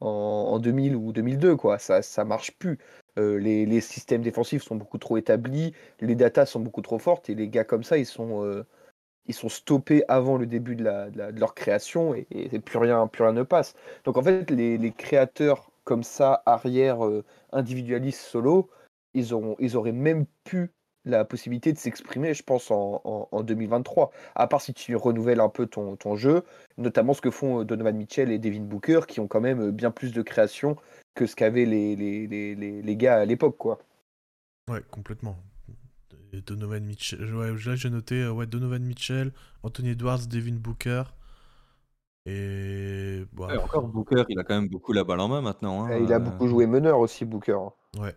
en, 0.00 0.08
en 0.08 0.58
2000 0.58 0.96
ou 0.96 1.12
2002, 1.12 1.56
quoi. 1.56 1.78
Ça, 1.78 2.02
ça 2.02 2.24
marche 2.24 2.52
plus. 2.58 2.78
Euh, 3.18 3.38
les, 3.38 3.80
systèmes 3.80 4.22
défensifs 4.22 4.62
sont 4.62 4.76
beaucoup 4.76 4.98
trop 4.98 5.16
établis, 5.16 5.72
les 6.00 6.14
datas 6.14 6.46
sont 6.46 6.60
beaucoup 6.60 6.82
trop 6.82 6.98
fortes, 6.98 7.30
et 7.30 7.34
les 7.34 7.48
gars 7.48 7.64
comme 7.64 7.84
ça, 7.84 7.96
ils 7.96 8.06
sont, 8.06 8.44
euh, 8.44 8.64
ils 9.26 9.34
sont 9.34 9.48
stoppés 9.48 10.04
avant 10.08 10.36
le 10.36 10.46
début 10.46 10.74
de, 10.74 10.84
la, 10.84 11.10
de, 11.10 11.38
leur 11.38 11.54
création, 11.54 12.14
et, 12.14 12.58
plus, 12.60 12.78
rien, 12.78 13.06
plus 13.06 13.22
rien 13.22 13.32
ne 13.32 13.42
passe. 13.44 13.74
Donc 14.04 14.16
en 14.16 14.22
fait, 14.22 14.50
les, 14.50 14.92
créateurs 14.92 15.70
comme 15.84 16.02
ça, 16.02 16.42
arrière, 16.46 17.04
euh, 17.06 17.24
individualistes, 17.52 18.20
solo, 18.20 18.68
ils, 19.14 19.34
ont, 19.34 19.54
ils 19.60 19.76
auraient 19.76 19.92
même 19.92 20.26
pu 20.44 20.72
la 21.04 21.24
possibilité 21.24 21.72
de 21.72 21.78
s'exprimer, 21.78 22.34
je 22.34 22.42
pense, 22.42 22.70
en, 22.70 23.00
en, 23.04 23.28
en 23.30 23.42
2023. 23.42 24.10
À 24.34 24.46
part 24.46 24.62
si 24.62 24.72
tu 24.72 24.96
renouvelles 24.96 25.40
un 25.40 25.50
peu 25.50 25.66
ton, 25.66 25.96
ton 25.96 26.16
jeu, 26.16 26.42
notamment 26.78 27.12
ce 27.14 27.20
que 27.20 27.30
font 27.30 27.60
euh, 27.60 27.64
Donovan 27.64 27.96
Mitchell 27.96 28.32
et 28.32 28.38
Devin 28.38 28.62
Booker, 28.62 29.00
qui 29.06 29.20
ont 29.20 29.28
quand 29.28 29.40
même 29.40 29.70
bien 29.70 29.90
plus 29.90 30.12
de 30.12 30.22
création 30.22 30.76
que 31.14 31.26
ce 31.26 31.36
qu'avaient 31.36 31.64
les, 31.66 31.96
les, 31.96 32.26
les, 32.26 32.54
les, 32.54 32.82
les 32.82 32.96
gars 32.96 33.20
à 33.20 33.24
l'époque, 33.24 33.56
quoi. 33.58 33.78
Ouais, 34.68 34.82
complètement. 34.90 35.38
Donovan 36.46 36.84
Mitchell, 36.84 37.32
ouais, 37.34 37.52
là 37.64 37.76
j'ai 37.76 37.90
noté 37.90 38.22
euh, 38.22 38.32
ouais, 38.32 38.46
Donovan 38.46 38.82
Mitchell, 38.82 39.32
Anthony 39.62 39.90
Edwards, 39.90 40.26
Devin 40.26 40.56
Booker. 40.56 41.04
Et. 42.26 43.24
bon, 43.32 43.46
Ouais, 43.46 43.56
encore 43.58 43.86
Booker, 43.86 44.24
il 44.28 44.38
a 44.38 44.44
quand 44.44 44.54
même 44.54 44.68
beaucoup 44.68 44.92
la 44.92 45.04
balle 45.04 45.20
en 45.20 45.28
main 45.28 45.42
maintenant. 45.42 45.84
hein, 45.84 45.96
il 45.98 46.12
a 46.12 46.16
euh, 46.16 46.18
beaucoup 46.18 46.48
joué 46.48 46.66
meneur 46.66 46.98
aussi, 46.98 47.24
Booker. 47.24 47.58
Ouais. 47.98 48.14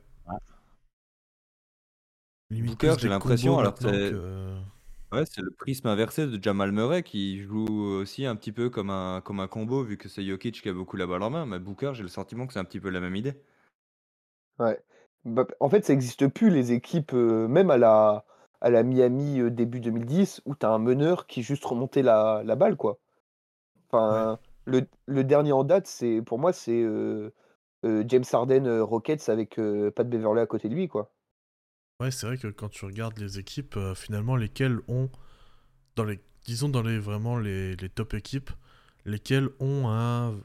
Limite 2.49 2.71
Booker, 2.71 2.95
j'ai 2.99 3.09
l'impression, 3.09 3.59
alors 3.59 3.75
que- 3.75 4.57
Ouais, 5.11 5.25
c'est 5.25 5.41
le 5.41 5.51
prisme 5.51 5.87
inversé 5.87 6.27
de 6.27 6.41
Jamal 6.41 6.71
Murray 6.71 7.03
qui 7.03 7.39
joue 7.41 7.65
aussi 7.67 8.25
un 8.25 8.35
petit 8.37 8.51
peu 8.53 8.69
comme 8.69 8.89
un, 8.89 9.21
comme 9.21 9.39
un 9.41 9.47
combo 9.49 9.83
vu 9.83 9.97
que 9.97 10.07
c'est 10.09 10.23
Jokic 10.23 10.61
qui 10.61 10.69
a 10.69 10.73
beaucoup 10.73 10.95
la 10.97 11.07
balle 11.07 11.23
en 11.23 11.29
main. 11.29 11.45
Mais 11.45 11.59
Booker, 11.59 11.91
j'ai 11.93 12.03
le 12.03 12.09
sentiment 12.09 12.45
que 12.47 12.53
c'est 12.53 12.59
un 12.59 12.65
petit 12.65 12.79
peu 12.79 12.89
la 12.89 12.99
même 13.01 13.15
idée. 13.15 13.33
Ouais. 14.59 14.79
Bah, 15.25 15.45
en 15.59 15.69
fait, 15.69 15.83
ça 15.85 15.93
n'existe 15.93 16.27
plus 16.27 16.49
les 16.49 16.71
équipes, 16.71 17.13
euh, 17.13 17.47
même 17.47 17.69
à 17.69 17.77
la, 17.77 18.25
à 18.61 18.69
la 18.69 18.83
Miami 18.83 19.39
euh, 19.41 19.49
début 19.51 19.79
2010, 19.79 20.41
où 20.45 20.55
tu 20.55 20.65
as 20.65 20.69
un 20.69 20.79
meneur 20.79 21.27
qui 21.27 21.43
juste 21.43 21.65
remontait 21.65 22.01
la, 22.03 22.41
la 22.45 22.55
balle, 22.55 22.77
quoi. 22.77 22.99
Enfin, 23.91 24.39
le, 24.65 24.87
le 25.07 25.23
dernier 25.23 25.53
en 25.53 25.63
date, 25.63 25.87
c'est 25.87 26.21
pour 26.23 26.39
moi, 26.39 26.53
c'est 26.53 26.81
euh, 26.83 27.33
euh, 27.85 28.03
James 28.07 28.25
Harden 28.31 28.67
euh, 28.67 28.83
Rockets 28.83 29.29
avec 29.29 29.59
euh, 29.59 29.91
Pat 29.91 30.09
Beverley 30.09 30.41
à 30.41 30.47
côté 30.47 30.69
de 30.69 30.75
lui, 30.75 30.87
quoi. 30.89 31.11
Ouais, 31.99 32.11
c'est 32.11 32.27
vrai 32.27 32.37
que 32.37 32.47
quand 32.47 32.69
tu 32.69 32.85
regardes 32.85 33.17
les 33.17 33.39
équipes, 33.39 33.75
euh, 33.77 33.95
finalement, 33.95 34.35
lesquelles 34.35 34.79
ont, 34.87 35.09
dans 35.95 36.05
les, 36.05 36.19
disons 36.45 36.69
dans 36.69 36.83
les 36.83 36.99
vraiment 36.99 37.37
les, 37.39 37.75
les 37.77 37.89
top 37.89 38.13
équipes, 38.15 38.51
lesquelles 39.05 39.49
ont 39.59 39.89
un, 39.89 40.35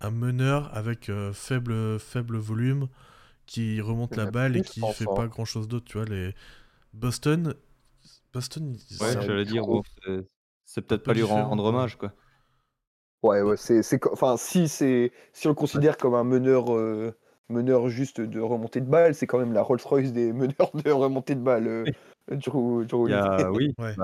un 0.00 0.10
meneur 0.12 0.74
avec 0.76 1.10
euh, 1.10 1.32
faible, 1.32 1.98
faible 2.00 2.38
volume, 2.38 2.88
qui 3.46 3.80
remonte 3.82 4.16
la 4.16 4.26
balle 4.26 4.56
et 4.56 4.62
qui 4.62 4.86
fait 4.86 5.06
hein. 5.06 5.10
pas 5.10 5.28
grand 5.28 5.44
chose 5.46 5.68
d'autre, 5.68 5.86
tu 5.86 5.98
vois. 5.98 6.06
Les 6.06 6.34
Boston, 6.94 7.54
Boston, 8.34 8.76
Ouais, 9.00 9.16
j'allais 9.20 9.44
dire, 9.46 9.64
c'est- 10.64 10.82
peut-être 10.82 11.04
peu 11.04 11.12
pas 11.12 11.14
lui 11.14 11.22
différent, 11.22 11.48
rendre 11.48 11.64
hommage, 11.64 11.96
quoi. 11.96 12.12
Ouais, 13.22 13.42
ouais, 13.42 13.56
c'est, 13.56 13.82
enfin, 14.12 14.36
si 14.36 14.68
c'est, 14.68 15.10
si 15.32 15.46
on 15.46 15.50
le 15.50 15.54
considère 15.56 15.96
comme 15.96 16.14
un 16.14 16.22
meneur, 16.24 16.72
euh, 16.74 17.16
meneur 17.48 17.88
juste 17.88 18.20
de 18.20 18.40
remontée 18.40 18.80
de 18.80 18.86
balle, 18.88 19.14
c'est 19.14 19.26
quand 19.26 19.38
même 19.38 19.52
la 19.52 19.62
Rolls-Royce 19.62 20.12
des 20.12 20.32
meneurs 20.32 20.70
de 20.74 20.90
remontée 20.90 21.34
de 21.34 21.40
balle, 21.40 21.66
euh, 21.66 21.84
Drew, 22.30 22.84
Drew 22.84 23.08
Il 23.08 23.12
y 23.12 23.14
a, 23.14 23.50
oui, 23.52 23.72
Ouais. 23.78 23.94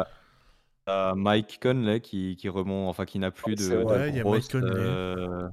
bah, 0.87 1.15
Mike 1.17 1.59
Conley 1.63 2.01
qui, 2.01 2.37
qui 2.37 2.49
remonte, 2.49 2.89
enfin 2.91 3.05
qui 3.05 3.19
n'a 3.19 3.31
plus 3.31 3.57
c'est 3.57 3.71
de. 3.77 3.85
Ouais, 3.85 4.13
grosses, 4.21 4.55
euh, 4.55 5.49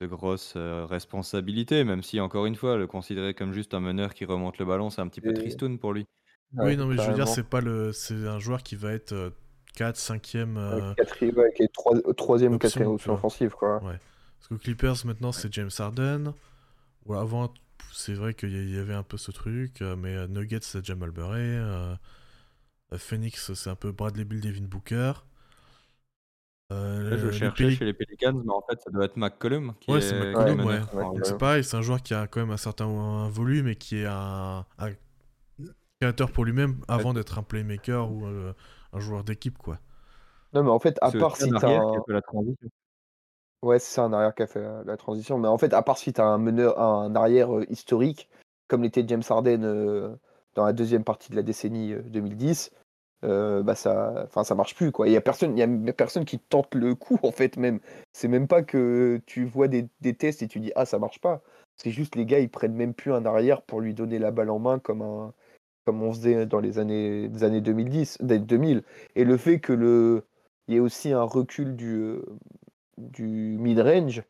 de 0.00 0.06
grosses 0.06 0.54
euh, 0.56 0.86
responsabilités, 0.88 1.84
même 1.84 2.02
si 2.02 2.20
encore 2.20 2.46
une 2.46 2.54
fois, 2.56 2.76
le 2.76 2.86
considérer 2.86 3.34
comme 3.34 3.52
juste 3.52 3.74
un 3.74 3.80
meneur 3.80 4.14
qui 4.14 4.24
remonte 4.24 4.58
le 4.58 4.64
ballon, 4.64 4.88
c'est 4.90 5.00
un 5.02 5.08
petit 5.08 5.20
peu 5.20 5.30
Et- 5.30 5.34
tristoun 5.34 5.78
pour 5.78 5.92
lui. 5.92 6.06
Oui, 6.54 6.64
Ouais, 6.64 6.76
non, 6.76 6.86
mais 6.86 6.96
je 6.96 7.02
veux 7.08 7.14
dire, 7.14 7.28
c'est 7.28 7.46
pas 7.48 7.60
le, 7.60 7.92
c'est 7.92 8.26
un 8.26 8.40
joueur 8.40 8.62
qui 8.64 8.74
va 8.74 8.92
être 8.92 9.12
euh, 9.12 9.30
4, 9.76 9.96
5ème. 9.96 10.56
Ouais, 10.56 10.94
quatrième, 10.96 11.36
ouais, 11.36 11.52
qui 11.54 11.62
est 11.62 11.72
trois- 11.72 11.96
troisième 12.16 12.52
ou 12.52 12.56
option, 12.56 12.68
quatrième 12.68 12.88
tu 12.88 12.94
option 12.94 13.12
vois. 13.12 13.18
offensive, 13.18 13.50
quoi. 13.52 13.76
Ouais. 13.84 13.98
Parce 14.38 14.48
que 14.48 14.54
Clippers 14.54 14.96
maintenant 15.04 15.30
c'est 15.32 15.52
James 15.52 15.70
Harden. 15.78 16.32
Ou 17.06 17.14
avant, 17.14 17.52
c'est 17.92 18.14
vrai 18.14 18.34
qu'il 18.34 18.70
y 18.74 18.78
avait 18.78 18.94
un 18.94 19.02
peu 19.02 19.16
ce 19.18 19.30
truc, 19.30 19.82
euh, 19.82 19.96
mais 19.96 20.14
euh, 20.16 20.26
Nuggets 20.28 20.60
c'est 20.62 20.84
Jamal 20.84 21.12
Murray. 21.12 21.40
euh, 21.40 21.94
Phoenix 22.98 23.52
c'est 23.54 23.68
un 23.70 23.74
peu 23.74 23.90
Bradley 23.90 24.24
Bill, 24.24 24.40
Devin 24.40 24.62
Booker. 24.68 25.14
Euh, 26.72 27.02
Là, 27.10 27.16
je 27.16 27.26
les 27.26 27.32
cherchais 27.32 27.70
Peli- 27.70 27.70
chez 27.70 27.84
les 27.84 27.92
Pelicans, 27.92 28.32
mais 28.44 28.52
en 28.52 28.62
fait, 28.62 28.80
ça 28.80 28.90
doit 28.90 29.04
être 29.04 29.16
McCollum 29.16 29.74
qui 29.80 29.94
Ouais, 29.94 30.00
est, 30.00 30.00
c'est 30.00 30.14
McCollum, 30.14 30.64
ouais. 30.64 30.80
Ouais, 30.92 31.04
ouais. 31.04 31.20
C'est 31.24 31.36
pareil, 31.36 31.64
c'est 31.64 31.76
un 31.76 31.82
joueur 31.82 32.02
qui 32.02 32.14
a 32.14 32.26
quand 32.26 32.40
même 32.40 32.50
un 32.50 32.56
certain 32.56 32.86
un 32.86 33.28
volume 33.28 33.68
et 33.68 33.76
qui 33.76 33.96
est 33.98 34.06
un, 34.06 34.64
un 34.78 34.90
créateur 36.00 36.30
pour 36.32 36.44
lui-même 36.44 36.84
avant 36.88 37.14
d'être 37.14 37.38
un 37.38 37.42
playmaker 37.42 38.10
ou 38.10 38.26
euh, 38.26 38.52
un 38.92 39.00
joueur 39.00 39.24
d'équipe, 39.24 39.56
quoi. 39.58 39.78
Non, 40.52 40.62
mais 40.64 40.70
en 40.70 40.78
fait, 40.78 40.96
à 41.02 41.10
part 41.12 41.36
si 41.36 41.56
t'as 41.56 41.70
un... 41.70 42.04
la 42.08 42.22
transition. 42.22 42.68
Ouais, 43.62 43.78
c'est 43.78 44.00
un 44.00 44.12
arrière 44.12 44.34
qui 44.34 44.42
a 44.42 44.46
fait 44.46 44.62
la, 44.62 44.82
la 44.84 44.96
transition. 44.96 45.38
Mais 45.38 45.48
en 45.48 45.58
fait, 45.58 45.72
à 45.74 45.82
part 45.82 45.98
si 45.98 46.12
tu 46.12 46.20
un 46.20 46.38
meneur, 46.38 46.80
un 46.80 47.14
arrière 47.14 47.54
euh, 47.54 47.66
historique, 47.70 48.28
comme 48.68 48.82
l'était 48.82 49.04
James 49.06 49.22
Harden 49.28 49.64
euh, 49.64 50.16
dans 50.54 50.64
la 50.64 50.72
deuxième 50.72 51.04
partie 51.04 51.30
de 51.30 51.36
la 51.36 51.42
décennie 51.42 51.92
euh, 51.92 52.02
2010, 52.02 52.70
euh, 53.24 53.62
bah 53.62 53.74
ça, 53.74 54.24
enfin, 54.24 54.44
ça 54.44 54.54
marche 54.54 54.74
plus 54.74 54.92
quoi. 54.92 55.08
Il 55.08 55.12
y 55.12 55.16
a 55.16 55.20
personne, 55.20 55.54
personne 55.92 56.24
qui 56.24 56.38
tente 56.38 56.74
le 56.74 56.94
coup 56.94 57.18
en 57.22 57.32
fait 57.32 57.56
même. 57.58 57.80
C'est 58.12 58.28
même 58.28 58.48
pas 58.48 58.62
que 58.62 59.20
tu 59.26 59.44
vois 59.44 59.68
des, 59.68 59.88
tests 60.14 60.42
et 60.42 60.48
tu 60.48 60.60
dis 60.60 60.72
ah 60.76 60.86
ça 60.86 60.98
marche 60.98 61.20
pas. 61.20 61.42
C'est 61.76 61.90
juste 61.90 62.16
les 62.16 62.26
gars 62.26 62.40
ils 62.40 62.50
prennent 62.50 62.74
même 62.74 62.94
plus 62.94 63.12
un 63.12 63.26
arrière 63.26 63.62
pour 63.62 63.80
lui 63.80 63.94
donner 63.94 64.18
la 64.18 64.30
balle 64.30 64.50
en 64.50 64.58
main 64.58 64.78
comme 64.78 65.02
un, 65.02 65.34
comme 65.86 66.02
on 66.02 66.12
faisait 66.12 66.46
dans 66.46 66.60
les 66.60 66.78
années, 66.78 67.28
des 67.28 67.44
années 67.44 67.60
2010, 67.60 68.18
des 68.22 68.38
2000. 68.38 68.82
Et 69.16 69.24
le 69.24 69.36
fait 69.36 69.60
que 69.60 69.72
le, 69.72 70.24
il 70.68 70.74
y 70.74 70.76
ait 70.78 70.80
aussi 70.80 71.12
un 71.12 71.22
recul 71.22 71.76
du 71.76 71.96
euh, 71.96 72.22
du 73.20 73.56
mid-range, 73.58 74.22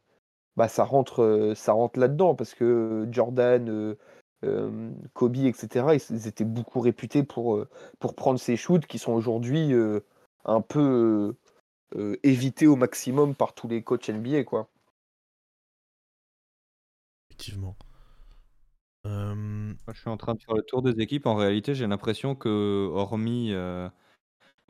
bah 0.57 0.68
ça 0.68 0.85
rentre, 0.85 1.22
euh, 1.22 1.55
ça 1.55 1.72
rentre 1.72 2.00
là-dedans 2.00 2.35
parce 2.35 2.55
que 2.55 3.07
Jordan, 3.11 3.68
euh, 3.70 3.98
euh, 4.44 4.92
Kobe, 5.14 5.37
etc. 5.38 5.94
Ils, 5.94 6.16
ils 6.16 6.26
étaient 6.29 6.44
beaucoup 6.44 6.81
réputés 6.81 7.22
pour, 7.24 7.57
euh, 7.57 7.68
pour 8.00 8.14
prendre 8.14 8.38
ces 8.40 8.57
shoots 8.57 8.87
qui 8.87 8.98
sont 8.98 9.12
aujourd'hui 9.12 9.72
euh, 9.74 10.00
un 10.44 10.61
peu 10.62 11.37
euh, 11.96 12.00
euh, 12.00 12.16
évités 12.24 12.66
au 12.66 12.76
maximum 12.76 13.35
par 13.35 13.55
tous 13.55 13.68
les 13.68 13.83
coachs 13.83 14.09
NBA, 14.11 14.44
quoi. 14.44 14.68
Effectivement. 17.31 17.76
Euh, 19.07 19.35
Moi, 19.35 19.94
je 19.94 20.00
suis 20.00 20.11
en 20.11 20.16
train 20.16 20.35
de 20.35 20.40
faire 20.42 20.55
le 20.55 20.62
tour 20.62 20.83
des 20.83 21.00
équipes. 21.03 21.26
En 21.26 21.35
réalité, 21.35 21.74
j'ai 21.74 21.87
l'impression 21.87 22.35
que, 22.35 22.88
hormis 22.92 23.53
euh, 23.53 23.88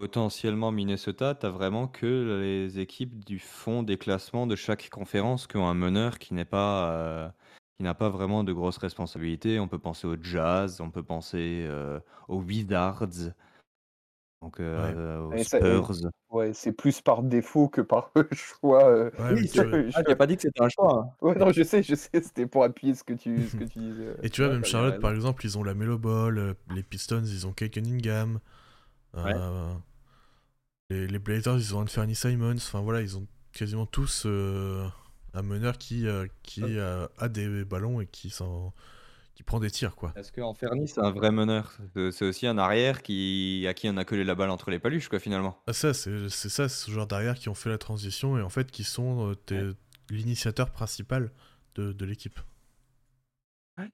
potentiellement 0.00 0.72
Minnesota, 0.72 1.34
tu 1.34 1.44
as 1.44 1.50
vraiment 1.50 1.86
que 1.86 2.40
les 2.40 2.78
équipes 2.80 3.22
du 3.22 3.38
fond 3.38 3.82
des 3.82 3.98
classements 3.98 4.46
de 4.46 4.56
chaque 4.56 4.88
conférence 4.88 5.46
qui 5.46 5.58
ont 5.58 5.68
un 5.68 5.74
meneur 5.74 6.18
qui 6.18 6.32
n'est 6.32 6.46
pas, 6.46 6.90
euh, 6.92 7.28
qui 7.76 7.82
n'a 7.84 7.92
pas 7.92 8.08
vraiment 8.08 8.42
de 8.42 8.54
grosses 8.54 8.78
responsabilités. 8.78 9.60
On 9.60 9.68
peut 9.68 9.78
penser 9.78 10.06
au 10.06 10.16
Jazz, 10.20 10.80
on 10.80 10.90
peut 10.90 11.02
penser 11.02 11.66
euh, 11.68 12.00
aux 12.28 12.40
Wizards, 12.40 13.08
donc 14.40 14.58
euh, 14.58 15.20
aux 15.20 15.36
ça- 15.44 15.58
Spurs. 15.58 15.90
Ouais, 16.30 16.54
c'est 16.54 16.72
plus 16.72 17.02
par 17.02 17.22
défaut 17.22 17.68
que 17.68 17.82
par 17.82 18.10
choix. 18.32 18.84
euh, 18.84 19.10
ouais, 19.18 19.34
mais 19.34 19.42
tu 19.48 19.58
je- 19.58 19.90
Ah, 19.94 20.14
pas 20.14 20.26
dit 20.26 20.36
que 20.36 20.42
c'était 20.42 20.62
un 20.62 20.68
choix. 20.70 20.94
hein. 20.94 21.26
Ouais, 21.26 21.34
non, 21.34 21.52
je 21.52 21.62
sais, 21.62 21.82
je 21.82 21.94
sais, 21.94 22.22
c'était 22.22 22.46
pour 22.46 22.64
appuyer 22.64 22.94
ce 22.94 23.04
que 23.04 23.12
tu, 23.12 23.36
ce 23.46 23.56
que 23.56 23.64
tu 23.64 23.78
disais. 23.80 24.14
Et 24.22 24.30
tu 24.30 24.40
vois, 24.40 24.48
Ouais, 24.48 24.54
même 24.54 24.64
Charlotte, 24.64 24.98
par 25.00 25.10
exemple, 25.12 25.44
ils 25.44 25.58
ont 25.58 25.62
la 25.62 25.74
Melo 25.74 25.98
Ball, 25.98 26.54
les 26.74 26.82
Pistons, 26.82 27.22
ils 27.24 27.46
ont 27.46 27.52
Kay 27.52 27.68
Cunningham. 27.68 28.40
Ouais. 29.14 29.32
euh, 29.34 29.74
les, 30.90 31.06
les 31.06 31.18
Blazers, 31.18 31.56
ils 31.58 31.74
ont 31.74 31.80
Anthony 31.80 32.14
Simons. 32.14 32.56
Enfin 32.56 32.80
voilà, 32.80 33.00
ils 33.02 33.16
ont 33.16 33.26
quasiment 33.52 33.86
tous 33.86 34.24
euh, 34.26 34.86
un 35.34 35.42
meneur 35.42 35.78
qui, 35.78 36.06
euh, 36.06 36.26
qui 36.42 36.62
euh, 36.64 37.06
a 37.18 37.28
des 37.28 37.64
ballons 37.64 38.00
et 38.00 38.06
qui, 38.06 38.30
s'en- 38.30 38.72
qui 39.34 39.42
prend 39.42 39.60
des 39.60 39.70
tirs, 39.70 39.96
quoi. 39.96 40.12
Est-ce 40.16 40.32
qu'en 40.32 40.54
Fernie, 40.54 40.88
c'est 40.88 41.00
un 41.00 41.10
vrai 41.10 41.30
meneur? 41.32 41.76
C'est- 41.94 42.24
aussi 42.24 42.46
un 42.46 42.58
arrière 42.58 43.02
qui, 43.02 43.66
à 43.68 43.74
qui 43.74 43.88
on 43.88 43.96
a 43.96 44.04
collé 44.04 44.24
la 44.24 44.34
balle 44.34 44.50
entre 44.50 44.70
les 44.70 44.78
paluches, 44.78 45.08
quoi, 45.08 45.18
finalement. 45.20 45.58
Ah, 45.66 45.72
ça, 45.72 45.94
c'est 45.94 46.28
c'est 46.28 46.48
ça, 46.50 46.68
ce 46.68 46.90
genre 46.90 47.06
d'arrière 47.06 47.34
qui 47.36 47.48
ont 47.48 47.54
fait 47.54 47.70
la 47.70 47.78
transition 47.78 48.36
et 48.38 48.42
en 48.42 48.48
fait 48.50 48.70
qui 48.70 48.84
sont 48.84 49.34
euh, 49.52 49.74
l'initiateur 50.10 50.70
principal 50.70 51.30
de, 51.76 51.92
de 51.92 52.04
l'équipe. 52.04 52.38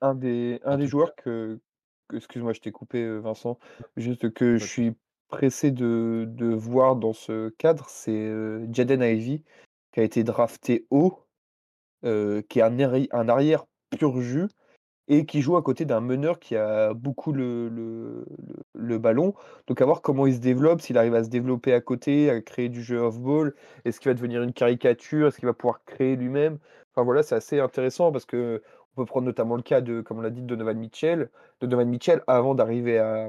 Un 0.00 0.14
des, 0.14 0.60
un 0.64 0.74
En 0.74 0.78
des 0.78 0.86
joueurs 0.86 1.14
que, 1.16 1.60
que- 2.08 2.16
excuse-moi, 2.16 2.52
je 2.52 2.60
t'ai 2.60 2.72
coupé, 2.72 3.18
Vincent, 3.18 3.58
juste 3.96 4.32
que 4.32 4.58
je 4.58 4.66
suis 4.66 4.96
pressé 5.28 5.70
de, 5.70 6.24
de 6.28 6.46
voir 6.54 6.96
dans 6.96 7.12
ce 7.12 7.50
cadre, 7.50 7.86
c'est 7.88 8.12
euh, 8.12 8.66
Jaden 8.72 9.02
Ivey, 9.02 9.42
qui 9.92 10.00
a 10.00 10.02
été 10.02 10.24
drafté 10.24 10.86
haut, 10.90 11.24
euh, 12.04 12.42
qui 12.48 12.60
est 12.60 12.62
un, 12.62 12.76
arri- 12.78 13.08
un 13.12 13.28
arrière 13.28 13.66
pur 13.90 14.20
jus, 14.20 14.48
et 15.08 15.26
qui 15.26 15.40
joue 15.40 15.56
à 15.56 15.62
côté 15.62 15.84
d'un 15.84 16.00
meneur 16.00 16.40
qui 16.40 16.56
a 16.56 16.92
beaucoup 16.94 17.32
le, 17.32 17.68
le, 17.68 18.26
le- 18.74 18.98
ballon. 18.98 19.34
Donc 19.68 19.80
à 19.80 19.84
voir 19.84 20.02
comment 20.02 20.26
il 20.26 20.34
se 20.34 20.40
développe, 20.40 20.80
s'il 20.80 20.98
arrive 20.98 21.14
à 21.14 21.24
se 21.24 21.28
développer 21.30 21.72
à 21.72 21.80
côté, 21.80 22.30
à 22.30 22.40
créer 22.40 22.68
du 22.68 22.82
jeu 22.82 22.98
off-ball, 22.98 23.54
est-ce 23.84 24.00
qu'il 24.00 24.10
va 24.10 24.14
devenir 24.14 24.42
une 24.42 24.52
caricature, 24.52 25.28
est-ce 25.28 25.38
qu'il 25.38 25.46
va 25.46 25.54
pouvoir 25.54 25.84
créer 25.84 26.16
lui-même? 26.16 26.58
Enfin 26.92 27.04
voilà, 27.04 27.22
c'est 27.22 27.36
assez 27.36 27.60
intéressant 27.60 28.10
parce 28.12 28.24
que 28.24 28.62
on 28.96 29.02
peut 29.02 29.06
prendre 29.06 29.26
notamment 29.26 29.56
le 29.56 29.62
cas 29.62 29.80
de, 29.80 30.00
comme 30.00 30.18
on 30.18 30.22
l'a 30.22 30.30
dit, 30.30 30.42
de 30.42 30.46
Donovan 30.46 30.78
Mitchell. 30.78 31.30
Donovan 31.60 31.88
Mitchell, 31.88 32.22
avant 32.26 32.54
d'arriver 32.54 32.98
à, 32.98 33.28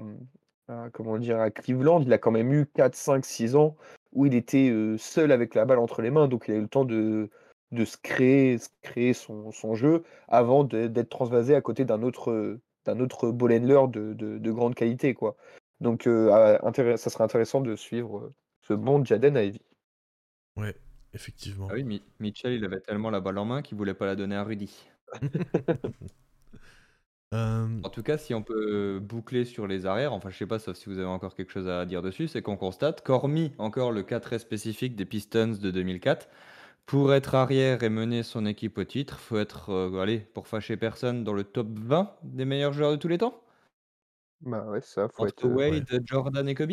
à, 0.68 0.90
comment 0.92 1.18
dire, 1.18 1.40
à 1.40 1.52
Cleveland, 1.52 2.02
il 2.02 2.14
a 2.14 2.18
quand 2.18 2.32
même 2.32 2.52
eu 2.54 2.66
4, 2.66 2.96
5, 2.96 3.26
6 3.26 3.56
ans 3.56 3.76
où 4.14 4.26
il 4.26 4.34
était 4.34 4.74
seul 4.98 5.32
avec 5.32 5.54
la 5.54 5.66
balle 5.66 5.80
entre 5.80 6.02
les 6.02 6.10
mains, 6.10 6.28
donc 6.28 6.46
il 6.48 6.54
a 6.54 6.58
eu 6.58 6.62
le 6.62 6.68
temps 6.68 6.86
de, 6.86 7.30
de 7.72 7.86
se 7.86 7.98
créer, 7.98 8.58
se 8.58 8.70
créer 8.82 9.14
son, 9.14 9.52
son 9.52 9.76
jeu 9.76 10.04
avant 10.28 10.64
d'être 10.64 11.10
transvasé 11.10 11.56
à 11.56 11.62
côté 11.62 11.86
d'un 11.86 12.02
autre, 12.02 12.60
d'un 12.86 13.00
autre 13.00 13.32
ball 13.32 13.52
handler 13.52 13.86
de, 13.90 14.14
de, 14.14 14.38
de 14.38 14.52
grande 14.52 14.76
qualité. 14.76 15.14
Quoi. 15.14 15.36
Donc 15.82 16.08
euh, 16.08 16.58
ça 16.98 17.10
serait 17.10 17.24
intéressant 17.24 17.62
de 17.62 17.76
suivre 17.76 18.32
ce 18.62 18.74
bon 18.74 19.04
Jaden 19.04 19.36
Ivey. 19.36 19.62
Ouais, 20.56 20.76
effectivement. 21.14 21.68
Ah 21.70 21.74
oui, 21.76 21.84
Mi- 21.84 22.04
Mitchell, 22.20 22.54
il 22.54 22.66
avait 22.66 22.80
tellement 22.80 23.10
la 23.12 23.20
balle 23.20 23.38
en 23.38 23.46
main 23.46 23.62
qu'il 23.62 23.78
voulait 23.78 23.94
pas 23.94 24.06
la 24.06 24.16
donner 24.16 24.36
à 24.36 24.44
Rudy. 24.44 24.88
Euh, 27.34 27.82
En 27.84 27.90
tout 27.90 28.04
cas, 28.04 28.18
si 28.18 28.34
on 28.34 28.42
peut 28.42 29.00
boucler 29.00 29.44
sur 29.44 29.68
les 29.68 29.86
arrières, 29.86 30.14
enfin 30.14 30.30
je 30.30 30.38
sais 30.38 30.46
pas, 30.48 30.60
sauf 30.60 30.78
si 30.78 30.86
vous 30.90 30.98
avez 30.98 31.08
encore 31.08 31.36
quelque 31.36 31.52
chose 31.52 31.68
à 31.68 31.86
dire 31.86 32.02
dessus, 32.02 32.28
c'est 32.30 32.42
qu'on 32.42 32.56
constate 32.56 33.04
qu'hormis 33.04 33.52
encore 33.58 33.92
le 33.92 34.02
cas 34.04 34.22
très 34.22 34.40
spécifique 34.40 34.96
des 34.96 35.04
Pistons 35.06 35.58
de 35.62 35.72
2004, 35.72 36.30
pour 36.86 37.14
être 37.14 37.36
arrière 37.36 37.84
et 37.84 37.90
mener 37.90 38.24
son 38.24 38.46
équipe 38.46 38.78
au 38.78 38.86
titre, 38.86 39.20
faut 39.20 39.38
être, 39.40 39.72
euh, 39.72 40.02
allez, 40.02 40.20
pour 40.20 40.48
fâcher 40.48 40.78
personne, 40.78 41.24
dans 41.26 41.34
le 41.34 41.44
top 41.44 41.68
20 41.80 42.16
des 42.24 42.46
meilleurs 42.46 42.72
joueurs 42.74 42.92
de 42.92 42.96
tous 42.98 43.10
les 43.10 43.18
temps? 43.18 43.42
Bah 44.42 44.66
ouais, 44.70 44.82
ça, 44.82 45.10
faut 45.10 45.26
Entre 45.26 45.28
être, 45.28 45.46
euh, 45.46 45.58
Wade, 45.58 46.00
Jordan 46.06 46.48
et 46.50 46.56
Kobe? 46.56 46.72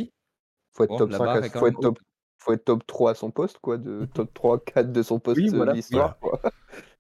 Faut 0.73 0.85
être 0.85 0.95
Bon, 0.95 0.97
top 0.97 1.13
la 1.13 1.19
5, 1.19 1.35
barre 1.35 1.43
à- 1.43 1.43
est 1.43 1.51
quand 1.51 1.61
faut 1.61 1.67
même 1.67 1.75
être 1.75 1.81
top, 1.81 1.99
haute. 1.99 2.01
faut 2.39 2.53
être 2.53 2.65
top 2.65 2.87
3 2.87 3.13
à 3.13 3.15
son 3.15 3.31
poste, 3.31 3.59
quoi, 3.61 3.79
de 3.79 4.05
top 4.13 4.33
3, 4.35 4.63
4 4.65 4.93
de 4.93 5.03
son 5.03 5.19
poste 5.21 5.43
Oui, 5.43 5.49
voilà, 5.55 5.75
de 5.91 5.99
l'histoire. 5.99 6.19
quoi. 6.19 6.41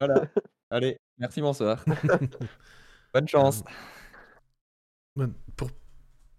Voilà. 0.00 0.24
Allez, 0.70 0.98
merci, 1.18 1.40
bonsoir. 1.40 1.84
Bonne 3.14 3.28
chance. 3.28 3.62
Ben, 5.16 5.32
pour, 5.56 5.70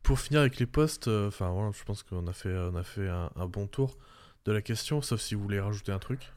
pour 0.03 0.19
finir 0.19 0.41
avec 0.41 0.59
les 0.59 0.65
postes, 0.65 1.07
euh, 1.07 1.29
enfin 1.29 1.49
voilà, 1.51 1.71
je 1.71 1.83
pense 1.83 2.03
qu'on 2.03 2.27
a 2.27 2.33
fait, 2.33 2.53
on 2.53 2.75
a 2.75 2.83
fait 2.83 3.07
un, 3.07 3.31
un 3.35 3.47
bon 3.47 3.67
tour 3.67 3.97
de 4.43 4.51
la 4.51 4.61
question, 4.61 5.01
sauf 5.01 5.21
si 5.21 5.35
vous 5.35 5.41
voulez 5.41 5.59
rajouter 5.59 5.91
un 5.93 5.99
truc. 5.99 6.33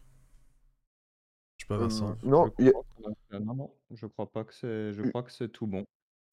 Je 1.58 1.64
sais 1.64 1.68
pas, 1.68 1.76
Vincent. 1.78 2.16
Non, 2.22 2.46
Je 2.46 2.52
il 2.60 2.66
y 2.66 2.68
a- 2.68 2.72
crois 2.72 3.40
non, 3.40 3.54
non, 3.54 3.70
je 3.90 4.06
crois 4.06 4.30
pas 4.30 4.44
que 4.44 4.54
c'est, 4.54 4.92
je 4.92 5.02
crois 5.10 5.22
que 5.24 5.32
c'est 5.32 5.48
tout 5.48 5.66
bon. 5.66 5.84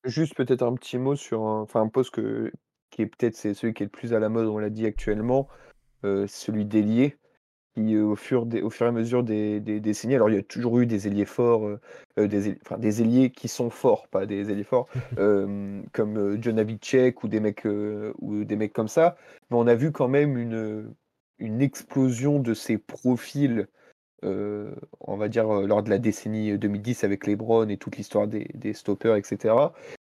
Juste 0.03 0.36
peut-être 0.36 0.62
un 0.62 0.76
petit 0.76 0.99
mot 0.99 1.16
sur 1.16 1.41
un, 1.41 1.62
enfin, 1.62 1.82
un 1.82 1.88
poste 1.89 2.12
que, 2.12 2.51
qui 2.91 3.01
est 3.01 3.08
peut-être 3.08 3.36
c'est 3.36 3.56
celui 3.56 3.74
qui 3.74 3.82
est 3.84 3.88
le 3.88 3.91
plus 3.91 4.14
à 4.14 4.20
la 4.20 4.30
mode, 4.30 4.45
on 4.47 4.60
l'a 4.60 4.70
dit 4.70 4.86
actuellement, 4.86 5.49
euh, 6.03 6.28
celui 6.28 6.66
d'ailier, 6.66 7.18
qui 7.76 7.95
euh, 7.95 8.05
au 8.05 8.15
fur, 8.15 8.45
des, 8.45 8.61
au 8.61 8.69
fur 8.69 8.86
et 8.86 8.89
à 8.89 8.91
mesure 8.91 9.23
des, 9.23 9.59
des 9.59 9.80
décennies, 9.80 10.15
alors 10.15 10.30
il 10.30 10.36
y 10.36 10.39
a 10.39 10.43
toujours 10.43 10.80
eu 10.80 10.86
des 10.86 11.07
ailiers 11.07 11.26
forts, 11.26 11.65
euh, 11.67 11.80
euh, 12.19 12.28
des, 12.28 12.47
ailiers, 12.47 12.59
enfin, 12.65 12.78
des 12.78 13.01
ailiers 13.01 13.30
qui 13.30 13.47
sont 13.47 13.69
forts, 13.69 14.07
pas 14.07 14.26
des 14.26 14.49
ailiers 14.49 14.63
forts, 14.63 14.88
euh, 15.17 15.82
comme 15.91 16.41
John 16.41 16.59
Havlicek 16.59 17.23
ou 17.23 17.28
des 17.28 17.39
mecs 17.39 17.65
euh, 17.65 18.13
ou 18.19 18.43
des 18.43 18.55
mecs 18.55 18.73
comme 18.73 18.88
ça, 18.88 19.17
mais 19.49 19.57
on 19.57 19.67
a 19.67 19.76
vu 19.76 19.91
quand 19.91 20.07
même 20.07 20.38
une, 20.38 20.93
une 21.39 21.61
explosion 21.61 22.39
de 22.39 22.53
ces 22.53 22.78
profils 22.78 23.67
on 25.01 25.17
va 25.17 25.28
dire, 25.28 25.45
lors 25.45 25.84
de 25.84 25.89
la 25.91 25.99
décennie 25.99 26.57
2010 26.57 27.03
avec 27.03 27.28
LeBron 27.28 27.69
et 27.69 27.78
toute 27.78 27.95
l'histoire 27.95 28.28
des, 28.28 28.49
des 28.55 28.73
stoppers, 28.73 29.15
etc. 29.17 29.53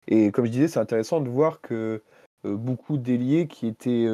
Et 0.09 0.31
comme 0.31 0.45
je 0.45 0.51
disais, 0.51 0.69
c'est 0.69 0.79
intéressant 0.79 1.23
de 1.23 1.31
voir 1.31 1.63
que 1.63 2.03
beaucoup 2.45 2.99
d'ailiers 2.99 3.47
qui 3.47 3.67
étaient, 3.67 4.07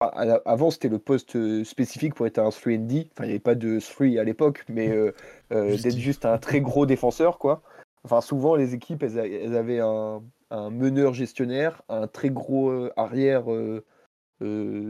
avant, 0.00 0.70
c'était 0.70 0.88
le 0.88 0.98
poste 0.98 1.36
euh, 1.36 1.62
spécifique 1.64 2.14
pour 2.14 2.26
être 2.26 2.38
un 2.38 2.48
3D. 2.48 3.08
Enfin, 3.12 3.24
il 3.24 3.26
n'y 3.26 3.32
avait 3.32 3.38
pas 3.38 3.54
de 3.54 3.78
3 3.78 4.18
à 4.18 4.24
l'époque, 4.24 4.64
mais 4.68 4.88
euh, 4.88 5.12
euh, 5.52 5.76
d'être 5.76 5.98
juste 5.98 6.24
un 6.24 6.38
très 6.38 6.60
gros 6.60 6.86
défenseur, 6.86 7.38
quoi. 7.38 7.62
Enfin, 8.04 8.22
souvent, 8.22 8.56
les 8.56 8.74
équipes, 8.74 9.02
elles, 9.02 9.54
avaient 9.54 9.80
un, 9.80 10.22
meneur 10.70 11.12
gestionnaire, 11.12 11.82
un 11.88 12.06
très 12.06 12.30
gros 12.30 12.72
arrière 12.96 13.44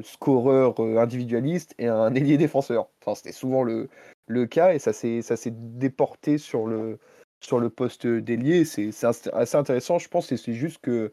scoreur 0.05 0.79
individualiste 0.79 1.75
et 1.79 1.89
un 1.89 2.15
ailier 2.15 2.39
défenseur. 2.39 2.89
Enfin, 3.03 3.17
c'était 3.17 3.33
souvent 3.33 3.65
le, 3.65 3.89
le 4.29 4.47
cas 4.47 4.75
et 4.75 4.79
ça 4.79 4.93
s'est 4.93 5.53
déporté 5.53 6.39
sur 6.39 6.69
le, 6.69 7.01
sur 7.41 7.59
le 7.59 7.69
poste 7.69 8.07
d'ailier. 8.07 8.65
C'est 8.65 8.93
assez 9.05 9.57
intéressant, 9.57 9.99
je 9.99 10.09
pense, 10.09 10.31
et 10.31 10.37
c'est 10.37 10.55
juste 10.55 10.79
que 10.81 11.13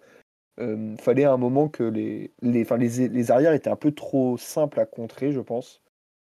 euh, 0.59 0.95
fallait 0.97 1.23
à 1.23 1.31
un 1.31 1.37
moment 1.37 1.69
que 1.69 1.83
les, 1.83 2.31
les, 2.41 2.63
les, 2.63 3.07
les, 3.09 3.31
arrières 3.31 3.53
étaient 3.53 3.69
un 3.69 3.75
peu 3.75 3.91
trop 3.91 4.37
simples 4.37 4.79
à 4.79 4.85
contrer, 4.85 5.31
je 5.31 5.39
pense, 5.39 5.81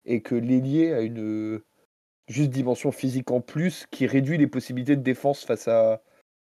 et 0.06 0.22
que 0.22 0.36
l'ailier 0.36 0.94
a 0.94 1.02
une 1.02 1.62
juste 2.28 2.50
dimension 2.50 2.92
physique 2.92 3.32
en 3.32 3.40
plus 3.40 3.86
qui 3.90 4.06
réduit 4.06 4.38
les 4.38 4.48
possibilités 4.48 4.98
de 4.98 5.02
défense 5.02 5.46
face 5.46 5.68
à, 5.70 6.02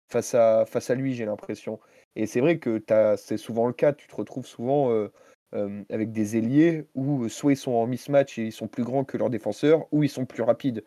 face 0.08 0.34
à, 0.34 0.64
face 0.66 0.90
à 0.90 0.94
lui, 0.94 1.14
j'ai 1.14 1.26
l'impression. 1.26 1.78
Et 2.16 2.26
c'est 2.26 2.40
vrai 2.40 2.58
que 2.58 2.82
c'est 3.16 3.36
souvent 3.36 3.66
le 3.66 3.74
cas, 3.74 3.92
tu 3.92 4.08
te 4.08 4.16
retrouves 4.16 4.46
souvent 4.46 4.90
euh, 4.90 5.12
euh, 5.54 5.82
avec 5.90 6.10
des 6.10 6.36
ailiers 6.38 6.86
où 6.94 7.28
soit 7.28 7.52
ils 7.52 7.56
sont 7.56 7.72
en 7.72 7.86
mismatch 7.86 8.38
et 8.38 8.46
ils 8.46 8.52
sont 8.52 8.68
plus 8.68 8.84
grands 8.84 9.04
que 9.04 9.18
leurs 9.18 9.30
défenseurs, 9.30 9.86
ou 9.92 10.02
ils 10.02 10.08
sont 10.08 10.24
plus 10.24 10.42
rapides. 10.42 10.84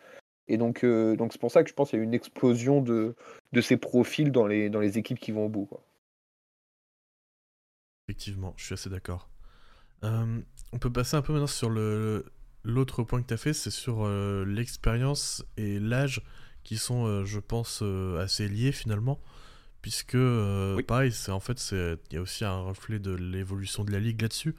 Et 0.48 0.58
donc, 0.58 0.84
donc 0.84 1.32
c'est 1.32 1.40
pour 1.40 1.52
ça 1.52 1.64
que 1.64 1.70
je 1.70 1.76
pense 1.76 1.92
qu'il 1.92 2.00
y 2.00 2.02
a 2.02 2.04
une 2.04 2.16
explosion 2.16 2.82
de, 2.82 3.16
de 3.54 3.62
ces 3.62 3.78
profils 3.78 4.32
dans 4.32 4.48
les, 4.48 4.70
dans 4.70 4.82
les 4.82 4.98
équipes 4.98 5.20
qui 5.20 5.32
vont 5.32 5.46
au 5.46 5.50
bout. 5.50 5.70
Effectivement, 8.12 8.54
je 8.58 8.66
suis 8.66 8.74
assez 8.74 8.90
d'accord. 8.90 9.30
Euh, 10.04 10.42
on 10.74 10.80
peut 10.80 10.92
passer 10.92 11.16
un 11.16 11.22
peu 11.22 11.32
maintenant 11.32 11.48
sur 11.48 11.70
le 11.70 12.26
l'autre 12.66 13.04
point 13.04 13.22
que 13.22 13.28
tu 13.28 13.34
as 13.34 13.38
fait, 13.38 13.54
c'est 13.54 13.72
sur 13.72 14.04
euh, 14.04 14.44
l'expérience 14.44 15.46
et 15.56 15.80
l'âge 15.80 16.22
qui 16.66 16.78
sont, 16.78 17.06
euh, 17.06 17.24
je 17.24 17.40
pense, 17.40 17.82
assez 18.20 18.50
liés 18.50 18.74
finalement. 18.74 19.22
Puisque, 19.82 20.18
pareil, 20.88 21.14
c'est 21.14 21.32
en 21.32 21.40
fait, 21.40 21.72
il 21.72 22.16
y 22.16 22.18
a 22.18 22.22
aussi 22.22 22.44
un 22.44 22.60
reflet 22.60 23.00
de 23.00 23.12
l'évolution 23.12 23.86
de 23.86 23.94
la 23.94 24.02
ligue 24.02 24.22
là-dessus. 24.22 24.58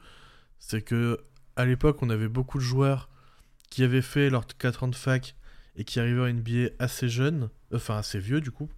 C'est 0.57 0.81
que 0.81 1.19
à 1.55 1.65
l'époque, 1.65 2.01
on 2.01 2.09
avait 2.09 2.29
beaucoup 2.29 2.57
de 2.57 2.63
joueurs 2.63 3.07
qui 3.69 3.83
avaient 3.83 4.01
fait 4.01 4.31
leurs 4.31 4.47
4 4.47 4.85
ans 4.85 4.87
de 4.87 4.95
fac 4.95 5.35
et 5.75 5.83
qui 5.83 5.99
arrivaient 5.99 6.23
à 6.23 6.33
NBA 6.33 6.69
assez 6.79 7.07
jeunes, 7.07 7.51
enfin 7.71 7.97
assez 7.97 8.17
vieux 8.17 8.41
du 8.41 8.49
coup, 8.49 8.71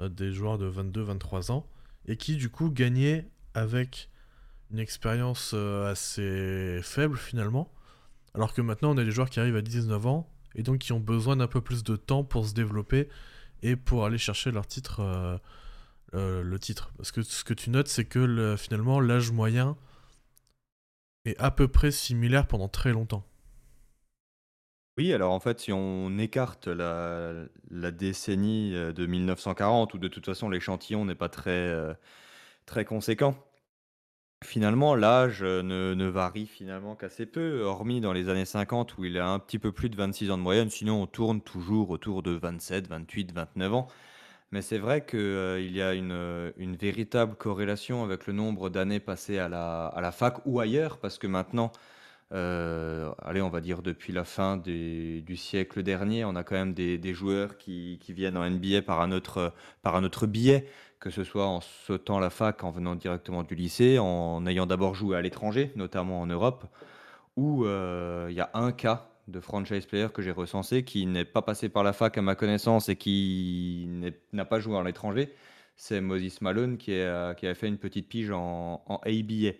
des 0.00 0.32
joueurs 0.32 0.56
de 0.56 0.70
22-23 0.70 1.52
ans, 1.52 1.68
et 2.06 2.16
qui 2.16 2.36
du 2.36 2.48
coup 2.48 2.70
gagnaient 2.70 3.28
avec 3.54 4.08
une 4.74 4.80
expérience 4.80 5.52
euh, 5.54 5.90
assez 5.90 6.80
faible 6.82 7.16
finalement. 7.16 7.72
Alors 8.34 8.52
que 8.52 8.60
maintenant, 8.60 8.90
on 8.92 8.98
a 8.98 9.04
des 9.04 9.12
joueurs 9.12 9.30
qui 9.30 9.38
arrivent 9.38 9.54
à 9.54 9.62
19 9.62 10.04
ans 10.06 10.28
et 10.56 10.64
donc 10.64 10.78
qui 10.78 10.92
ont 10.92 10.98
besoin 10.98 11.36
d'un 11.36 11.46
peu 11.46 11.60
plus 11.60 11.84
de 11.84 11.94
temps 11.94 12.24
pour 12.24 12.44
se 12.44 12.54
développer 12.54 13.08
et 13.62 13.76
pour 13.76 14.04
aller 14.04 14.18
chercher 14.18 14.50
leur 14.50 14.66
titre, 14.66 14.98
euh, 14.98 15.38
euh, 16.14 16.42
le 16.42 16.58
titre. 16.58 16.92
Parce 16.96 17.12
que 17.12 17.22
ce 17.22 17.44
que 17.44 17.54
tu 17.54 17.70
notes, 17.70 17.86
c'est 17.86 18.04
que 18.04 18.56
finalement, 18.58 18.98
l'âge 18.98 19.30
moyen 19.30 19.76
est 21.24 21.38
à 21.38 21.52
peu 21.52 21.68
près 21.68 21.92
similaire 21.92 22.48
pendant 22.48 22.68
très 22.68 22.90
longtemps. 22.90 23.24
Oui, 24.98 25.12
alors 25.12 25.32
en 25.32 25.40
fait, 25.40 25.60
si 25.60 25.72
on 25.72 26.18
écarte 26.18 26.66
la, 26.66 27.32
la 27.70 27.90
décennie 27.92 28.72
de 28.72 29.06
1940, 29.06 29.94
où 29.94 29.98
de 29.98 30.08
toute 30.08 30.26
façon 30.26 30.48
l'échantillon 30.48 31.04
n'est 31.04 31.14
pas 31.14 31.28
très, 31.28 31.96
très 32.66 32.84
conséquent, 32.84 33.36
Finalement, 34.42 34.94
l'âge, 34.94 35.42
euh, 35.42 35.62
ne 35.62 36.06
varie 36.06 36.46
finalement 36.46 36.96
qu'assez 36.96 37.24
peu, 37.24 37.62
hormis 37.62 38.00
dans 38.00 38.12
les 38.12 38.28
années 38.28 38.44
50 38.44 38.98
où 38.98 39.04
il 39.06 39.18
a 39.18 39.26
un 39.28 39.38
petit 39.38 39.58
peu 39.58 39.72
plus 39.72 39.88
de 39.88 39.96
26 39.96 40.30
ans 40.30 40.36
de 40.36 40.42
moyenne, 40.42 40.68
sinon 40.68 41.02
on 41.02 41.06
tourne 41.06 41.40
toujours 41.40 41.88
autour 41.90 42.22
de 42.22 42.32
27, 42.32 42.86
28, 42.88 43.32
29 43.32 43.74
ans. 43.74 43.86
Mais 44.52 44.62
c'est 44.62 44.78
vrai 44.78 45.04
qu'il 45.06 45.18
euh, 45.18 45.60
y 45.60 45.82
a 45.82 45.94
une, 45.94 46.12
euh, 46.12 46.52
une 46.58 46.76
véritable 46.76 47.36
corrélation 47.36 48.04
avec 48.04 48.26
le 48.26 48.34
nombre 48.34 48.70
d'années 48.70 49.00
passées 49.00 49.38
à 49.38 49.48
la 49.48 50.12
fac 50.12 50.38
ou 50.46 50.60
ailleurs, 50.60 50.98
parce 50.98 51.18
que 51.18 51.26
maintenant, 51.26 51.72
allez, 52.30 53.42
on 53.42 53.50
va 53.50 53.60
dire 53.60 53.82
depuis 53.82 54.12
la 54.12 54.24
fin 54.24 54.56
du 54.56 55.36
siècle 55.36 55.82
dernier, 55.82 56.24
on 56.24 56.34
a 56.36 56.42
quand 56.44 56.56
même 56.56 56.74
des 56.74 57.14
joueurs 57.14 57.56
qui 57.58 57.98
viennent 58.08 58.36
en 58.36 58.48
NBA 58.48 58.82
par 58.82 59.00
un 59.00 59.12
autre, 59.12 60.26
biais 60.26 60.66
que 61.04 61.10
ce 61.10 61.22
soit 61.22 61.46
en 61.46 61.60
sautant 61.60 62.18
la 62.18 62.30
fac, 62.30 62.64
en 62.64 62.70
venant 62.70 62.94
directement 62.94 63.42
du 63.42 63.54
lycée, 63.54 63.98
en 63.98 64.46
ayant 64.46 64.64
d'abord 64.64 64.94
joué 64.94 65.18
à 65.18 65.20
l'étranger, 65.20 65.70
notamment 65.76 66.22
en 66.22 66.26
Europe, 66.26 66.64
où 67.36 67.66
euh, 67.66 68.28
il 68.30 68.34
y 68.34 68.40
a 68.40 68.48
un 68.54 68.72
cas 68.72 69.10
de 69.28 69.38
franchise 69.38 69.84
player 69.84 70.08
que 70.14 70.22
j'ai 70.22 70.30
recensé 70.30 70.82
qui 70.82 71.04
n'est 71.04 71.26
pas 71.26 71.42
passé 71.42 71.68
par 71.68 71.82
la 71.82 71.92
fac 71.92 72.16
à 72.16 72.22
ma 72.22 72.34
connaissance 72.34 72.88
et 72.88 72.96
qui 72.96 73.86
n'a 74.32 74.46
pas 74.46 74.60
joué 74.60 74.78
à 74.78 74.82
l'étranger. 74.82 75.34
C'est 75.76 76.00
Moses 76.00 76.40
Malone 76.40 76.78
qui, 76.78 76.98
a, 76.98 77.34
qui 77.34 77.46
a 77.46 77.54
fait 77.54 77.68
une 77.68 77.76
petite 77.76 78.08
pige 78.08 78.30
en, 78.30 78.82
ABA. 79.04 79.58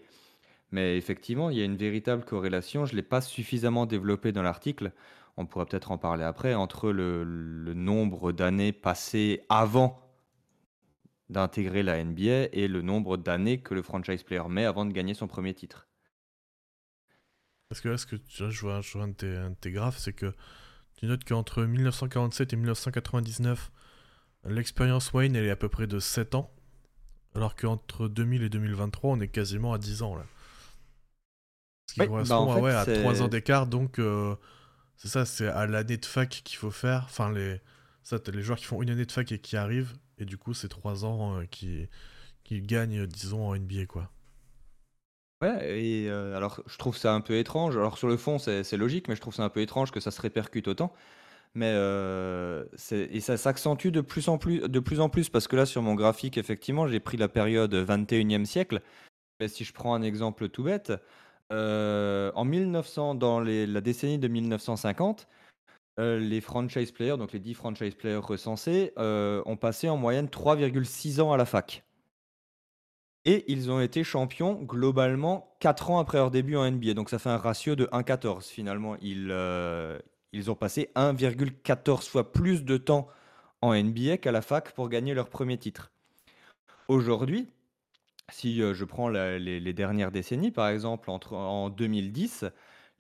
Mais 0.71 0.97
effectivement, 0.97 1.51
il 1.51 1.59
y 1.59 1.61
a 1.61 1.67
une 1.67 1.77
véritable 1.77 2.25
corrélation. 2.25 2.87
Je 2.87 2.93
ne 2.93 2.97
l'ai 2.97 3.03
pas 3.03 3.21
suffisamment 3.21 3.85
développé 3.85 4.33
dans 4.33 4.43
l'article. 4.43 4.93
On 5.37 5.45
pourrait 5.45 5.67
peut-être 5.67 5.93
en 5.93 5.99
parler 5.99 6.25
après, 6.25 6.55
entre 6.55 6.91
le 6.91 7.75
nombre 7.75 8.33
d'années 8.33 8.73
passées 8.73 9.43
avant 9.51 10.04
d'intégrer 11.31 11.83
la 11.83 12.03
NBA 12.03 12.49
et 12.53 12.69
le 12.69 12.83
nombre 12.83 13.17
d'années 13.17 13.61
que 13.61 13.75
le 13.75 13.83
franchise 13.83 14.23
player 14.23 14.47
met 14.49 14.65
avant 14.65 14.85
de 14.85 14.93
gagner 14.93 15.15
son 15.15 15.27
premier 15.27 15.55
titre. 15.55 15.89
Parce 17.69 17.81
que 17.81 17.89
là, 17.89 17.97
ce 17.97 18.07
que 18.07 18.17
je 18.29 18.61
vois, 18.61 18.81
je 18.83 18.93
vois 18.93 19.05
un, 19.05 19.09
de 19.09 19.55
tes, 19.61 19.73
graphes, 19.73 19.99
c'est 19.99 20.13
que 20.13 20.33
tu 20.97 21.07
notes 21.07 21.25
qu'entre 21.25 21.65
1947 21.65 22.53
et 22.53 22.57
1999, 22.57 23.73
l'expérience 24.45 25.13
Wayne 25.13 25.35
elle 25.35 25.47
est 25.47 25.51
à 25.51 25.57
peu 25.57 25.69
près 25.69 25.87
de 25.87 25.99
7 25.99 26.35
ans, 26.35 26.53
alors 27.35 27.57
qu'entre 27.57 28.09
2000 28.09 28.43
et 28.43 28.49
2023, 28.49 29.11
on 29.11 29.21
est 29.21 29.29
quasiment 29.29 29.73
à 29.73 29.79
10 29.79 30.03
ans 30.03 30.15
là. 30.15 30.25
Ce 31.87 31.95
qui 31.95 32.07
correspond 32.07 32.47
bah, 32.47 32.81
à, 32.81 32.85
ouais, 32.85 33.01
3 33.01 33.23
ans 33.23 33.29
d'écart, 33.29 33.67
donc 33.67 33.99
euh, 33.99 34.37
c'est 34.97 35.09
ça, 35.09 35.25
c'est 35.25 35.49
à 35.49 35.67
l'année 35.67 35.97
de 35.97 36.07
fac 36.07 36.29
qu'il 36.29 36.59
faut 36.59 36.71
faire. 36.71 37.05
Enfin, 37.07 37.33
les, 37.33 37.61
ça, 38.05 38.19
les 38.33 38.43
joueurs 38.43 38.59
qui 38.59 38.67
font 38.67 38.83
une 38.83 38.91
année 38.91 39.07
de 39.07 39.13
fac 39.13 39.33
et 39.33 39.39
qui 39.39 39.57
arrivent, 39.57 39.95
et 40.19 40.25
du 40.25 40.37
coup, 40.37 40.55
c'est 40.55 40.69
trois 40.69 41.05
ans 41.05 41.39
euh, 41.39 41.45
qui, 41.47 41.89
qui 42.45 42.61
gagnent, 42.61 43.07
disons, 43.07 43.49
en 43.49 43.57
NBA, 43.57 43.87
quoi. 43.87 44.11
Ouais, 45.43 45.81
et 45.81 46.09
euh, 46.09 46.37
alors 46.37 46.63
je 46.67 46.79
trouve 46.79 46.97
ça 46.97 47.13
un 47.13 47.21
peu 47.21 47.37
étrange. 47.37 47.77
Alors 47.77 47.99
sur 47.99 48.09
le 48.09 48.17
fond, 48.17 48.39
c'est 48.39 48.77
logique, 48.77 49.09
mais 49.09 49.17
je 49.17 49.21
trouve 49.21 49.35
ça 49.35 49.43
un 49.43 49.49
peu 49.49 49.61
étrange 49.61 49.91
que 49.91 50.01
ça 50.01 50.11
se 50.11 50.21
répercute 50.23 50.69
autant. 50.69 50.93
Mais 51.55 51.73
euh, 51.75 52.65
et 52.91 53.21
ça 53.21 53.37
s'accentue 53.37 53.89
de 53.89 54.01
plus 54.01 54.29
en 54.29 54.39
plus, 54.39 54.61
de 54.61 54.81
plus 54.81 55.01
en 55.01 55.09
plus, 55.09 55.29
parce 55.29 55.49
que 55.49 55.57
là, 55.57 55.67
sur 55.67 55.83
mon 55.83 55.95
graphique, 55.95 56.39
effectivement, 56.39 56.87
j'ai 56.89 57.01
pris 57.01 57.17
la 57.17 57.29
période 57.29 57.75
21e 57.75 58.45
siècle. 58.45 58.81
Et 59.41 59.49
si 59.49 59.65
je 59.65 59.73
prends 59.73 59.95
un 59.95 60.03
exemple 60.03 60.49
tout 60.49 60.65
bête, 60.65 60.93
en 61.51 62.45
1900, 62.45 63.15
dans 63.17 63.41
les, 63.41 63.67
la 63.67 63.81
décennie 63.81 64.19
de 64.19 64.29
1950, 64.29 65.29
euh, 66.01 66.19
les 66.19 66.41
franchise 66.41 66.91
players, 66.91 67.17
donc 67.17 67.33
les 67.33 67.39
10 67.39 67.55
franchise 67.55 67.95
players 67.95 68.17
recensés, 68.17 68.93
euh, 68.99 69.43
ont 69.47 69.57
passé 69.57 69.89
en 69.89 69.97
moyenne 69.97 70.27
3,6 70.27 71.21
ans 71.21 71.33
à 71.33 71.37
la 71.37 71.45
fac. 71.45 71.85
Et 73.25 73.45
ils 73.51 73.71
ont 73.71 73.81
été 73.81 74.03
champions 74.03 74.55
globalement 74.55 75.57
4 75.61 75.91
ans 75.91 75.99
après 75.99 76.19
leur 76.19 76.31
début 76.31 76.57
en 76.57 76.69
NBA. 76.69 76.95
Donc 76.95 77.11
ça 77.11 77.19
fait 77.19 77.31
un 77.31 77.39
ratio 77.39 77.77
de 77.77 77.87
1,14 77.87 78.51
finalement. 78.51 78.97
Ils, 79.01 79.29
euh, 79.31 79.99
ils 80.33 80.51
ont 80.51 80.57
passé 80.57 80.91
1,14 80.97 82.09
fois 82.09 82.33
plus 82.33 82.65
de 82.65 82.77
temps 82.77 83.07
en 83.63 83.75
NBA 83.75 84.19
qu'à 84.19 84.33
la 84.33 84.43
fac 84.43 84.73
pour 84.73 84.89
gagner 84.89 85.15
leur 85.15 85.31
premier 85.31 85.57
titre. 85.57 85.93
Aujourd'hui, 86.89 87.49
si 88.31 88.59
je 88.59 88.85
prends 88.85 89.09
les, 89.09 89.73
dernières 89.73 90.11
décennies, 90.11 90.51
par 90.51 90.69
exemple 90.69 91.09
entre, 91.09 91.35
en 91.35 91.71
2010, 91.71 92.45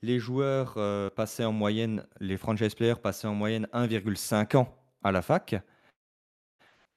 les 0.05 0.19
joueurs 0.19 0.75
euh, 0.77 1.09
passaient 1.09 1.45
en 1.45 1.53
moyenne, 1.53 2.07
les 2.21 2.37
franchise 2.37 2.75
players 2.75 3.01
passaient 3.03 3.27
en 3.27 3.35
moyenne 3.35 3.67
1,5 3.73 4.57
ans 4.57 4.69
à 5.03 5.13
la 5.13 5.23
fac. 5.23 5.57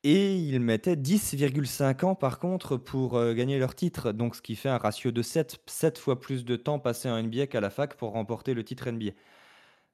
Et 0.03 0.35
ils 0.35 0.59
mettaient 0.59 0.95
10,5 0.95 2.05
ans 2.05 2.15
par 2.15 2.39
contre 2.39 2.77
pour 2.77 3.15
euh, 3.17 3.33
gagner 3.33 3.59
leur 3.59 3.75
titre. 3.75 4.11
Donc 4.11 4.35
ce 4.35 4.41
qui 4.41 4.55
fait 4.55 4.69
un 4.69 4.77
ratio 4.77 5.11
de 5.11 5.21
7, 5.21 5.57
7 5.65 5.97
fois 5.97 6.19
plus 6.19 6.45
de 6.45 6.55
temps 6.55 6.79
passé 6.79 7.09
en 7.09 7.21
NBA 7.21 7.47
qu'à 7.47 7.61
la 7.61 7.69
fac 7.69 7.95
pour 7.95 8.11
remporter 8.11 8.53
le 8.53 8.63
titre 8.63 8.89
NBA. 8.89 9.11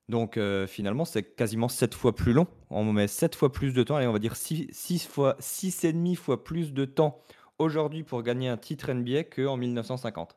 Donc 0.10 0.38
euh, 0.38 0.68
finalement, 0.68 1.06
c'est 1.06 1.36
quasiment 1.36 1.70
7 1.70 1.94
fois 1.94 2.16
plus 2.16 2.34
long. 2.34 2.48
On 2.72 2.84
met 2.92 3.08
7 3.08 3.36
fois 3.36 3.52
plus 3.52 3.74
de 3.74 3.84
temps, 3.84 4.00
et 4.00 4.08
on 4.08 4.12
va 4.14 4.20
dire 4.20 4.36
6, 4.36 4.68
6 4.72 5.08
fois 5.08 5.38
6,5 5.40 6.16
fois 6.16 6.44
plus 6.44 6.74
de 6.74 6.86
temps 6.86 7.22
aujourd'hui 7.60 8.04
pour 8.04 8.24
gagner 8.24 8.50
un 8.50 8.58
titre 8.58 8.92
NBA 8.92 9.26
qu'en 9.26 9.56
1950. 9.56 10.36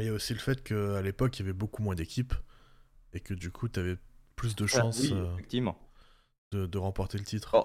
Il 0.00 0.06
y 0.06 0.08
a 0.08 0.12
aussi 0.12 0.32
le 0.32 0.38
fait 0.38 0.62
qu'à 0.62 1.02
l'époque, 1.02 1.38
il 1.38 1.42
y 1.42 1.44
avait 1.44 1.52
beaucoup 1.52 1.82
moins 1.82 1.94
d'équipes 1.94 2.34
et 3.12 3.20
que 3.20 3.34
du 3.34 3.50
coup, 3.50 3.68
tu 3.68 3.80
avais 3.80 3.96
plus 4.34 4.56
de 4.56 4.66
chances 4.66 5.12
euh, 5.12 5.36
de, 6.52 6.66
de, 6.66 6.78
remporter 6.78 7.18
le 7.18 7.24
titre. 7.24 7.50
Oh. 7.54 7.64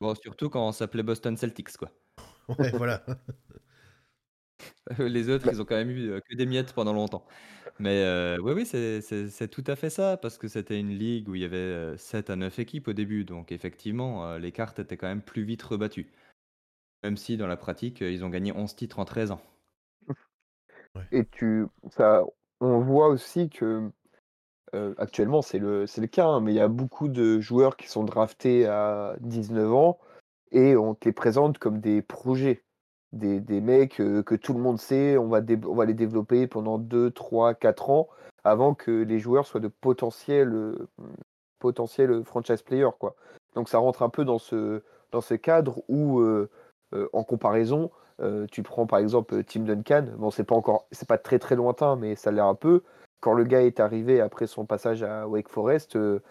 Bon, 0.00 0.14
surtout 0.14 0.48
quand 0.48 0.66
on 0.66 0.72
s'appelait 0.72 1.02
Boston 1.02 1.36
Celtics, 1.36 1.76
quoi. 1.76 1.90
ouais, 2.58 2.70
voilà. 2.70 3.04
Les 4.98 5.28
autres, 5.28 5.48
ils 5.52 5.60
ont 5.60 5.64
quand 5.66 5.76
même 5.76 5.90
eu, 5.90 6.20
que 6.26 6.34
des 6.34 6.46
miettes 6.46 6.72
pendant 6.72 6.94
longtemps. 6.94 7.26
Mais, 7.78 8.02
heu, 8.02 8.38
oui, 8.42 8.52
oui, 8.52 8.64
c'est 8.66 9.48
tout 9.48 9.64
à 9.66 9.76
fait 9.76 9.90
ça, 9.90 10.16
parce 10.16 10.38
que 10.38 10.48
c'était 10.48 10.80
une 10.80 10.96
ligue 10.96 11.28
où 11.28 11.34
il 11.34 11.42
y 11.42 11.44
avait, 11.44 11.56
heu, 11.56 11.96
7 11.98 12.30
à 12.30 12.36
9 12.36 12.58
équipes 12.58 12.88
au 12.88 12.92
début, 12.94 13.24
donc 13.24 13.52
effectivement, 13.52 14.36
les 14.36 14.52
cartes 14.52 14.78
étaient 14.78 14.96
quand 14.96 15.08
même 15.08 15.22
plus 15.22 15.44
vite 15.44 15.62
rebattues. 15.62 16.10
Même 17.02 17.16
si 17.16 17.36
dans 17.36 17.46
la 17.46 17.56
pratique, 17.56 18.00
ils 18.00 18.24
ont 18.24 18.30
gagné 18.30 18.52
11 18.52 18.74
titres 18.74 18.98
en 18.98 19.04
13 19.04 19.30
ans. 19.32 19.42
Et 21.12 21.24
tu 21.26 21.66
ça 21.90 22.24
on 22.60 22.80
voit 22.80 23.08
aussi 23.08 23.48
que, 23.50 23.90
heu, 24.74 24.94
actuellement 24.98 25.42
c'est 25.42 25.58
le 25.60 25.86
c'est 25.86 26.00
le 26.02 26.06
cas, 26.08 26.26
hein, 26.26 26.40
mais 26.40 26.52
il 26.52 26.56
y 26.56 26.60
a 26.60 26.68
beaucoup 26.68 27.08
de 27.08 27.40
joueurs 27.40 27.76
qui 27.76 27.88
sont 27.88 28.04
draftés 28.04 28.66
à 28.66 29.16
19 29.20 29.72
ans 29.72 29.98
et 30.52 30.76
on 30.76 30.94
te 30.94 31.06
les 31.06 31.12
présente 31.12 31.58
comme 31.58 31.80
des 31.80 32.02
projets. 32.02 32.64
Des 33.12 33.40
des 33.40 33.60
mecs, 33.62 34.00
heu, 34.00 34.22
que 34.24 34.34
tout 34.36 34.54
le 34.54 34.60
monde 34.60 34.78
sait, 34.80 35.18
on 35.18 35.28
va 35.28 35.40
on 35.66 35.74
va 35.76 35.84
les 35.86 35.94
développer 35.94 36.46
pendant 36.48 36.78
2-3-4 36.78 37.90
ans 37.90 38.08
avant 38.44 38.74
que 38.74 38.90
les 39.04 39.18
joueurs 39.20 39.46
soient 39.46 39.60
de 39.60 39.68
potentiels, 39.68 40.52
heu, 40.54 40.88
mmh, 40.98 41.04
potentiels, 41.60 42.24
franchise 42.24 42.62
players. 42.62 42.90
Donc 43.54 43.68
ça 43.68 43.78
rentre 43.78 44.02
un 44.02 44.10
peu 44.10 44.24
dans 44.24 44.38
ce 44.38 44.82
dans 45.12 45.20
ce 45.22 45.34
cadre 45.34 45.82
où, 45.88 46.22
en 47.12 47.24
comparaison, 47.24 47.90
heu, 48.20 48.46
tu 48.50 48.62
prends 48.62 48.86
par 48.86 48.98
exemple, 48.98 49.42
Tim 49.44 49.60
Duncan, 49.60 50.06
bon 50.18 50.30
c'est 50.30 50.44
pas 50.44 50.54
encore 50.56 50.86
c'est 50.92 51.08
pas 51.08 51.18
très, 51.18 51.38
très 51.38 51.56
lointain, 51.56 51.96
mais 51.96 52.16
ça 52.16 52.30
l'est 52.30 52.40
un 52.40 52.54
peu. 52.54 52.82
Quand 53.20 53.34
le 53.34 53.44
gars 53.44 53.62
est 53.62 53.80
arrivé 53.80 54.20
après 54.20 54.46
son 54.46 54.64
passage 54.66 55.02
à 55.02 55.26
Wake 55.28 55.48
Forest, 55.48 55.96
heu, 55.96 56.22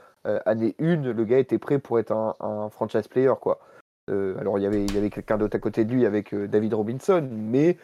année 0.46 0.76
1, 0.80 1.04
le 1.14 1.24
gars 1.26 1.40
était 1.40 1.60
prêt 1.60 1.80
pour 1.80 2.00
être 2.00 2.12
un 2.12 2.70
franchise 2.72 3.08
player, 3.08 3.34
quoi. 3.42 3.60
Alors 4.08 4.58
il 4.58 4.64
y 4.64 4.66
avait 4.66 4.86
y 4.88 4.98
avait 4.98 5.12
quelqu'un 5.12 5.38
d'autre 5.38 5.56
à 5.56 5.60
côté 5.60 5.86
de 5.86 5.94
lui 5.94 6.06
avec, 6.08 6.34
David 6.34 6.74
Robinson, 6.74 7.28
mais 7.32 7.78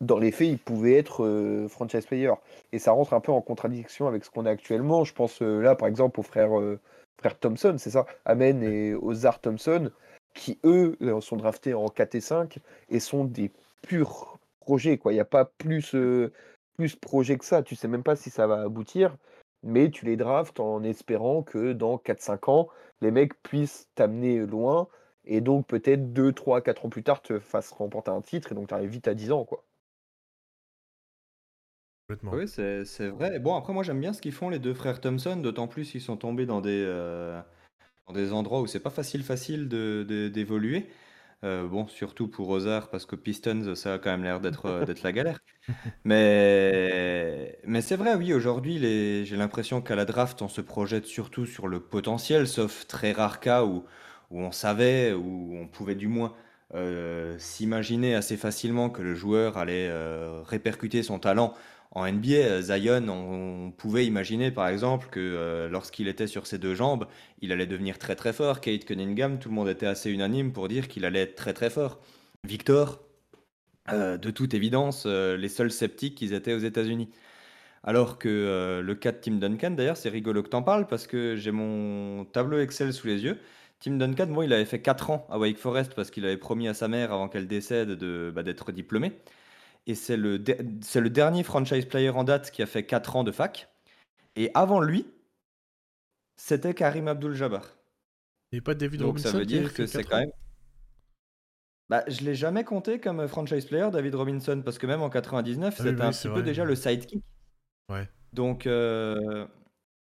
dans 0.00 0.18
les 0.18 0.30
faits, 0.30 0.46
il 0.48 0.58
pouvait 0.58 0.94
être, 0.94 1.66
franchise 1.68 2.06
player 2.06 2.32
et 2.72 2.78
ça 2.78 2.92
rentre 2.92 3.14
un 3.14 3.20
peu 3.20 3.32
en 3.32 3.40
contradiction 3.40 4.06
avec 4.06 4.24
ce 4.24 4.30
qu'on 4.30 4.46
a 4.46 4.50
actuellement. 4.50 5.02
Je 5.04 5.12
pense, 5.12 5.40
là, 5.40 5.74
par 5.74 5.88
exemple, 5.88 6.20
heu, 6.20 6.78
frères 7.20 7.38
Thompson, 7.40 7.74
c'est 7.78 7.90
ça? 7.90 8.06
Amen 8.24 8.62
et 8.62 8.94
Ozar 8.94 9.40
Thompson, 9.40 9.90
qui 10.34 10.58
eux, 10.64 10.96
heu, 11.02 11.20
sont 11.20 11.36
draftés 11.36 11.74
en 11.74 11.88
4 11.88 12.14
et 12.14 12.20
5 12.20 12.58
et 12.88 13.00
sont 13.00 13.24
des 13.24 13.52
purs 13.82 14.38
projets, 14.60 14.98
quoi. 14.98 15.12
Il 15.12 15.16
y 15.16 15.20
a 15.20 15.24
pas 15.24 15.44
plus, 15.44 15.94
heu, 15.94 16.32
plus 16.76 16.96
projet 16.96 17.38
que 17.38 17.44
ça. 17.44 17.62
Tu 17.62 17.76
sais 17.76 17.88
même 17.88 18.02
pas 18.02 18.16
si 18.16 18.30
ça 18.30 18.46
va 18.46 18.62
aboutir, 18.62 19.16
mais 19.62 19.90
tu 19.90 20.04
les 20.06 20.16
draftes 20.16 20.60
en 20.60 20.82
espérant 20.82 21.42
que 21.42 21.72
dans 21.72 21.98
4-5 21.98 22.48
ans, 22.48 22.68
les 23.00 23.10
mecs 23.10 23.40
puissent 23.42 23.88
t'amener 23.94 24.38
loin 24.46 24.88
et 25.24 25.40
donc 25.40 25.66
peut-être 25.66 26.12
2, 26.12 26.32
3, 26.32 26.60
4 26.62 26.84
ans 26.86 26.88
plus 26.90 27.02
tard 27.04 27.22
te 27.22 27.38
fassent 27.38 27.70
remporter 27.72 28.10
un 28.10 28.20
titre 28.22 28.52
et 28.52 28.54
donc 28.54 28.68
tu 28.68 28.74
arrives 28.74 28.90
vite 28.90 29.08
à 29.08 29.14
10 29.14 29.32
ans, 29.32 29.44
quoi. 29.44 29.64
Oui, 32.30 32.46
c'est 32.48 32.84
c'est 32.84 33.08
vrai. 33.08 33.38
Bon, 33.38 33.54
après, 33.56 33.72
moi, 33.72 33.82
j'aime 33.82 34.00
bien 34.00 34.12
ce 34.12 34.20
qu'ils 34.20 34.32
font, 34.32 34.48
les 34.48 34.58
deux 34.58 34.74
frères 34.74 35.00
Thompson, 35.00 35.36
d'autant 35.36 35.66
plus 35.68 35.94
ils 35.94 36.00
sont 36.00 36.16
tombés 36.16 36.46
dans 36.46 36.60
des, 36.60 36.82
heu, 36.84 37.40
dans 38.06 38.12
des 38.14 38.32
endroits 38.32 38.60
où 38.62 38.66
c'est 38.66 38.80
pas 38.80 38.90
facile, 38.90 39.22
facile 39.24 39.68
de 39.68 40.04
de 40.08 40.28
d'évoluer. 40.28 40.88
Heu, 41.44 41.68
bon, 41.68 41.88
surtout 41.88 42.28
pour 42.28 42.48
Ozar, 42.50 42.90
parce 42.90 43.06
que 43.06 43.16
Pistons, 43.16 43.74
ça 43.76 43.94
a 43.94 43.98
quand 43.98 44.10
même 44.10 44.24
l'air 44.24 44.40
d'être, 44.40 44.66
heu, 44.68 44.84
d'être 44.84 45.02
la 45.02 45.12
galère. 45.12 45.40
Mais 46.04 47.58
mais 47.66 47.80
c'est 47.82 47.96
vrai, 47.96 48.14
oui, 48.16 48.32
aujourd'hui, 48.34 48.78
les 48.78 49.24
j'ai 49.24 49.36
l'impression 49.36 49.80
qu'à 49.82 49.94
la 49.96 50.04
draft, 50.04 50.42
on 50.42 50.48
se 50.48 50.60
projette 50.60 51.06
surtout 51.06 51.46
sur 51.46 51.68
le 51.68 51.80
potentiel, 51.80 52.48
sauf 52.48 52.86
très 52.86 53.12
rare 53.12 53.40
cas 53.40 53.64
où 53.64 53.84
où 54.30 54.40
on 54.40 54.52
savait, 54.52 55.12
où 55.12 55.54
on 55.56 55.68
pouvait 55.68 55.94
du 55.94 56.08
moins, 56.08 56.34
heu, 56.74 57.36
s'imaginer 57.38 58.14
assez 58.14 58.36
facilement 58.36 58.90
que 58.90 59.02
le 59.02 59.14
joueur 59.14 59.58
allait, 59.58 59.90
répercuter 60.44 61.02
son 61.02 61.18
talent 61.18 61.54
en 61.94 62.10
NBA, 62.10 62.62
Zion, 62.62 63.06
on, 63.08 63.70
pouvait 63.70 64.06
imaginer 64.06 64.50
par 64.50 64.68
exemple 64.68 65.08
que 65.10 65.20
euh, 65.20 65.68
lorsqu'il 65.68 66.08
était 66.08 66.26
sur 66.26 66.46
ses 66.46 66.58
deux 66.58 66.74
jambes, 66.74 67.06
il 67.42 67.52
allait 67.52 67.66
devenir 67.66 67.98
très 67.98 68.16
très 68.16 68.32
fort. 68.32 68.60
Kate 68.60 68.84
Cunningham, 68.86 69.38
tout 69.38 69.50
le 69.50 69.54
monde 69.54 69.68
était 69.68 69.86
assez 69.86 70.10
unanime 70.10 70.52
pour 70.52 70.68
dire 70.68 70.88
qu'il 70.88 71.04
allait 71.04 71.20
être 71.20 71.34
très 71.34 71.52
très 71.52 71.68
fort. 71.68 72.00
Victor, 72.44 73.00
euh, 73.90 74.16
de 74.16 74.30
toute 74.30 74.54
évidence, 74.54 75.04
euh, 75.06 75.36
les 75.36 75.48
seuls 75.48 75.70
sceptiques 75.70 76.14
qu'ils 76.14 76.32
étaient 76.32 76.54
aux 76.54 76.58
États-Unis. 76.58 77.10
Alors 77.84 78.18
que 78.18 78.80
le 78.82 78.94
cas 78.94 79.10
de 79.10 79.18
Tim 79.18 79.32
Duncan, 79.32 79.72
d'ailleurs, 79.72 79.96
c'est 79.96 80.08
rigolo 80.08 80.42
que 80.44 80.48
t'en 80.48 80.62
parles 80.62 80.86
parce 80.86 81.08
que 81.08 81.34
j'ai 81.36 81.50
mon 81.50 82.24
tableau 82.24 82.60
Excel 82.60 82.92
sous 82.92 83.08
les 83.08 83.24
yeux. 83.24 83.40
Tim 83.80 83.96
Duncan, 83.96 84.28
moi, 84.28 84.44
il 84.44 84.52
avait 84.52 84.64
fait 84.64 84.80
4 84.80 85.10
ans 85.10 85.26
à 85.30 85.38
Wake 85.38 85.58
Forest 85.58 85.94
parce 85.94 86.12
qu'il 86.12 86.24
avait 86.24 86.36
promis 86.36 86.68
à 86.68 86.74
sa 86.74 86.86
mère 86.86 87.12
avant 87.12 87.28
qu'elle 87.28 87.48
décède 87.48 87.90
de, 87.90 88.32
bah, 88.32 88.44
d'être 88.44 88.70
diplômé 88.70 89.12
et 89.86 89.94
c'est 89.94 90.16
le, 90.16 90.42
c'est 90.80 91.00
le 91.00 91.10
dernier 91.10 91.42
franchise 91.42 91.86
player 91.86 92.10
en 92.10 92.24
date 92.24 92.50
qui 92.50 92.62
a 92.62 92.66
fait 92.66 92.84
4 92.84 93.16
ans 93.16 93.24
de 93.24 93.32
fac. 93.32 93.68
Et 94.36 94.50
avant 94.54 94.80
lui, 94.80 95.06
c'était 96.36 96.74
Karim 96.74 97.08
Abdul-Jabbar. 97.08 97.76
Et 98.52 98.60
pas 98.60 98.74
David 98.74 99.00
Donc 99.00 99.08
Robinson 99.08 99.30
ça 99.30 99.38
veut 99.38 99.46
dire 99.46 99.72
que 99.72 99.86
c'est 99.86 100.04
quand 100.04 100.18
même. 100.18 100.32
Bah, 101.88 102.04
je 102.06 102.20
l'ai 102.22 102.34
jamais 102.34 102.64
compté 102.64 103.00
comme 103.00 103.26
franchise 103.28 103.66
player, 103.66 103.90
David 103.92 104.14
Robinson, 104.14 104.62
parce 104.64 104.78
que 104.78 104.86
même 104.86 105.02
en 105.02 105.10
99, 105.10 105.74
ah 105.76 105.82
c'était 105.82 106.00
un 106.00 106.10
petit 106.10 106.28
peu 106.28 106.42
déjà 106.42 106.64
le 106.64 106.74
sidekick. 106.74 107.22
Ouais. 107.90 108.08
Donc, 108.32 108.66
euh, 108.66 109.46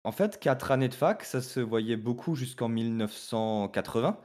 en 0.03 0.11
fait, 0.11 0.41
4 0.41 0.73
années 0.73 0.89
de 0.89 0.95
fac, 0.95 1.23
ça 1.23 1.41
se 1.41 1.61
voyait 1.61 1.97
beaucoup 1.97 2.35
jusqu'en 2.35 2.69
1980. 2.69 4.19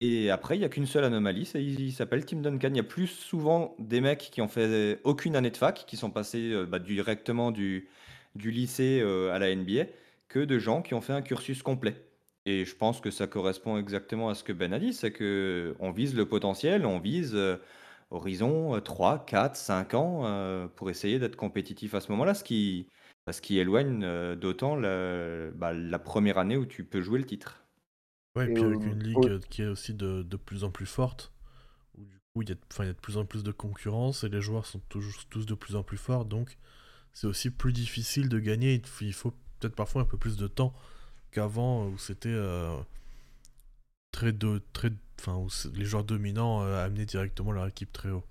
Et 0.00 0.30
après, 0.30 0.56
il 0.56 0.58
n'y 0.58 0.64
a 0.64 0.68
qu'une 0.68 0.86
seule 0.86 1.04
anomalie, 1.04 1.46
c'est 1.46 1.62
il 1.64 1.92
s'appelle 1.92 2.26
Tim 2.26 2.38
Duncan. 2.38 2.68
Il 2.70 2.76
y 2.76 2.80
a 2.80 2.82
plus 2.82 3.06
souvent 3.06 3.74
des 3.78 4.00
mecs 4.00 4.18
qui 4.30 4.42
ont 4.42 4.48
fait 4.48 5.00
aucune 5.04 5.36
année 5.36 5.50
de 5.50 5.56
fac, 5.56 5.84
qui 5.86 5.96
sont 5.96 6.10
passés 6.10 6.52
euh, 6.52 6.66
bah, 6.66 6.78
directement 6.78 7.50
du, 7.52 7.88
lycée 8.34 9.00
euh, 9.02 9.32
à 9.32 9.38
la 9.38 9.54
NBA, 9.54 9.86
que 10.28 10.40
de 10.40 10.58
gens 10.58 10.82
qui 10.82 10.94
ont 10.94 11.00
fait 11.00 11.12
un 11.12 11.22
cursus 11.22 11.62
complet. 11.62 11.96
Et 12.46 12.64
je 12.64 12.76
pense 12.76 13.00
que 13.00 13.10
ça 13.10 13.26
correspond 13.26 13.78
exactement 13.78 14.28
à 14.28 14.34
ce 14.34 14.44
que 14.44 14.52
Ben 14.52 14.72
a 14.74 14.78
dit, 14.78 14.92
c'est 14.92 15.12
que 15.12 15.74
on 15.80 15.90
vise 15.92 16.14
le 16.14 16.26
potentiel, 16.26 16.84
on 16.86 16.98
vise 16.98 17.32
euh, 17.34 17.56
horizon 18.10 18.78
3, 18.80 19.24
4, 19.26 19.56
5 19.56 19.94
ans 19.94 20.68
pour 20.76 20.90
essayer 20.90 21.18
d'être 21.18 21.36
compétitif 21.36 21.94
à 21.94 22.00
ce 22.00 22.12
moment-là, 22.12 22.34
ce 22.34 22.44
qui, 22.44 22.88
ce 23.30 23.40
qui 23.40 23.58
éloigne 23.58 24.34
d'autant 24.36 24.76
bah, 24.76 25.72
la 25.72 25.98
première 25.98 26.38
année 26.38 26.56
où 26.56 26.66
tu 26.66 26.84
peux 26.84 27.00
jouer 27.00 27.18
le 27.18 27.24
titre. 27.26 27.63
Ouais, 28.36 28.50
et 28.50 28.54
puis 28.54 28.64
avec 28.64 28.82
une 28.82 29.02
ligue 29.02 29.38
qui 29.48 29.62
est 29.62 29.66
aussi 29.66 29.94
de, 29.94 30.22
de, 30.22 30.36
plus 30.36 30.64
en 30.64 30.70
plus 30.70 30.86
forte, 30.86 31.32
où 31.96 32.04
du 32.04 32.18
coup 32.18 32.42
il 32.42 32.48
y, 32.48 32.52
a, 32.52 32.56
il 32.80 32.86
y, 32.86 32.88
a 32.88 32.92
de 32.92 32.98
plus 32.98 33.16
en 33.16 33.24
plus 33.24 33.44
de 33.44 33.52
concurrence 33.52 34.24
et 34.24 34.28
les 34.28 34.40
joueurs 34.40 34.66
sont 34.66 34.80
toujours, 34.88 35.24
tous 35.30 35.46
de 35.46 35.54
plus 35.54 35.76
en 35.76 35.84
plus 35.84 35.98
forts, 35.98 36.24
donc 36.24 36.58
c'est 37.12 37.28
aussi 37.28 37.50
plus 37.50 37.72
difficile 37.72 38.28
de 38.28 38.40
gagner. 38.40 38.82
Il 39.00 39.12
faut 39.12 39.32
peut-être 39.60 39.76
parfois 39.76 40.02
un 40.02 40.04
peu 40.04 40.18
plus 40.18 40.36
de 40.36 40.48
temps 40.48 40.74
qu'avant 41.30 41.86
où 41.86 41.96
c'était 41.98 42.28
euh, 42.28 42.76
très 44.10 44.32
de 44.32 44.60
très, 44.72 44.90
enfin 45.20 45.36
où 45.36 45.48
les 45.74 45.84
joueurs 45.84 46.04
dominants 46.04 46.62
euh, 46.64 46.84
amenaient 46.84 47.06
directement 47.06 47.52
leur 47.52 47.68
équipe 47.68 47.92
très 47.92 48.10
haut. 48.10 48.24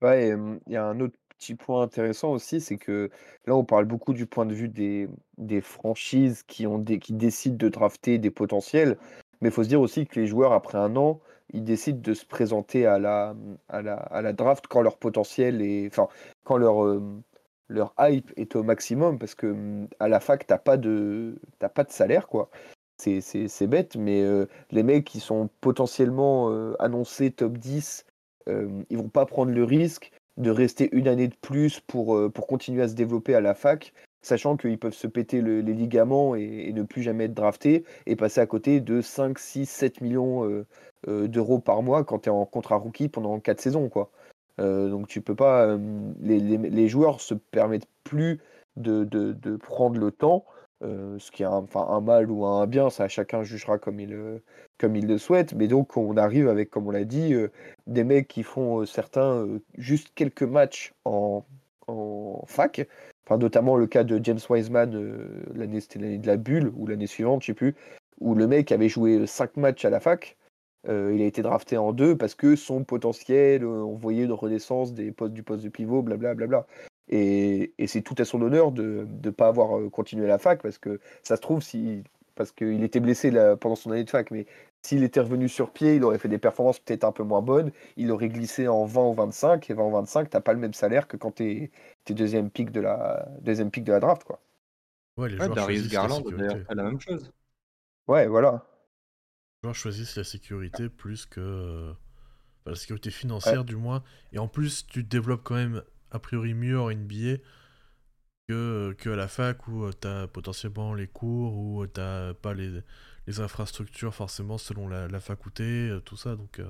Ouais, 0.00 0.28
il 0.66 0.72
y 0.72 0.76
a 0.76 0.86
un 0.86 1.00
autre 1.00 1.16
petit 1.38 1.54
point 1.54 1.82
intéressant 1.82 2.32
aussi, 2.32 2.60
c'est 2.60 2.76
que 2.76 3.10
là, 3.46 3.54
on 3.54 3.64
parle 3.64 3.84
beaucoup 3.84 4.12
du 4.12 4.26
point 4.26 4.46
de 4.46 4.54
vue 4.54 4.68
des, 4.68 5.08
des 5.38 5.60
franchises 5.60 6.42
qui, 6.42 6.66
ont 6.66 6.82
qui 6.82 7.12
décident 7.12 7.56
de 7.56 7.68
drafter 7.68 8.18
des 8.18 8.30
potentiels. 8.30 8.96
Mais 9.40 9.48
il 9.48 9.52
faut 9.52 9.64
se 9.64 9.68
dire 9.68 9.80
aussi 9.80 10.06
que 10.06 10.18
les 10.18 10.26
joueurs, 10.26 10.52
après 10.52 10.78
un 10.78 10.96
an, 10.96 11.20
ils 11.52 11.64
décident 11.64 12.00
de 12.00 12.14
se 12.14 12.24
présenter 12.24 12.86
à 12.86 12.98
la, 12.98 13.34
à 13.68 13.82
la, 13.82 13.94
à 13.96 14.22
la 14.22 14.32
draft 14.32 14.66
quand 14.66 14.82
leur 14.82 14.96
potentiel 14.96 15.60
est. 15.62 15.86
Enfin, 15.88 16.08
quand 16.44 16.56
leur, 16.56 17.00
leur 17.68 17.94
hype 17.98 18.32
est 18.36 18.56
au 18.56 18.62
maximum. 18.62 19.18
Parce 19.18 19.34
que 19.34 19.86
à 20.00 20.08
la 20.08 20.20
fac, 20.20 20.46
tu 20.46 20.52
n'as 20.52 20.58
pas, 20.58 20.76
de, 20.76 21.38
pas 21.58 21.84
de 21.84 21.92
salaire, 21.92 22.28
quoi. 22.28 22.50
C'est 22.96 23.66
bête, 23.66 23.96
mais 23.96 24.24
les 24.70 24.82
mecs 24.82 25.04
qui 25.04 25.20
sont 25.20 25.50
potentiellement 25.60 26.74
annoncés 26.78 27.30
top 27.32 27.58
10, 27.58 28.06
ils 28.46 28.96
vont 28.96 29.08
pas 29.08 29.26
prendre 29.26 29.52
le 29.52 29.64
risque 29.64 30.10
de 30.36 30.50
rester 30.50 30.88
une 30.92 31.08
année 31.08 31.28
de 31.28 31.34
plus 31.40 31.80
pour, 31.80 32.16
euh, 32.16 32.30
pour 32.30 32.46
continuer 32.46 32.82
à 32.82 32.88
se 32.88 32.94
développer 32.94 33.34
à 33.34 33.40
la 33.40 33.54
fac, 33.54 33.92
sachant 34.22 34.56
qu'ils 34.56 34.78
peuvent 34.78 34.94
se 34.94 35.06
péter 35.06 35.42
les 35.42 35.62
ligaments 35.62 36.34
et, 36.34 36.72
ne 36.72 36.82
plus 36.82 37.02
jamais 37.02 37.24
être 37.24 37.34
draftés 37.34 37.84
et 38.06 38.16
passer 38.16 38.40
à 38.40 38.46
côté 38.46 38.80
de 38.80 39.00
5, 39.00 39.38
6, 39.38 39.66
7 39.66 40.00
millions 40.00 40.48
euh, 40.48 40.66
euh, 41.08 41.28
d'euros 41.28 41.58
par 41.58 41.82
mois 41.82 42.04
quand 42.04 42.20
tu 42.20 42.28
es 42.28 42.32
en 42.32 42.44
contrat 42.46 42.76
rookie 42.76 43.08
pendant 43.08 43.38
4 43.38 43.60
saisons. 43.60 43.88
Quoi. 43.88 44.10
donc 44.58 45.08
tu 45.08 45.20
peux 45.20 45.34
pas. 45.34 45.76
Les, 46.20 46.40
les, 46.40 46.56
les, 46.56 46.88
joueurs 46.88 47.20
se 47.20 47.34
permettent 47.34 47.88
plus 48.02 48.40
de, 48.76 49.04
de, 49.04 49.32
de 49.32 49.56
prendre 49.56 49.98
le 50.00 50.10
temps 50.10 50.46
euh, 50.82 51.18
ce 51.18 51.30
qui 51.30 51.42
est 51.42 51.46
un, 51.46 51.64
un 51.74 52.00
mal 52.00 52.30
ou 52.30 52.44
un 52.46 52.66
bien, 52.66 52.90
ça 52.90 53.08
chacun 53.08 53.42
jugera 53.42 53.78
comme 53.78 54.00
il, 54.00 54.40
comme 54.78 54.96
il 54.96 55.06
le 55.06 55.18
souhaite. 55.18 55.54
Mais 55.54 55.68
donc 55.68 55.96
on 55.96 56.16
arrive 56.16 56.48
avec, 56.48 56.70
comme 56.70 56.86
on 56.88 56.90
l'a 56.90 57.04
dit, 57.04 57.34
euh, 57.34 57.48
des 57.86 58.04
mecs 58.04 58.28
qui 58.28 58.42
font 58.42 58.80
euh, 58.80 58.86
certains 58.86 59.46
juste 59.78 60.12
quelques 60.14 60.42
matchs 60.42 60.92
en, 61.04 61.44
en 61.86 62.44
fac. 62.46 62.86
Enfin, 63.26 63.38
notamment 63.38 63.76
le 63.76 63.86
cas 63.86 64.04
de 64.04 64.20
James 64.22 64.40
Wiseman, 64.50 64.92
l'année 65.54 65.80
c'était 65.80 65.98
l'année 65.98 66.18
de 66.18 66.26
la 66.26 66.36
bulle 66.36 66.70
ou 66.76 66.86
l'année 66.86 67.06
suivante, 67.06 67.42
je 67.42 67.46
sais 67.48 67.54
plus, 67.54 67.74
où 68.20 68.34
le 68.34 68.46
mec 68.46 68.70
avait 68.72 68.88
joué 68.90 69.26
5 69.26 69.56
matchs 69.56 69.84
à 69.84 69.90
la 69.90 70.00
fac. 70.00 70.36
euh, 70.88 71.12
il 71.14 71.22
a 71.22 71.26
été 71.26 71.42
drafté 71.42 71.78
en 71.78 71.92
deux 71.92 72.16
parce 72.16 72.34
que 72.34 72.56
son 72.56 72.84
potentiel, 72.84 73.64
euh, 73.64 73.82
on 73.84 73.96
voyait 73.96 74.24
une 74.24 74.32
renaissance 74.32 74.92
des 74.94 75.12
postes, 75.12 75.32
du 75.32 75.42
poste 75.42 75.64
de 75.64 75.70
pivot, 75.70 76.02
blablabla. 76.02 76.66
Et, 77.08 77.74
et 77.78 77.86
c'est 77.86 78.02
tout 78.02 78.14
à 78.18 78.24
son 78.24 78.40
honneur 78.42 78.72
de 78.72 79.06
ne 79.24 79.30
pas 79.30 79.48
avoir 79.48 79.78
euh, 79.78 79.90
continué 79.90 80.26
la 80.26 80.38
fac 80.38 80.62
parce 80.62 80.78
que 80.78 81.00
ça 81.22 81.36
se 81.36 81.40
trouve, 81.42 81.62
si, 81.62 82.02
parce 82.34 82.52
qu'il 82.52 82.82
était 82.82 83.00
blessé 83.00 83.30
là, 83.30 83.56
pendant 83.56 83.76
son 83.76 83.90
année 83.92 84.04
de 84.04 84.10
fac, 84.10 84.30
mais 84.30 84.46
s'il 84.82 85.02
était 85.04 85.20
revenu 85.20 85.48
sur 85.48 85.70
pied, 85.72 85.96
il 85.96 86.04
aurait 86.04 86.18
fait 86.18 86.28
des 86.28 86.38
performances 86.38 86.78
peut-être 86.80 87.04
un 87.04 87.12
peu 87.12 87.22
moins 87.22 87.42
bonnes, 87.42 87.72
il 87.96 88.10
aurait 88.10 88.28
glissé 88.28 88.68
en 88.68 88.84
20 88.86 89.02
ou 89.08 89.12
25, 89.14 89.68
et 89.70 89.74
20 89.74 89.84
ou 89.84 89.90
25, 89.92 90.30
t'as 90.30 90.40
pas 90.40 90.52
le 90.54 90.58
même 90.60 90.74
salaire 90.74 91.06
que 91.08 91.16
quand 91.16 91.32
t'es 91.32 91.70
es 92.08 92.14
deuxième 92.14 92.50
pick 92.50 92.70
de 92.70 92.80
la 92.80 93.28
deuxième 93.40 93.70
pick 93.70 93.84
de 93.84 93.92
la 93.92 94.00
draft, 94.00 94.24
quoi. 94.24 94.40
Ouais, 95.16 95.28
les 95.28 95.38
Ouais, 95.38 95.44
joueurs 95.44 95.56
Darius 95.56 95.88
choisissent 95.88 96.00
la 96.00 96.08
Garland 96.08 96.22
d'ailleurs 96.36 96.60
la 96.70 96.82
même 96.82 97.00
chose. 97.00 97.32
Ouais, 98.08 98.26
voilà. 98.28 98.64
Les 99.62 99.66
joueurs 99.66 99.74
choisissent 99.74 100.14
la 100.16 100.22
sécurité 100.24 100.88
plus 100.88 101.26
que 101.26 101.40
euh, 101.40 101.90
enfin, 102.60 102.70
la 102.70 102.76
sécurité 102.76 103.10
financière 103.10 103.64
du 103.64 103.76
moins. 103.76 104.04
Et 104.32 104.38
en 104.38 104.48
plus, 104.48 104.86
tu 104.86 105.04
te 105.04 105.08
développes 105.10 105.42
quand 105.44 105.56
même 105.56 105.82
a 106.14 106.20
priori 106.20 106.54
mieux 106.54 106.80
en 106.80 106.90
NBA 106.90 107.38
que, 108.48 108.94
que 108.98 109.10
à 109.10 109.16
la 109.16 109.28
fac 109.28 109.66
où 109.68 109.90
tu 110.00 110.08
as 110.08 110.26
potentiellement 110.28 110.94
les 110.94 111.08
cours, 111.08 111.56
où 111.56 111.86
tu 111.86 112.00
pas 112.42 112.54
les, 112.54 112.80
les 113.26 113.40
infrastructures 113.40 114.14
forcément 114.14 114.58
selon 114.58 114.88
la, 114.88 115.08
la 115.08 115.20
faculté, 115.20 115.64
euh, 115.90 116.00
tout 116.00 116.16
ça. 116.16 116.36
Donc, 116.36 116.58
euh, 116.60 116.66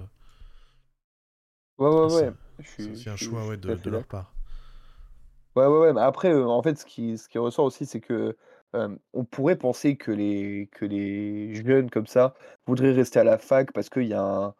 Ouais, 1.79 1.89
ouais, 1.89 2.07
ouais. 2.09 2.33
C'est 2.77 2.91
aussi 2.91 3.09
un 3.11 3.17
choix 3.17 3.47
ouais, 3.47 3.57
de, 3.57 3.91
leur 3.91 4.05
part. 4.07 4.33
Ouais, 5.57 5.67
ouais, 5.67 5.79
ouais. 5.79 5.93
Mais 5.93 6.01
après, 6.01 6.31
euh, 6.33 6.47
en 6.49 6.63
fait, 6.63 6.77
ce 6.79 6.85
qui, 6.85 7.17
ce 7.17 7.29
qui 7.29 7.39
ressort 7.39 7.65
aussi, 7.67 7.87
c'est 7.87 8.01
que 8.01 8.37
euh, 8.75 8.97
on 9.13 9.25
pourrait 9.25 9.57
penser 9.57 9.97
que 9.97 10.11
les, 10.11 10.69
que 10.73 10.85
les 10.85 11.55
jeunes 11.65 11.91
comme 11.91 12.07
ça 12.09 12.35
voudraient 12.67 12.91
rester 12.93 13.21
à 13.21 13.25
la 13.25 13.39
fac 13.39 13.73
parce 13.73 13.89
qu'il 13.89 14.09
y 14.09 14.15
a 14.15 14.23
un, 14.23 14.55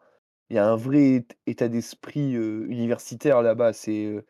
il 0.49 0.57
y 0.57 0.59
a 0.59 0.67
un 0.69 0.75
vrai 0.77 0.99
ét- 1.19 1.37
état 1.47 1.69
d'esprit 1.69 2.35
euh, 2.35 2.65
universitaire 2.69 3.41
là-bas. 3.41 3.73
C'est, 3.73 4.05
euh, 4.05 4.25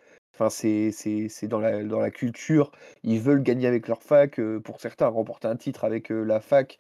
c'est, 0.50 1.48
dans 1.48 1.60
la, 1.60 2.12
culture. 2.12 2.72
Ils 3.04 3.20
veulent 3.20 3.44
gagner 3.44 3.68
avec 3.68 3.88
leur 3.88 4.02
fac. 4.02 4.40
pour 4.64 4.80
certains, 4.80 5.08
remporter 5.08 5.48
un 5.48 5.56
titre 5.56 5.84
avec 5.84 6.10
la 6.10 6.40
fac. 6.40 6.80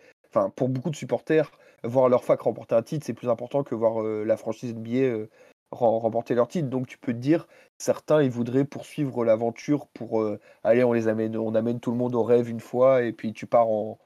Pour 0.56 0.70
beaucoup 0.70 0.89
de 0.89 0.95
supporters, 0.95 1.51
voir 1.84 2.10
leur 2.10 2.24
fac 2.26 2.41
remporter 2.41 2.76
un 2.76 2.82
titre, 2.82 3.06
c'est 3.06 3.14
plus 3.14 3.30
important 3.30 3.64
que 3.64 3.74
voir 3.74 4.03
la 4.03 4.36
franchise 4.38 4.72
NBA 4.72 5.28
rem- 5.72 5.97
remporter 5.97 6.36
leur 6.36 6.47
titre. 6.49 6.68
Donc, 6.70 6.88
tu 6.88 6.97
peux 6.97 7.14
te 7.14 7.18
dire, 7.18 7.47
certains, 7.78 8.22
ils 8.22 8.32
voudraient 8.32 8.66
poursuivre 8.66 9.24
l'aventure 9.24 9.88
pour 9.88 10.26
allez, 10.64 10.84
on 10.84 10.93
les 10.93 11.08
amène, 11.08 11.38
on 11.38 11.56
amène 11.56 11.80
tout 11.80 11.91
le 11.91 11.97
monde 11.97 12.16
au 12.16 12.24
rêve 12.24 12.49
une 12.49 12.60
fois 12.60 13.03
et 13.03 13.14
puis 13.14 13.34
tu 13.34 13.47
pars 13.47 13.70
en, 13.70 13.97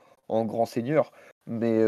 grand 0.46 0.66
seigneur. 0.66 1.12
Mais 1.48 1.84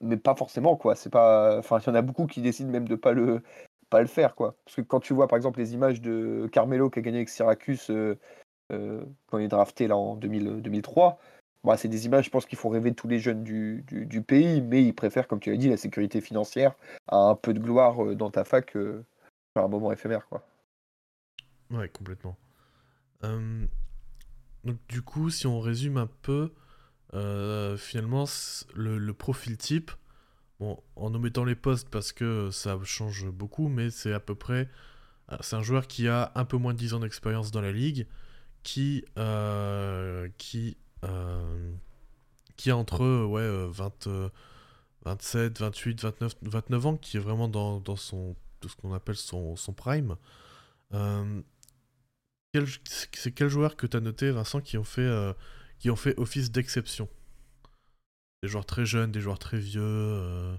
mais 0.00 0.16
pas 0.16 0.34
forcément 0.34 0.76
quoi 0.76 0.94
c'est 0.94 1.10
pas 1.10 1.58
enfin 1.58 1.78
il 1.80 1.86
y 1.86 1.90
en 1.90 1.94
a 1.94 2.02
beaucoup 2.02 2.26
qui 2.26 2.40
décident 2.40 2.70
même 2.70 2.88
de 2.88 2.94
pas 2.94 3.12
le 3.12 3.42
pas 3.94 4.00
le 4.00 4.08
faire 4.08 4.34
quoi 4.34 4.56
parce 4.64 4.74
que 4.74 4.80
quand 4.80 4.98
tu 4.98 5.14
vois 5.14 5.28
par 5.28 5.36
exemple 5.36 5.60
les 5.60 5.72
images 5.72 6.00
de 6.00 6.48
Carmelo 6.50 6.90
qui 6.90 6.98
a 6.98 7.02
gagné 7.02 7.18
avec 7.18 7.28
Syracuse 7.28 7.86
euh, 7.90 8.18
euh, 8.72 9.04
quand 9.28 9.38
il 9.38 9.44
est 9.44 9.48
drafté 9.48 9.86
là 9.86 9.96
en 9.96 10.16
2000 10.16 10.62
2003 10.62 11.20
bah, 11.62 11.76
c'est 11.76 11.86
des 11.86 12.04
images 12.06 12.24
je 12.24 12.30
pense 12.30 12.44
qu'il 12.44 12.58
faut 12.58 12.70
rêver 12.70 12.92
tous 12.92 13.06
les 13.06 13.20
jeunes 13.20 13.44
du, 13.44 13.84
du, 13.86 14.20
pays 14.20 14.60
mais 14.62 14.82
ils 14.82 14.94
préfèrent 14.94 15.28
comme 15.28 15.38
tu 15.38 15.52
l'as 15.52 15.56
dit 15.56 15.68
la 15.68 15.76
sécurité 15.76 16.20
financière 16.20 16.74
à 17.06 17.18
un 17.18 17.36
peu 17.36 17.54
de 17.54 17.60
gloire 17.60 18.04
euh, 18.04 18.16
dans 18.16 18.30
ta 18.30 18.42
fac 18.42 18.74
euh, 18.74 19.04
à 19.54 19.60
un 19.60 19.68
moment 19.68 19.92
éphémère 19.92 20.26
quoi 20.26 20.44
Ouais, 21.70 21.88
complètement. 21.88 22.36
Euh, 23.22 23.66
donc 24.64 24.76
du 24.88 25.02
coup, 25.02 25.30
si 25.30 25.46
on 25.46 25.60
résume 25.60 25.96
un 25.96 26.08
peu, 26.22 26.52
euh, 27.14 27.76
finalement, 27.76 28.24
le 28.74 29.12
profil 29.12 29.56
type, 29.56 29.90
en 30.96 31.14
omettant 31.14 31.44
les 31.44 31.54
postes 31.54 31.88
parce 31.90 32.12
que 32.12 32.50
ça 32.50 32.78
change 32.84 33.26
beaucoup, 33.30 33.68
mais 33.68 33.90
c'est 33.90 34.12
à 34.12 34.20
peu 34.20 34.34
près, 34.34 34.68
euh, 35.32 35.36
c'est 35.40 35.56
un 35.56 35.62
joueur 35.62 35.86
qui 35.86 36.08
a 36.08 36.32
un 36.34 36.44
peu 36.44 36.56
moins 36.56 36.74
de 36.74 36.78
10 36.78 36.94
ans 36.94 37.00
d'expérience 37.00 37.50
dans 37.50 37.60
la 37.60 37.72
ligue, 37.72 38.06
qui, 38.62 39.04
euh, 39.18 40.28
qui, 40.38 40.76
euh, 41.04 41.72
qui 42.56 42.70
a 42.70 42.76
entre 42.76 43.24
ouais, 43.26 43.42
euh, 43.42 43.68
20, 43.70 44.06
euh, 44.08 44.28
27, 45.04 45.60
28, 45.60 46.02
29, 46.02 46.36
29 46.42 46.86
ans, 46.86 46.96
qui 46.96 47.16
est 47.16 47.20
vraiment 47.20 47.48
dans, 47.48 47.80
dans 47.80 47.96
son, 47.96 48.36
ce 48.66 48.74
qu'on 48.76 48.92
appelle 48.94 49.16
son, 49.16 49.56
son 49.56 49.72
prime. 49.72 50.16
Euh, 50.94 51.42
c'est 53.12 53.32
quel 53.32 53.48
joueur 53.48 53.76
que 53.76 53.86
tu 53.86 53.96
as 53.96 54.00
noté, 54.00 54.30
Vincent, 54.30 54.60
qui 54.60 54.78
ont 54.78 54.84
fait, 54.84 55.34
qui 55.80 55.90
ont 55.90 55.96
fait 55.96 56.16
office 56.18 56.52
d'exception? 56.52 57.08
Des 58.44 58.48
joueurs 58.48 58.66
très 58.66 58.84
jeunes, 58.84 59.10
des 59.10 59.20
joueurs 59.20 59.38
très 59.38 59.58
vieux. 59.58 59.80
euh, 59.82 60.54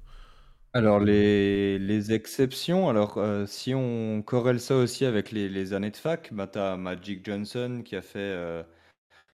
Alors, 0.73 0.99
euh, 0.99 1.05
les, 1.05 1.79
les 1.79 2.11
exceptions, 2.13 2.89
alors 2.89 3.17
euh, 3.17 3.45
si 3.45 3.73
on 3.73 4.21
corrèle 4.21 4.59
ça 4.59 4.75
aussi 4.75 5.05
avec 5.05 5.31
les, 5.31 5.47
les 5.49 5.73
années 5.73 5.89
de 5.91 5.95
fac, 5.97 6.33
bah, 6.33 6.47
tu 6.47 6.59
as 6.59 6.75
Magic 6.77 7.25
Johnson 7.25 7.81
qui 7.86 7.95
a 7.95 8.01
fait 8.01 8.19
euh, 8.19 8.63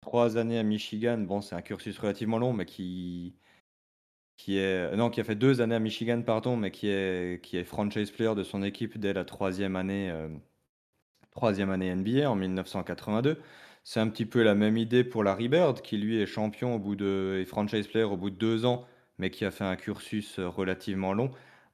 trois 0.01 0.37
années 0.37 0.59
à 0.59 0.63
Michigan. 0.63 1.19
Bon, 1.19 1.41
c'est 1.41 1.55
un 1.55 1.61
cursus 1.63 1.97
relativement 1.99 2.39
long, 2.39 2.53
mais 2.53 2.65
qui, 2.67 3.35
qui 4.37 4.57
est. 4.57 4.95
Non, 4.95 5.09
qui 5.09 5.21
a 5.21 5.23
fait 5.23 5.35
deux 5.35 5.61
années 5.61 5.75
à 5.75 5.79
Michigan, 5.79 6.21
pardon, 6.23 6.57
mais 6.57 6.71
qui 6.71 6.87
est, 6.89 7.43
qui 7.43 7.57
est 7.57 7.63
franchise 7.63 8.11
player 8.11 8.35
de 8.35 8.43
son 8.43 8.63
équipe 8.63 8.97
dès 8.97 9.13
la 9.13 9.25
troisième 9.25 9.75
année, 9.75 10.09
euh, 10.11 10.29
troisième 11.31 11.69
année 11.71 11.93
NBA 11.95 12.29
en 12.29 12.35
1982. 12.35 13.41
C'est 13.84 13.99
un 13.99 14.09
petit 14.09 14.25
peu 14.25 14.43
la 14.43 14.55
même 14.55 14.77
idée 14.77 15.03
pour 15.03 15.23
Larry 15.23 15.49
Bird, 15.49 15.82
qui 15.82 15.97
lui 15.97 16.21
est 16.21 16.25
champion 16.27 16.75
au 16.75 16.79
bout 16.79 16.95
de, 16.95 17.39
et 17.41 17.45
franchise 17.45 17.88
player 17.88 18.05
au 18.05 18.17
bout 18.17 18.29
de 18.29 18.36
deux 18.36 18.65
ans, 18.65 18.86
mais 19.17 19.29
qui 19.32 19.43
a 19.45 19.51
fait 19.51 19.63
un 19.63 19.75
cursus 19.75 20.39
euh, 20.39 20.47
relativement 20.49 21.13
long 21.13 21.32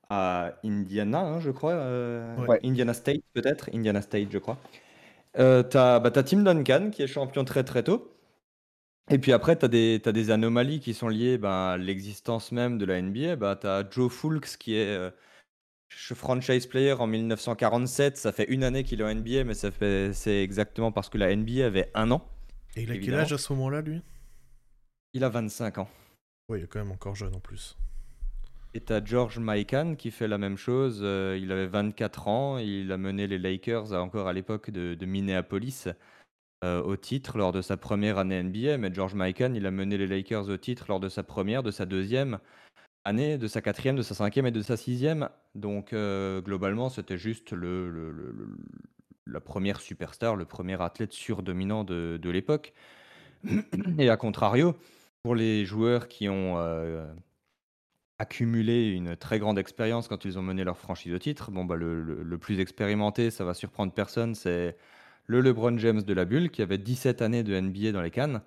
à 0.09 0.53
Indiana, 0.63 1.19
hein, 1.21 1.39
je 1.41 1.51
crois. 1.51 1.73
euh, 1.73 2.35
Ouais. 2.35 2.47
Ouais. 2.47 2.59
Indiana 2.63 2.93
State, 2.93 3.21
peut-être. 3.33 3.69
Indiana 3.73 4.01
State, 4.01 4.31
je 4.31 4.37
crois. 4.37 4.57
Euh, 5.37 5.63
t'as 5.63 5.99
bah, 5.99 6.11
t'as 6.11 6.23
Tim 6.23 6.43
Duncan, 6.43 6.91
qui 6.91 7.03
est 7.03 7.07
champion 7.07 7.45
très 7.45 7.63
très 7.63 7.83
tôt. 7.83 8.13
Et 9.09 9.19
puis 9.19 9.31
après, 9.33 9.57
tu 9.57 9.65
as 9.65 9.67
des, 9.69 10.01
t'as 10.03 10.11
des 10.11 10.31
anomalies 10.31 10.79
qui 10.81 10.93
sont 10.93 11.07
liées 11.07 11.37
ben, 11.37 11.49
à 11.73 11.77
l'existence 11.77 12.51
même 12.51 12.77
de 12.77 12.85
la 12.85 12.97
NBA. 13.01 13.35
Bah, 13.37 13.55
tu 13.59 13.67
as 13.67 13.85
Joe 13.89 14.11
Fulks 14.11 14.57
qui 14.57 14.75
est 14.75 14.85
euh, 14.87 15.11
ch- 15.89 16.13
franchise 16.17 16.65
player 16.67 16.93
en 16.93 17.07
1947. 17.07 18.17
Ça 18.17 18.31
fait 18.31 18.45
une 18.45 18.63
année 18.63 18.83
qu'il 18.83 19.01
est 19.01 19.03
en 19.03 19.13
NBA, 19.13 19.43
mais 19.43 19.53
ça 19.53 19.71
fait, 19.71 20.11
c'est 20.13 20.43
exactement 20.43 20.91
parce 20.91 21.09
que 21.09 21.17
la 21.17 21.35
NBA 21.35 21.65
avait 21.65 21.89
un 21.93 22.11
an. 22.11 22.27
Et 22.75 22.83
il 22.83 22.91
a 22.91 22.97
quel 22.97 23.15
âge 23.15 23.33
à 23.33 23.37
ce 23.37 23.51
moment-là, 23.53 23.81
lui? 23.81 24.01
Il 25.13 25.23
a 25.23 25.29
25 25.29 25.79
ans. 25.79 25.89
Oui, 26.49 26.59
il 26.59 26.63
est 26.63 26.67
quand 26.67 26.79
même 26.79 26.91
encore 26.91 27.15
jeune 27.15 27.33
en 27.35 27.39
plus. 27.39 27.77
Et 28.73 28.81
tu 28.81 28.93
as 28.93 29.03
George 29.03 29.39
Mikan 29.39 29.95
qui 29.95 30.11
fait 30.11 30.27
la 30.27 30.37
même 30.37 30.57
chose. 30.57 30.99
euh, 31.01 31.37
il 31.41 31.51
avait 31.51 31.67
24 31.67 32.27
ans. 32.27 32.57
Il 32.59 32.91
a 32.91 32.97
mené 32.97 33.25
les 33.25 33.39
Lakers 33.39 33.93
à- 33.93 34.01
encore 34.01 34.27
à 34.27 34.33
l'époque 34.33 34.69
de, 34.69 34.93
de 34.93 35.05
Minneapolis 35.05 35.87
euh, 36.63 36.81
au 36.83 36.95
titre 36.97 37.37
lors 37.37 37.51
de 37.51 37.61
sa 37.61 37.77
première 37.77 38.17
année 38.19 38.43
NBA. 38.43 38.77
Mais 38.77 38.93
George 38.93 39.15
Mikan, 39.15 39.53
il 39.55 39.65
a 39.65 39.71
mené 39.71 39.97
les 39.97 40.05
Lakers 40.07 40.49
au 40.49 40.57
titre 40.57 40.85
lors 40.89 40.99
de 40.99 41.09
sa 41.09 41.23
première, 41.23 41.63
de 41.63 41.71
sa 41.71 41.85
deuxième 41.85 42.39
année, 43.05 43.37
de 43.37 43.47
sa 43.47 43.61
quatrième, 43.61 43.95
de 43.95 44.01
sa 44.01 44.15
cinquième 44.15 44.45
et 44.47 44.51
de 44.51 44.61
sa 44.61 44.77
sixième. 44.77 45.29
Donc 45.55 45.93
euh, 45.93 46.41
globalement, 46.41 46.89
c'était 46.89 47.17
juste 47.17 47.51
le, 47.51 48.55
la 49.25 49.41
première 49.41 49.81
superstar, 49.81 50.35
le 50.35 50.45
premier 50.45 50.81
athlète 50.81 51.13
surdominant 51.13 51.83
de, 51.83 52.19
de 52.21 52.29
l'époque. 52.29 52.73
Et 53.97 54.09
à 54.09 54.17
contrario, 54.17 54.75
pour 55.23 55.35
les 55.35 55.65
joueurs 55.65 56.07
qui 56.07 56.29
ont 56.29 56.57
euh, 56.57 57.13
accumulé 58.19 58.89
une 58.91 59.15
très 59.15 59.39
grande 59.39 59.59
expérience 59.59 60.07
quand 60.07 60.25
ils 60.25 60.39
ont 60.39 60.41
mené 60.41 60.63
leur 60.63 60.77
franchise 60.77 61.13
au 61.13 61.19
titre, 61.19 61.51
bon, 61.51 61.65
bah, 61.65 61.75
le, 61.75 62.01
le- 62.01 62.23
le 62.23 62.37
plus 62.37 62.59
expérimenté, 62.59 63.29
ça 63.31 63.45
va 63.45 63.53
surprendre 63.53 63.93
personne, 63.93 64.33
c'est 64.35 64.77
le 65.27 65.41
LeBron 65.41 65.77
James 65.77 66.01
de 66.01 66.13
la 66.13 66.25
bulle 66.25 66.49
qui 66.49 66.61
avait 66.61 66.77
17 66.79 67.21
années 67.21 67.43
de 67.43 67.53
NBA 67.53 67.91
dans 67.91 68.01
les 68.01 68.11
cannes. 68.11 68.41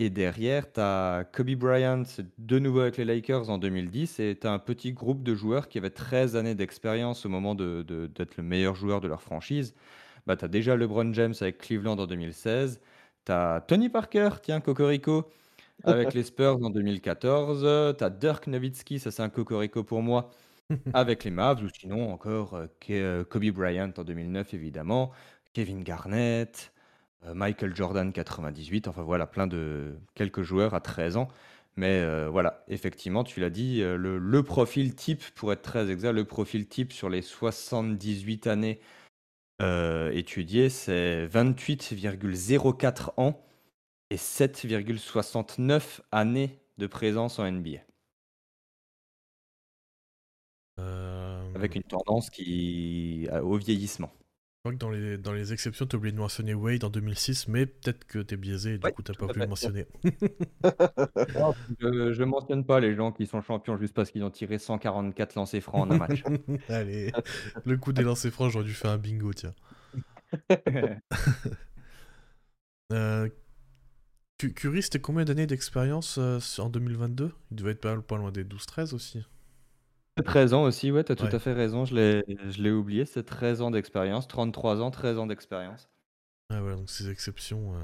Et 0.00 0.10
derrière, 0.10 0.72
tu 0.72 0.78
as 0.80 1.24
Kobe 1.32 1.50
Bryant 1.56 2.04
de 2.38 2.58
nouveau 2.60 2.80
avec 2.80 2.96
les 2.98 3.04
Lakers 3.04 3.50
en 3.50 3.58
2010 3.58 4.20
et 4.20 4.38
tu 4.40 4.46
as 4.46 4.52
un 4.52 4.58
petit 4.60 4.92
groupe 4.92 5.24
de 5.24 5.34
joueurs 5.34 5.68
qui 5.68 5.78
avaient 5.78 5.90
13 5.90 6.36
années 6.36 6.54
d'expérience 6.54 7.26
au 7.26 7.28
moment 7.28 7.54
de- 7.56 7.82
de- 7.82 8.06
d'être 8.06 8.36
le 8.36 8.44
meilleur 8.44 8.76
joueur 8.76 9.00
de 9.00 9.08
leur 9.08 9.22
franchise. 9.22 9.74
Bah, 10.26 10.36
tu 10.36 10.44
as 10.44 10.48
déjà 10.48 10.76
LeBron 10.76 11.12
James 11.14 11.34
avec 11.40 11.58
Cleveland 11.58 11.98
en 11.98 12.06
2016. 12.06 12.80
Tu 13.24 13.32
as 13.32 13.60
Tony 13.66 13.88
Parker, 13.88 14.30
tiens, 14.42 14.60
Cocorico, 14.60 15.30
avec 15.84 16.14
les 16.14 16.24
Spurs 16.24 16.58
en 16.62 16.70
2014. 16.70 17.96
Tu 17.98 18.04
as 18.04 18.10
Dirk 18.10 18.46
Nowitzki, 18.48 19.00
ça 19.00 19.10
c'est 19.10 19.22
un 19.22 19.30
Cocorico 19.30 19.84
pour 19.84 20.02
moi, 20.02 20.30
avec 20.92 21.24
les 21.24 21.30
Mavs. 21.32 21.62
Ou 21.64 21.68
sinon 21.70 22.12
encore 22.12 22.54
euh, 22.54 22.66
Ke- 22.80 22.92
euh, 22.92 23.24
Kobe 23.24 23.46
Bryant 23.52 23.92
en 23.98 24.04
2009, 24.04 24.54
évidemment. 24.54 25.12
Kevin 25.54 25.82
Garnett. 25.84 26.72
Euh, 27.24 27.34
Michael 27.34 27.74
Jordan 27.74 28.12
98, 28.12 28.88
enfin 28.88 29.02
voilà, 29.02 29.26
plein 29.26 29.46
de 29.46 29.96
quelques 30.14 30.42
joueurs 30.42 30.74
à 30.74 30.80
13 30.80 31.16
ans. 31.16 31.28
Mais 31.76 32.00
euh, 32.00 32.28
voilà, 32.28 32.64
effectivement, 32.68 33.24
tu 33.24 33.40
l'as 33.40 33.50
dit, 33.50 33.82
euh, 33.82 33.96
le, 33.96 34.18
le 34.18 34.42
profil 34.42 34.94
type, 34.94 35.22
pour 35.34 35.52
être 35.52 35.62
très 35.62 35.90
exact, 35.90 36.12
le 36.12 36.24
profil 36.24 36.66
type 36.68 36.92
sur 36.92 37.08
les 37.08 37.22
78 37.22 38.46
années 38.46 38.80
étudiées, 40.12 40.68
c'est 40.70 41.26
28,04 41.26 43.10
ans 43.16 43.40
et 44.10 44.16
7,69 44.16 46.00
années 46.12 46.58
de 46.78 46.86
présence 46.86 47.38
en 47.40 47.50
NBA. 47.50 47.80
Avec 51.54 51.74
une 51.74 51.82
tendance 51.82 52.30
qui 52.30 53.28
au 53.42 53.56
vieillissement. 53.56 54.10
Je 54.58 54.70
crois 54.70 54.72
que 54.72 54.78
dans 54.78 54.90
les, 54.90 55.18
dans 55.18 55.32
les 55.32 55.52
exceptions, 55.52 55.86
tu 55.86 55.94
as 55.94 55.98
oublié 55.98 56.12
de 56.12 56.18
mentionner 56.18 56.52
Wade 56.54 56.84
en 56.84 56.90
2006, 56.90 57.48
mais 57.48 57.66
peut-être 57.66 58.04
que 58.06 58.18
tu 58.18 58.34
es 58.34 58.36
biaisé 58.36 58.74
et 58.74 58.78
du 58.78 58.84
Ouais, 58.84 58.92
coup, 58.92 59.02
tu 59.02 59.12
pas 59.14 59.28
pu 59.28 59.38
le 59.38 59.46
mentionner. 59.46 59.86
Je, 61.80 62.12
je 62.12 62.22
mentionne 62.24 62.64
pas 62.64 62.80
les 62.80 62.94
gens 62.94 63.12
qui 63.12 63.26
sont 63.26 63.40
champions 63.40 63.76
juste 63.76 63.94
parce 63.94 64.10
qu'ils 64.10 64.24
ont 64.24 64.30
tiré 64.30 64.58
144 64.58 65.34
lancers 65.36 65.62
francs 65.62 65.86
en 65.86 65.90
un 65.90 65.96
match. 65.96 66.22
Allez, 66.68 67.12
le 67.64 67.76
coup 67.76 67.92
des 67.92 68.02
lancers 68.02 68.32
francs, 68.32 68.50
j'aurais 68.50 68.64
dû 68.64 68.74
faire 68.74 68.90
un 68.90 68.98
bingo, 68.98 69.32
tiens. 69.32 69.54
Euh, 72.92 73.28
Cu- 74.38 74.52
Curry, 74.52 74.82
c'était 74.82 75.00
combien 75.00 75.24
d'années 75.24 75.46
d'expérience 75.46 76.18
euh, 76.18 76.40
en 76.58 76.68
2022 76.70 77.32
Il 77.50 77.56
devait 77.56 77.70
être 77.72 77.80
pas, 77.80 77.96
pas 78.00 78.16
loin 78.16 78.32
des 78.32 78.42
12-13 78.44 78.92
aussi. 78.94 79.24
13 80.22 80.54
ans 80.54 80.62
aussi, 80.62 80.90
ouais, 80.92 81.04
t'as 81.04 81.14
tout 81.14 81.24
Ouais. 81.24 81.34
à 81.34 81.38
fait 81.38 81.52
raison, 81.52 81.84
je 81.84 81.94
l'ai, 81.94 82.24
je 82.48 82.62
l'ai 82.62 82.70
oublié, 82.70 83.04
c'est 83.04 83.24
13 83.24 83.62
ans 83.62 83.70
d'expérience, 83.70 84.28
33 84.28 84.80
ans, 84.80 84.90
13 84.90 85.18
ans 85.18 85.26
d'expérience. 85.26 85.88
Ah 86.50 86.62
ouais, 86.62 86.74
donc 86.76 86.88
ces 86.90 87.10
exceptions. 87.10 87.74
euh, 87.74 87.78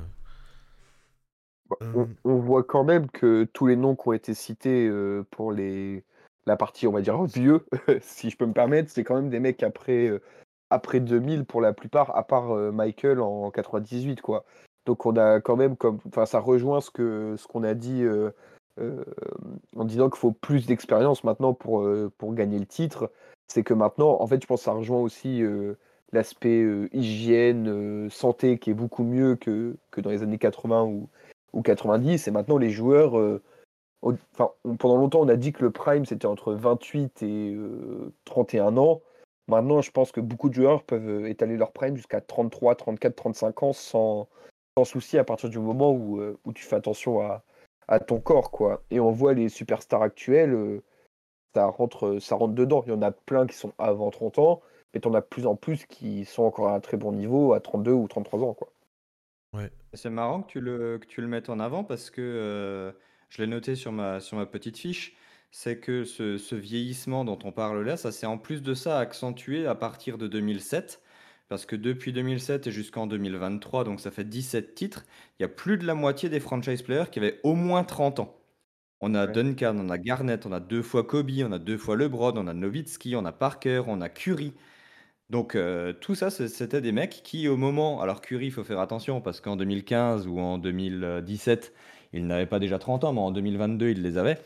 Bah, 1.70 1.76
Euh, 1.82 2.07
On, 2.24 2.30
on 2.32 2.39
voit 2.41 2.64
quand 2.64 2.85
même 2.85 3.11
que 3.11 3.45
tous 3.45 3.66
les 3.66 3.76
noms 3.76 3.97
qui 3.97 4.09
ont 4.09 4.12
été 4.12 4.35
cités 4.35 4.87
euh, 4.87 5.24
pour 5.30 5.53
les, 5.53 6.05
la 6.47 6.57
partie, 6.57 6.87
on 6.87 6.93
va 6.93 7.01
dire, 7.03 7.22
vieux, 7.24 7.64
si 8.01 8.30
je 8.30 8.37
peux 8.37 8.47
me 8.47 8.53
permettre, 8.53 8.91
c'est 8.91 9.05
quand 9.05 9.14
même 9.16 9.30
des 9.30 9.41
mecs 9.41 9.62
après, 9.62 10.09
euh, 10.09 10.20
après 10.70 11.01
2000 11.01 11.45
pour 11.45 11.61
la 11.61 11.72
plupart, 11.72 12.14
à 12.16 12.26
part 12.26 12.53
euh, 12.53 12.70
Michael 12.72 13.20
en 13.20 13.51
98, 13.51 14.20
quoi. 14.20 14.45
Donc 14.87 15.07
on 15.07 15.16
a 15.16 15.41
quand 15.41 15.57
même 15.57 15.76
comme, 15.76 15.99
enfin 16.07 16.26
ça 16.26 16.41
rejoint 16.41 16.82
ce 16.82 16.91
que 16.91 17.37
ce 17.39 17.47
qu'on 17.47 17.62
a 17.64 17.72
dit 17.72 18.03
euh, 18.03 18.30
euh, 18.81 19.05
en 19.77 19.85
disant 19.85 20.11
qu'il 20.11 20.18
faut 20.18 20.33
plus 20.33 20.66
d'expérience 20.66 21.22
maintenant 21.22 21.55
pour 21.55 21.83
euh, 21.83 22.11
pour 22.18 22.35
gagner 22.35 22.59
le 22.59 22.66
titre. 22.66 23.11
C'est 23.47 23.62
que 23.62 23.75
maintenant, 23.75 24.20
en 24.20 24.27
fait, 24.27 24.43
je 24.43 24.47
pense 24.47 24.61
que 24.61 24.64
ça 24.64 24.72
rejoint 24.72 25.01
aussi 25.01 25.43
euh, 25.43 25.75
l'aspect 26.12 26.64
hygiène, 26.93 28.11
santé 28.11 28.59
qui 28.59 28.70
est 28.70 28.75
beaucoup 28.75 29.05
mieux 29.05 29.37
que, 29.37 29.77
que 29.91 30.01
dans 30.01 30.11
les 30.11 30.22
années 30.22 30.39
80 30.39 30.85
ou, 30.85 31.09
ou 31.53 31.62
90. 31.62 32.27
Et 32.27 32.31
maintenant, 32.31 32.59
les 32.59 32.70
joueurs, 32.70 33.41
pendant 34.79 34.97
longtemps, 34.97 35.20
on 35.20 35.29
a 35.29 35.37
dit 35.37 35.53
que 35.53 35.62
le 35.62 35.70
prime 35.70 36.05
c'était 36.07 36.27
entre 36.27 36.55
28 36.55 37.22
et 37.22 37.55
euh, 37.55 38.12
31 38.25 38.77
ans. 38.77 39.03
Maintenant, 39.47 39.83
je 39.83 39.91
pense 39.91 40.11
que 40.11 40.20
beaucoup 40.20 40.49
de 40.49 40.55
joueurs 40.55 40.83
peuvent 40.85 41.27
étaler 41.27 41.57
leur 41.57 41.72
prime 41.72 41.97
jusqu'à 41.97 42.20
33, 42.20 42.77
34, 42.77 43.14
35 43.14 43.62
ans 43.62 43.72
sans, 43.72 44.29
sans 44.77 44.85
souci 44.85 45.18
à 45.18 45.25
partir 45.25 45.51
du 45.51 45.59
moment 45.59 45.93
où, 45.93 46.20
où 46.45 46.53
tu 46.55 46.64
fais 46.64 46.77
attention 46.77 47.20
à, 47.20 47.45
à 47.89 48.01
ton 48.01 48.20
corps, 48.20 48.51
quoi. 48.51 48.82
Et 48.91 49.01
on 49.01 49.11
voit 49.11 49.35
les 49.35 49.49
superstars 49.49 50.03
actuels, 50.03 50.55
euh, 50.55 50.82
ça 51.55 51.66
rentre, 51.66 52.18
ça 52.20 52.37
rentre 52.37 52.55
dedans. 52.55 52.82
Il 52.87 52.91
y 52.91 52.93
en 52.93 53.03
a 53.03 53.11
plein 53.12 53.47
qui 53.47 53.57
sont 53.57 53.72
avant 53.78 54.11
30 54.11 54.39
ans, 54.39 54.62
mais 54.93 55.01
tu 55.01 55.09
en 55.09 55.14
as 55.14 55.20
de 55.20 55.26
plus 55.26 55.47
en 55.47 55.57
plus 55.57 55.87
qui 55.87 56.24
sont 56.24 56.45
encore 56.45 56.68
à 56.68 56.74
un 56.74 56.80
très 56.80 56.97
bon 56.97 57.12
niveau 57.12 57.53
à 57.53 57.61
32 57.61 57.93
ou 57.93 58.09
33 58.09 58.41
ans, 58.43 58.55
quoi. 58.55 58.68
C'est 59.93 60.11
marrant 60.11 60.43
que 60.43 60.51
tu 60.51 60.61
le, 60.61 60.99
que 60.99 61.07
tu 61.07 61.20
le 61.20 61.28
mettes 61.28 61.49
en 61.49 61.61
avant 61.61 61.85
parce 61.85 62.11
que 62.11 62.20
euh, 62.20 62.93
je 63.28 63.41
l'ai 63.41 63.47
noté 63.47 63.76
sur 63.76 63.93
ma, 63.93 64.18
sur 64.18 64.37
ma 64.37 64.47
petite 64.47 64.76
fiche. 64.76 65.16
C'est 65.53 65.78
que 65.78 66.03
ce, 66.03 66.37
ce 66.37 66.57
vieillissement 66.57 67.24
dont 67.24 67.39
on 67.45 67.53
parle 67.53 67.85
là, 67.85 67.97
ça 67.97 68.11
s'est 68.11 68.26
en 68.26 68.39
plus 68.39 68.62
de 68.62 68.74
ça 68.74 68.99
accentué 68.99 69.68
à 69.68 69.76
partir 69.76 70.18
de 70.18 70.26
2007. 70.26 71.01
Parce 71.49 71.66
que 71.66 71.76
depuis 71.76 72.12
2007 72.12 72.66
et 72.66 72.72
jusqu'en 72.72 73.07
2023, 73.07 73.84
donc 73.84 74.01
ça 74.01 74.11
fait 74.11 74.24
17 74.24 74.74
titres, 74.74 75.05
il 75.38 75.42
y 75.42 75.45
a 75.45 75.49
plus 75.49 75.76
de 75.78 75.86
la 75.86 75.95
moitié 75.95 76.28
des 76.28 76.40
franchise 76.40 76.82
players 76.82 77.05
qui 77.12 77.18
avaient 77.18 77.40
au 77.45 77.55
moins 77.55 77.84
30 77.84 78.18
ans. 78.20 78.40
On 79.01 79.14
a 79.14 79.26
Ouais. 79.26 79.32
Duncan, 79.32 79.76
on 79.78 79.90
a 79.90 79.99
Garnett, 79.99 80.47
on 80.47 80.53
a 80.53 80.61
deux 80.61 80.82
fois 80.82 81.05
Kobe, 81.05 81.30
on 81.45 81.53
a 81.53 81.59
deux 81.59 81.78
fois 81.78 81.97
LeBron, 81.97 82.34
on 82.36 82.47
a 82.49 82.55
Nowitzki, 82.55 83.16
on 83.16 83.24
a 83.26 83.32
Parker, 83.32 83.82
on 83.88 84.01
a 84.01 84.09
Curry. 84.09 84.55
Donc 85.30 85.55
euh, 85.57 85.92
tout 85.92 86.14
ça, 86.14 86.30
c'est- 86.30 86.49
c'était 86.49 86.80
des 86.80 86.92
mecs 86.92 87.22
qui, 87.24 87.49
au 87.49 87.57
moment... 87.57 88.01
Alors 88.03 88.20
Curry, 88.20 88.47
il 88.47 88.53
faut 88.53 88.64
faire 88.64 88.80
attention, 88.80 89.20
parce 89.20 89.40
qu'en 89.40 89.57
2015 89.57 90.26
ou 90.28 90.38
en 90.40 90.59
2017, 90.59 91.74
il 92.12 92.26
n'avait 92.26 92.47
pas 92.47 92.59
déjà 92.61 92.78
30 92.78 93.05
ans, 93.05 93.12
mais 93.12 93.20
en 93.20 93.30
2022, 93.32 93.90
il 93.90 94.03
les 94.03 94.18
avait. 94.18 94.38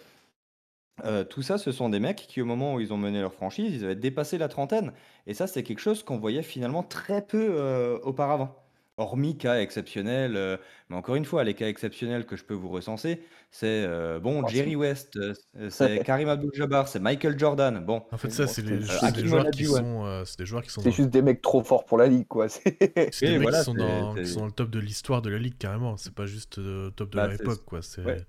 Euh, 1.05 1.25
tout 1.25 1.43
ça, 1.43 1.59
ce 1.59 1.73
sont 1.73 1.89
des 1.89 2.01
mecs 2.01 2.17
qui, 2.29 2.41
au 2.41 2.45
moment 2.45 2.75
où 2.75 2.81
ils 2.81 2.93
ont 2.93 2.97
mené 2.99 3.21
leur 3.21 3.33
franchise, 3.35 3.73
ils 3.75 3.85
avaient 3.85 3.95
dépassé 3.97 4.39
la 4.39 4.49
trentaine. 4.49 4.93
Et 5.27 5.35
ça, 5.35 5.47
c'est 5.47 5.63
quelque 5.63 5.81
chose 5.81 6.03
qu'on 6.03 6.19
voyait 6.19 6.43
finalement 6.43 6.83
très 6.83 7.23
peu 7.25 7.49
euh, 7.51 7.99
auparavant. 8.03 8.55
Hormis 9.01 9.39
cas 9.39 9.61
exceptionnels, 9.61 10.35
euh, 10.37 10.57
mais 10.91 10.97
encore 10.97 11.15
une 11.15 11.25
fois, 11.25 11.45
les 11.45 11.55
cas 11.55 11.69
exceptionnels 11.69 12.27
que 12.27 12.35
je 12.35 12.43
peux 12.43 12.55
vous 12.55 12.69
recenser, 12.69 13.23
c'est 13.53 13.85
euh, 13.87 14.19
bon, 14.19 14.43
Ah, 14.45 14.49
Jerry 14.51 14.71
c'est- 14.71 14.75
West, 14.77 15.17
euh, 15.19 15.35
c'est 15.71 16.03
Karim 16.05 16.29
Abdul-Jabbar, 16.29 16.89
c'est 16.89 16.99
Michael 16.99 17.39
Jordan. 17.39 17.79
Bon, 17.85 18.03
En 18.11 18.19
fait, 18.19 18.31
C'est 18.31 18.39
ça, 18.39 18.45
bon, 18.47 18.51
c'est 18.53 18.67
c'est- 18.67 18.73
euh, 18.73 18.81
c'est 18.83 19.01
des 19.01 19.07
Hakim 19.21 19.27
joueurs 19.29 19.51
qui 19.53 19.69
Olajuwon. 19.69 19.77
sont, 20.01 20.05
euh, 20.07 20.25
c'est 20.25 20.39
des 20.41 20.47
joueurs 20.47 20.63
qui 20.65 20.71
sont 20.71 20.81
C'est 20.81 20.89
dans, 20.91 20.95
juste 20.97 21.11
des 21.11 21.23
mecs 21.23 21.41
trop 21.43 21.63
forts 21.63 21.85
pour 21.85 21.97
la 21.97 22.09
ligue, 22.09 22.27
quoi. 22.27 22.49
C'est 22.49 22.77
c'est 23.13 23.27
des 23.27 23.33
Oui, 23.35 23.39
mecs 23.39 23.43
voilà, 23.43 23.59
qui 23.61 23.65
sont 23.67 23.73
c'est- 23.75 23.79
dans, 23.79 24.15
c'est- 24.17 24.23
qui 24.23 24.29
sont 24.31 24.41
dans 24.41 24.47
le 24.47 24.53
top 24.53 24.71
de 24.71 24.79
l'histoire 24.81 25.23
de 25.23 25.31
la 25.31 25.39
ligue 25.39 25.57
carrément. 25.59 25.97
C'est 25.97 26.13
pas 26.15 26.27
juste 26.27 26.59
euh, 26.59 26.91
top 26.91 27.11
de 27.11 27.17
Bah, 27.19 27.29
leur 27.29 27.37
c'est- 27.37 27.43
époque, 27.45 27.65
quoi. 27.67 27.83
C'est 27.83 28.03
ouais. 28.03 28.17
C'est 28.19 28.27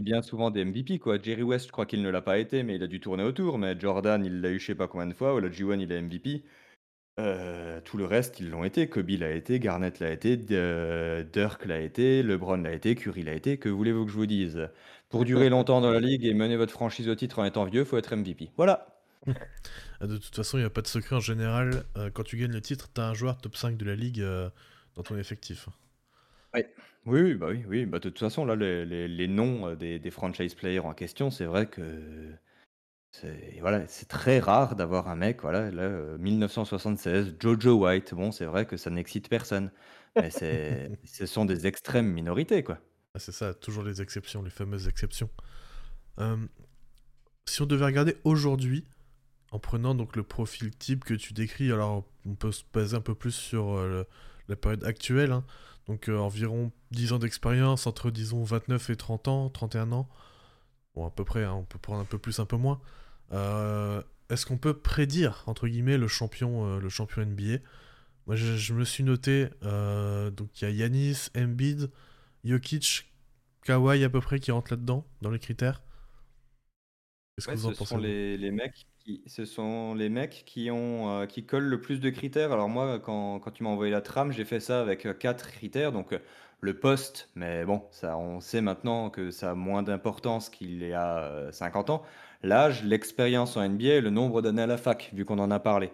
bien 0.00 0.22
souvent 0.22 0.50
des 0.50 0.64
MVP, 0.64 0.98
quoi. 0.98 1.20
Jerry 1.20 1.42
West, 1.42 1.66
je 1.66 1.72
crois 1.72 1.86
qu'il 1.86 2.02
ne 2.02 2.10
l'a 2.10 2.22
pas 2.22 2.38
été, 2.38 2.62
mais 2.62 2.76
il 2.76 2.82
a 2.82 2.86
dû 2.86 3.00
tourner 3.00 3.22
autour. 3.24 3.58
Mais 3.58 3.78
Jordan, 3.78 4.24
il 4.24 4.40
l'a 4.40 4.50
eu 4.50 4.58
je 4.60 4.66
sais 4.66 4.74
pas 4.74 4.88
combien 4.88 5.06
de 5.06 5.14
fois. 5.14 5.34
Olajuwon, 5.34 5.78
il 5.80 5.92
est 5.92 6.00
MVP. 6.02 6.44
Euh, 7.20 7.80
tout 7.82 7.98
le 7.98 8.06
reste, 8.06 8.40
ils 8.40 8.50
l'ont 8.50 8.64
été. 8.64 8.88
Kobe 8.88 9.10
l'a 9.10 9.32
été, 9.32 9.60
Garnett 9.60 10.00
l'a 10.00 10.10
été, 10.12 10.36
D- 10.38 10.54
euh, 10.56 11.22
Dirk 11.24 11.66
l'a 11.66 11.80
été, 11.80 12.22
LeBron 12.22 12.56
l'a 12.58 12.72
été, 12.72 12.94
Curry 12.94 13.22
l'a 13.24 13.34
été. 13.34 13.58
Que 13.58 13.68
voulez-vous 13.68 14.06
que 14.06 14.10
je 14.12 14.16
vous 14.16 14.26
dise? 14.26 14.68
Pour 15.10 15.24
durer 15.24 15.48
longtemps 15.50 15.80
dans 15.82 15.90
la 15.92 16.00
ligue 16.00 16.24
et 16.26 16.34
mener 16.34 16.56
votre 16.56 16.72
franchise 16.72 17.08
au 17.08 17.14
titre 17.14 17.38
en 17.40 17.44
étant 17.44 17.64
vieux, 17.66 17.84
faut 17.84 17.98
être 17.98 18.14
MVP. 18.16 18.50
Voilà. 18.56 18.88
Ah, 20.00 20.06
De 20.06 20.16
toute 20.18 20.34
façon, 20.34 20.58
il 20.58 20.62
n'y 20.62 20.66
a 20.66 20.70
pas 20.70 20.82
de 20.82 20.86
secret 20.86 21.16
en 21.16 21.20
général. 21.20 21.84
euh, 21.96 22.10
quand 22.10 22.24
tu 22.24 22.36
gagnes 22.36 22.52
le 22.52 22.60
titre, 22.60 22.88
t'as 22.92 23.08
un 23.08 23.14
joueur 23.14 23.38
top 23.38 23.56
5 23.56 23.76
de 23.76 23.84
la 23.84 23.94
ligue 23.96 24.20
euh, 24.20 24.50
dans 24.96 25.02
ton 25.02 25.16
effectif. 25.18 25.68
Oui, 26.54 26.62
oui, 27.06 27.34
bah 27.34 27.46
oui, 27.50 27.64
oui. 27.66 27.86
Bah, 27.86 27.98
de 27.98 28.08
toute 28.08 28.18
façon, 28.18 28.44
là, 28.44 28.54
les, 28.56 28.84
les- 28.84 29.08
les 29.08 29.28
noms 29.28 29.68
euh, 29.68 29.74
des, 29.76 29.98
des 29.98 30.10
franchise 30.10 30.54
players 30.54 30.80
en 30.80 30.94
question, 30.94 31.30
c'est 31.30 31.46
vrai 31.46 31.66
que 31.66 32.32
c'est 33.12 33.58
voilà, 33.60 33.86
c'est 33.88 34.08
très 34.08 34.40
rare 34.40 34.76
d'avoir 34.76 35.08
un 35.08 35.16
mec, 35.16 35.42
voilà, 35.42 35.70
là, 35.70 35.82
euh, 35.82 36.18
1976, 36.18 37.36
Jojo 37.40 37.74
White. 37.86 38.14
Bon, 38.14 38.32
c'est 38.32 38.46
vrai 38.46 38.66
que 38.66 38.76
ça 38.76 38.90
n'excite 38.90 39.28
personne, 39.28 39.70
mais 40.18 40.30
c'est, 40.30 40.90
ce 41.04 41.26
sont 41.26 41.44
des 41.46 41.66
extrêmes 41.66 42.12
minorités, 42.12 42.62
quoi. 42.64 42.78
Ah, 43.14 43.18
c'est 43.18 43.32
ça, 43.32 43.54
toujours 43.54 43.84
les 43.84 44.02
exceptions, 44.02 44.42
les 44.42 44.50
fameuses 44.50 44.88
exceptions. 44.88 45.30
Euh, 46.20 46.36
si 47.48 47.62
on 47.62 47.66
devait 47.66 47.84
regarder 47.84 48.16
aujourd'hui, 48.24 48.84
en 49.52 49.58
prenant 49.58 49.94
donc 49.94 50.16
le 50.16 50.22
profil 50.24 50.76
type 50.76 51.04
que 51.04 51.14
tu 51.14 51.32
décris, 51.34 51.72
alors 51.72 52.06
on 52.26 52.36
peut 52.36 52.52
se 52.52 52.64
baser 52.72 52.96
un 52.96 53.00
peu 53.02 53.14
plus 53.16 53.32
sur 53.32 53.72
euh, 53.78 53.88
le- 53.88 54.06
la 54.48 54.56
période 54.56 54.84
actuelle, 54.84 55.32
hein. 55.32 55.44
Donc 55.92 56.08
euh, 56.08 56.16
environ 56.16 56.72
10 56.92 57.12
ans 57.12 57.18
d'expérience, 57.18 57.86
entre 57.86 58.10
disons 58.10 58.42
29 58.42 58.88
et 58.88 58.96
30 58.96 59.28
ans, 59.28 59.50
31 59.50 59.92
ans, 59.92 60.08
bon 60.94 61.06
à 61.06 61.10
peu 61.10 61.22
près, 61.22 61.44
hein, 61.44 61.52
on 61.52 61.64
peut 61.64 61.78
prendre 61.78 62.00
un 62.00 62.06
peu 62.06 62.16
plus, 62.16 62.38
un 62.38 62.46
peu 62.46 62.56
moins. 62.56 62.80
Euh, 63.32 64.02
Est-ce 64.30 64.46
qu'on 64.46 64.56
peut 64.56 64.72
prédire, 64.72 65.44
entre 65.46 65.68
guillemets, 65.68 65.98
le 65.98 66.08
champion, 66.08 66.64
euh, 66.64 66.80
le 66.80 66.88
champion 66.88 67.20
NBA 67.20 67.58
Moi 68.26 68.36
je, 68.36 68.56
je 68.56 68.72
me 68.72 68.86
suis 68.86 69.04
noté, 69.04 69.48
donc 69.60 70.62
il 70.62 70.62
y 70.62 70.64
a 70.64 70.70
Yanis, 70.70 71.28
Embiid, 71.36 71.90
Jokic, 72.42 73.12
Kawhi 73.62 74.02
à 74.02 74.08
peu 74.08 74.22
près 74.22 74.40
qui 74.40 74.50
rentrent 74.50 74.72
là-dedans, 74.72 75.06
dans 75.20 75.30
les 75.30 75.38
critères. 75.38 75.82
Qu'est-ce 77.36 77.48
que 77.48 77.52
vous 77.52 77.66
en 77.66 77.72
pensez 77.74 77.84
sont 77.84 77.98
les 77.98 78.50
mecs 78.50 78.86
ce 79.26 79.44
sont 79.44 79.94
les 79.94 80.08
mecs 80.08 80.44
euh, 80.56 81.26
qui 81.26 81.44
collent 81.44 81.68
le 81.68 81.80
plus 81.80 82.00
de 82.00 82.10
critères. 82.10 82.52
Alors 82.52 82.68
moi, 82.68 82.98
quand, 83.00 83.40
tu 83.52 83.62
m'as 83.62 83.70
envoyé 83.70 83.92
la 83.92 84.00
trame, 84.00 84.32
j'ai 84.32 84.44
fait 84.44 84.60
ça 84.60 84.80
avec 84.80 85.06
euh, 85.06 85.14
quatre 85.14 85.50
critères. 85.50 85.92
Donc 85.92 86.12
euh, 86.12 86.18
le 86.60 86.78
poste, 86.78 87.28
mais 87.34 87.64
bon, 87.64 87.82
ça, 87.90 88.16
on 88.16 88.40
sait 88.40 88.60
maintenant 88.60 89.10
que 89.10 89.30
ça 89.30 89.50
a 89.50 89.54
moins 89.54 89.82
d'importance 89.82 90.48
qu'il 90.48 90.84
y 90.86 90.92
a 90.92 91.18
euh, 91.24 91.52
50 91.52 91.90
ans. 91.90 92.02
L'âge, 92.42 92.84
l'expérience 92.84 93.56
en 93.56 93.68
NBA 93.68 94.00
le 94.00 94.10
nombre 94.10 94.42
d'années 94.42 94.62
à 94.62 94.66
la 94.66 94.76
fac, 94.76 95.10
vu 95.12 95.24
qu'on 95.24 95.38
en 95.38 95.50
a 95.50 95.58
parlé. 95.58 95.90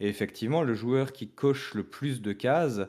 Et 0.00 0.08
effectivement, 0.08 0.62
le 0.62 0.74
joueur 0.74 1.12
qui 1.12 1.28
coche 1.28 1.74
le 1.74 1.84
plus 1.84 2.22
de 2.22 2.32
cases, 2.32 2.80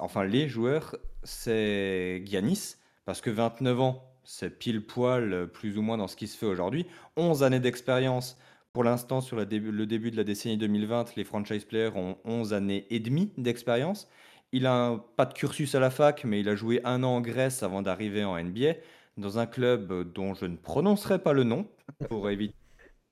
enfin 0.00 0.24
les 0.24 0.48
joueurs, 0.48 0.96
c'est 1.22 2.22
Giannis, 2.24 2.76
parce 3.04 3.20
que 3.20 3.30
29 3.30 3.80
ans, 3.80 4.04
c'est 4.24 4.50
pile 4.50 4.84
poil 4.84 5.48
plus 5.52 5.76
ou 5.78 5.82
moins 5.82 5.98
dans 5.98 6.08
ce 6.08 6.16
qui 6.16 6.26
se 6.26 6.36
fait 6.36 6.46
aujourd'hui. 6.46 6.86
11 7.16 7.42
années 7.42 7.60
d'expérience. 7.60 8.38
Pour 8.74 8.82
l'instant, 8.82 9.20
sur 9.20 9.36
le 9.36 9.46
début 9.46 10.10
de 10.10 10.16
la 10.16 10.24
décennie 10.24 10.56
2020, 10.56 11.14
les 11.14 11.22
franchise 11.22 11.64
players 11.64 11.92
ont 11.94 12.16
11 12.24 12.52
années 12.54 12.88
et 12.90 12.98
demie 12.98 13.30
d'expérience. 13.38 14.08
Il 14.50 14.66
a 14.66 14.98
pas 15.14 15.26
de 15.26 15.32
cursus 15.32 15.76
à 15.76 15.80
la 15.80 15.90
fac, 15.90 16.24
mais 16.24 16.40
il 16.40 16.48
a 16.48 16.56
joué 16.56 16.80
un 16.82 17.04
an 17.04 17.10
en 17.10 17.20
Grèce 17.20 17.62
avant 17.62 17.82
d'arriver 17.82 18.24
en 18.24 18.36
NBA, 18.36 18.74
dans 19.16 19.38
un 19.38 19.46
club 19.46 19.92
euh, 19.92 20.02
dont 20.02 20.34
je 20.34 20.46
ne 20.46 20.56
prononcerai 20.56 21.20
pas 21.20 21.32
le 21.32 21.44
nom, 21.44 21.68
pour 22.08 22.28
éviter 22.30 22.56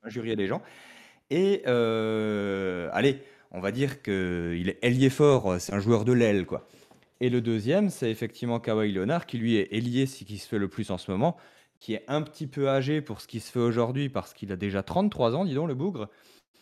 d'injurier 0.03 0.35
les 0.35 0.47
gens. 0.47 0.61
Et 1.29 1.63
euh, 1.65 2.89
allez, 2.91 3.21
on 3.51 3.61
va 3.61 3.71
dire 3.71 4.01
qu'il 4.01 4.67
est 4.67 4.79
ailier 4.81 5.09
fort, 5.09 5.61
c'est 5.61 5.73
un 5.73 5.79
joueur 5.79 6.03
de 6.03 6.11
l'aile, 6.11 6.45
quoi. 6.45 6.67
Et 7.21 7.29
le 7.29 7.39
deuxième, 7.39 7.89
c'est 7.89 8.11
effectivement 8.11 8.59
Kawhi 8.59 8.91
Leonard, 8.91 9.25
qui 9.25 9.37
lui 9.37 9.55
est 9.55 9.73
ailier, 9.73 10.07
ce 10.07 10.25
qui 10.25 10.39
se 10.39 10.47
fait 10.49 10.59
le 10.59 10.67
plus 10.67 10.91
en 10.91 10.97
ce 10.97 11.09
moment, 11.09 11.37
qui 11.83 11.95
est 11.95 12.05
un 12.07 12.21
petit 12.21 12.47
peu 12.47 12.69
âgé 12.69 13.01
pour 13.01 13.19
ce 13.19 13.27
qui 13.27 13.41
se 13.41 13.51
fait 13.51 13.59
aujourd'hui 13.59 14.07
parce 14.07 14.33
qu'il 14.33 14.53
a 14.53 14.55
déjà 14.55 14.83
33 14.83 15.35
ans, 15.35 15.43
dis 15.43 15.53
donc, 15.53 15.67
le 15.67 15.75
bougre. 15.75 16.07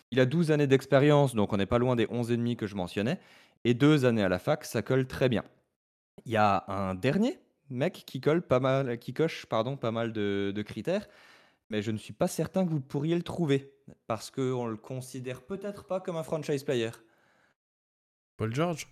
Il 0.10 0.20
a 0.20 0.26
12 0.26 0.50
années 0.50 0.66
d'expérience, 0.66 1.36
donc 1.36 1.54
on 1.54 1.58
n'est 1.58 1.68
pas 1.68 1.78
loin 1.78 1.96
des 1.96 2.08
11 2.10 2.32
et 2.32 2.38
demi 2.38 2.58
que 2.58 2.66
je 2.66 2.74
mentionnais. 2.74 3.20
Et 3.64 3.76
deux 3.76 4.06
années 4.06 4.24
à 4.24 4.30
la 4.30 4.40
fac, 4.40 4.66
ça 4.66 4.82
colle 4.82 5.06
très 5.06 5.30
bien. 5.30 5.44
Il 6.26 6.32
y 6.32 6.38
a 6.38 6.66
un 6.68 6.96
dernier 6.96 7.38
mec 7.70 8.02
qui 8.08 8.20
colle 8.20 8.42
pas 8.42 8.60
mal, 8.60 8.98
qui 8.98 9.14
coche 9.14 9.46
pardon, 9.46 9.78
pas 9.78 9.92
mal 9.92 10.12
de, 10.12 10.52
de 10.56 10.62
critères, 10.64 11.08
mais 11.70 11.84
je 11.84 11.92
ne 11.92 11.98
suis 11.98 12.14
pas 12.14 12.28
certain 12.28 12.66
que 12.66 12.72
vous 12.72 12.82
pourriez 12.82 13.16
le 13.16 13.22
trouver 13.22 13.76
parce 14.08 14.32
qu'on 14.32 14.66
le 14.66 14.76
considère 14.76 15.44
peut-être 15.44 15.86
pas 15.86 16.00
comme 16.00 16.16
un 16.16 16.24
franchise 16.24 16.64
player. 16.64 16.90
Paul 18.38 18.56
George? 18.56 18.88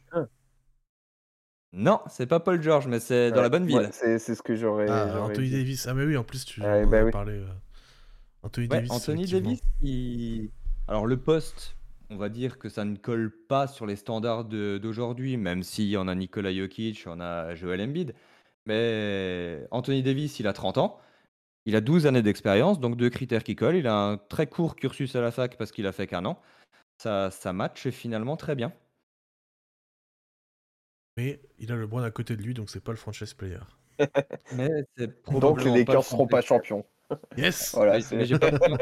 Non, 1.71 1.99
c'est 2.09 2.25
pas 2.25 2.39
Paul 2.39 2.61
George, 2.61 2.87
mais 2.87 2.99
c'est 2.99 3.31
dans 3.31 3.41
la 3.43 3.49
bonne 3.49 3.65
ville. 3.65 3.77
ouais, 3.77 3.89
c'est 3.91 4.17
c'est 4.17 4.33
ce 4.33 4.41
que 4.41 4.55
j'aurais 4.55 4.87
Ah, 4.89 5.21
Anthony 5.21 5.49
dit. 5.49 5.55
Davis. 5.57 5.87
Ah, 5.87 5.93
mais 5.93 6.03
oui, 6.03 6.17
en 6.17 6.23
plus, 6.23 6.43
tu 6.45 6.61
Ouais, 6.61 6.83
en 6.83 6.89
bah 6.89 7.03
oui. 7.03 7.11
parlé. 7.11 7.33
euh. 7.33 7.45
Anthony 8.41 8.67
Ouais, 8.67 8.75
Davis. 8.77 8.91
Anthony. 8.91 9.25
Davis, 9.27 9.59
il- 9.81 10.49
alors 10.87 11.05
le 11.05 11.17
poste, 11.17 11.75
on 12.09 12.17
va 12.17 12.29
dire 12.29 12.57
que 12.57 12.69
ça 12.69 12.85
ne 12.85 12.95
colle 12.95 13.31
pas 13.47 13.67
sur 13.67 13.85
les 13.85 13.95
standards 13.95 14.45
de- 14.45 14.79
d'aujourd'hui, 14.81 15.37
même 15.37 15.61
si 15.61 15.95
on 15.97 16.07
a 16.07 16.15
Nikola 16.15 16.51
Jokic, 16.53 17.03
on 17.05 17.19
a 17.19 17.53
Joel 17.53 17.81
Embiid. 17.81 18.15
Mais 18.65 19.67
Anthony 19.71 20.01
Davis, 20.01 20.39
il 20.39 20.47
a 20.47 20.53
30 20.53 20.77
ans, 20.79 20.99
il 21.65 21.75
a 21.75 21.81
12 21.81 22.07
années 22.07 22.21
d'expérience, 22.23 22.79
donc 22.79 22.97
deux 22.97 23.09
critères 23.11 23.43
qui 23.43 23.55
collent. 23.55 23.75
Il 23.75 23.87
a 23.87 23.95
un 23.95 24.17
très 24.17 24.47
court 24.47 24.75
cursus 24.75 25.15
à 25.15 25.21
la 25.21 25.29
fac 25.31 25.55
parce 25.57 25.71
qu'il 25.71 25.85
a 25.85 25.91
fait 25.91 26.07
qu'un 26.07 26.25
an. 26.25 26.39
Ça, 26.97 27.29
ça 27.31 27.53
match 27.53 27.89
finalement 27.89 28.37
très 28.37 28.55
bien. 28.55 28.73
Mais 31.19 31.41
il 31.57 31.71
a 31.71 31.75
le 31.75 31.85
Brown 31.85 32.03
à 32.05 32.11
côté 32.11 32.35
de 32.37 32.41
lui, 32.41 32.53
donc 32.53 32.69
c'est 32.69 32.79
pas 32.83 32.91
le 32.93 32.97
franchise 32.97 33.33
player. 33.33 33.59
Mais 34.55 34.69
c'est 34.97 35.11
Donc 35.27 35.63
les 35.63 35.71
le 35.71 35.77
Lakers 35.79 36.03
seront 36.05 36.27
pas 36.27 36.41
champions. 36.41 36.85
Yes 37.35 37.71
Voilà, 37.73 37.99
j'ai 37.99 38.37
pas, 38.39 38.51
pris 38.51 38.71
en- 38.71 38.77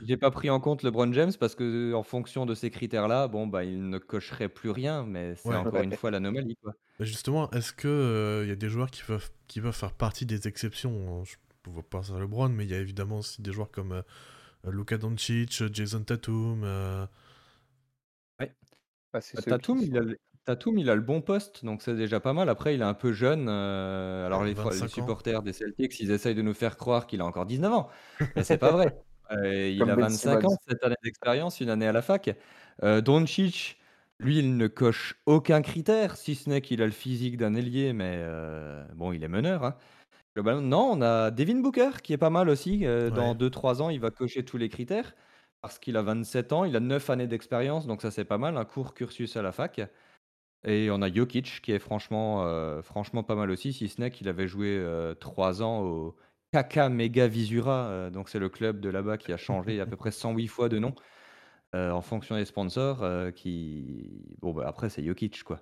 j'ai 0.00 0.16
pas 0.16 0.30
pris 0.30 0.50
en 0.50 0.60
compte 0.60 0.82
LeBron 0.82 1.12
James 1.12 1.32
parce 1.38 1.54
que 1.54 1.92
en 1.94 2.02
fonction 2.02 2.46
de 2.46 2.54
ces 2.54 2.70
critères-là, 2.70 3.28
bon 3.28 3.46
bah 3.46 3.64
il 3.64 3.88
ne 3.90 3.98
cocherait 3.98 4.48
plus 4.48 4.70
rien, 4.70 5.04
mais 5.04 5.34
c'est 5.34 5.48
Ouais. 5.48 5.56
encore 5.56 5.74
Ouais. 5.74 5.84
une 5.84 5.92
fois 5.92 6.10
l'anomalie. 6.10 6.56
Bah, 6.64 6.72
Justement, 7.00 7.50
est-ce 7.52 7.72
que 7.72 7.88
euh, 7.88 8.44
il 8.44 8.48
y 8.48 8.52
a 8.52 8.56
des 8.56 8.68
joueurs 8.68 8.90
qui 8.90 9.02
peuvent, 9.02 9.30
qui 9.48 9.60
peuvent 9.60 9.74
faire 9.76 9.92
partie 9.92 10.26
des 10.26 10.46
exceptions? 10.48 11.24
Je 11.24 11.36
ne 11.70 11.80
pas 11.82 12.00
à 12.14 12.18
LeBron, 12.18 12.48
mais 12.50 12.64
il 12.64 12.70
y 12.70 12.74
a 12.74 12.78
évidemment 12.78 13.18
aussi 13.18 13.42
des 13.42 13.52
joueurs 13.52 13.70
comme 13.70 13.92
euh, 13.92 14.02
Luka 14.70 14.98
Doncic, 14.98 15.62
Jason 15.72 16.02
Tatum. 16.04 16.62
euh, 16.64 17.06
Ah, 19.12 19.20
c'est 19.20 19.38
Euh, 19.38 19.42
ceux 19.42 19.50
Tatum, 19.50 19.78
il 19.80 19.96
a, 19.96 20.00
le- 20.02 20.18
Tatum, 20.44 20.78
il 20.78 20.88
a 20.90 20.94
le 20.94 21.02
bon 21.02 21.20
poste, 21.20 21.64
donc 21.64 21.82
c'est 21.82 21.94
déjà 21.94 22.18
pas 22.18 22.32
mal. 22.32 22.48
Après, 22.48 22.74
il 22.74 22.80
est 22.80 22.84
un 22.84 22.94
peu 22.94 23.12
jeune. 23.12 23.46
euh, 23.48 24.26
alors, 24.26 24.42
les, 24.44 24.54
25 24.54 24.74
les 24.74 24.82
ans. 24.84 24.88
supporters 24.88 25.42
des 25.42 25.52
Celtics, 25.52 26.00
ils 26.00 26.10
essayent 26.10 26.34
de 26.34 26.42
nous 26.42 26.54
faire 26.54 26.76
croire 26.76 27.06
qu'il 27.06 27.20
a 27.20 27.26
encore 27.26 27.46
19 27.46 27.72
ans. 27.72 27.88
Mais 28.36 28.42
c'est 28.44 28.58
pas 28.58 28.72
vrai. 28.72 28.90
Euh, 29.32 29.68
il 29.68 29.78
Comme 29.78 29.88
a 29.88 29.96
Ben 29.96 30.18
25 30.18 30.44
ans. 30.44 30.56
7 30.68 30.82
années 30.82 30.96
d'expérience, 31.04 31.60
une 31.60 31.70
année 31.70 31.86
à 31.86 31.92
la 31.92 32.02
fac. 32.02 32.36
Euh, 32.82 33.00
Doncic, 33.00 33.78
lui, 34.18 34.40
il 34.40 34.56
ne 34.56 34.66
coche 34.66 35.22
aucun 35.24 35.62
critère, 35.62 36.16
si 36.16 36.34
ce 36.34 36.48
n'est 36.50 36.60
qu'il 36.62 36.82
a 36.82 36.86
le 36.86 36.90
physique 36.90 37.36
d'un 37.36 37.54
ailier, 37.54 37.92
mais 37.92 38.16
euh, 38.18 38.84
bon, 38.96 39.12
il 39.12 39.22
est 39.22 39.28
meneur. 39.28 39.62
hein. 39.64 39.76
Globalement, 40.36 40.62
non, 40.62 40.92
on 40.98 41.02
a 41.02 41.30
Devin 41.30 41.60
Booker 41.60 41.90
qui 42.02 42.12
est 42.12 42.18
pas 42.18 42.30
mal 42.30 42.48
aussi. 42.48 42.86
euh, 42.86 43.10
Dans 43.10 43.34
Ouais. 43.34 43.34
2-3 43.34 43.82
ans, 43.82 43.90
il 43.90 44.00
va 44.00 44.10
cocher 44.10 44.44
tous 44.44 44.56
les 44.58 44.68
critères 44.68 45.14
parce 45.60 45.78
qu'il 45.78 45.96
a 45.96 46.02
27 46.02 46.52
ans, 46.52 46.64
il 46.64 46.76
a 46.76 46.80
9 46.80 47.10
années 47.10 47.26
d'expérience, 47.26 47.86
donc 47.86 48.02
ça 48.02 48.10
c'est 48.10 48.24
pas 48.24 48.38
mal, 48.38 48.56
un 48.56 48.64
court 48.64 48.94
cursus 48.94 49.36
à 49.36 49.42
la 49.42 49.52
fac. 49.52 49.80
Et 50.64 50.90
on 50.90 51.00
a 51.02 51.12
Jokic 51.12 51.60
qui 51.62 51.72
est 51.72 51.78
franchement, 51.78 52.44
euh, 52.46 52.82
franchement 52.82 53.22
pas 53.22 53.34
mal 53.34 53.50
aussi, 53.50 53.72
si 53.72 53.88
ce 53.88 54.00
n'est 54.00 54.10
qu'il 54.10 54.28
avait 54.28 54.48
joué 54.48 54.82
3 55.20 55.62
ans 55.62 55.80
au 55.82 56.16
Kaka 56.52 56.88
Mega 56.88 57.28
Visura, 57.28 57.86
euh, 57.86 58.10
donc 58.10 58.28
c'est 58.28 58.38
le 58.38 58.48
club 58.48 58.80
de 58.80 58.88
là-bas 58.90 59.16
qui 59.18 59.32
a 59.32 59.36
changé 59.36 59.80
à 59.80 59.86
peu 59.86 59.96
près 59.96 60.10
108 60.10 60.48
fois 60.48 60.68
de 60.68 60.78
nom 60.78 60.94
euh, 61.74 61.90
en 61.92 62.02
fonction 62.02 62.36
des 62.36 62.44
sponsors. 62.44 63.02
euh, 63.02 63.30
qui... 63.30 64.36
Bon, 64.40 64.52
bah, 64.52 64.64
après 64.66 64.88
c'est 64.90 65.04
Jokic 65.04 65.42
quoi. 65.44 65.60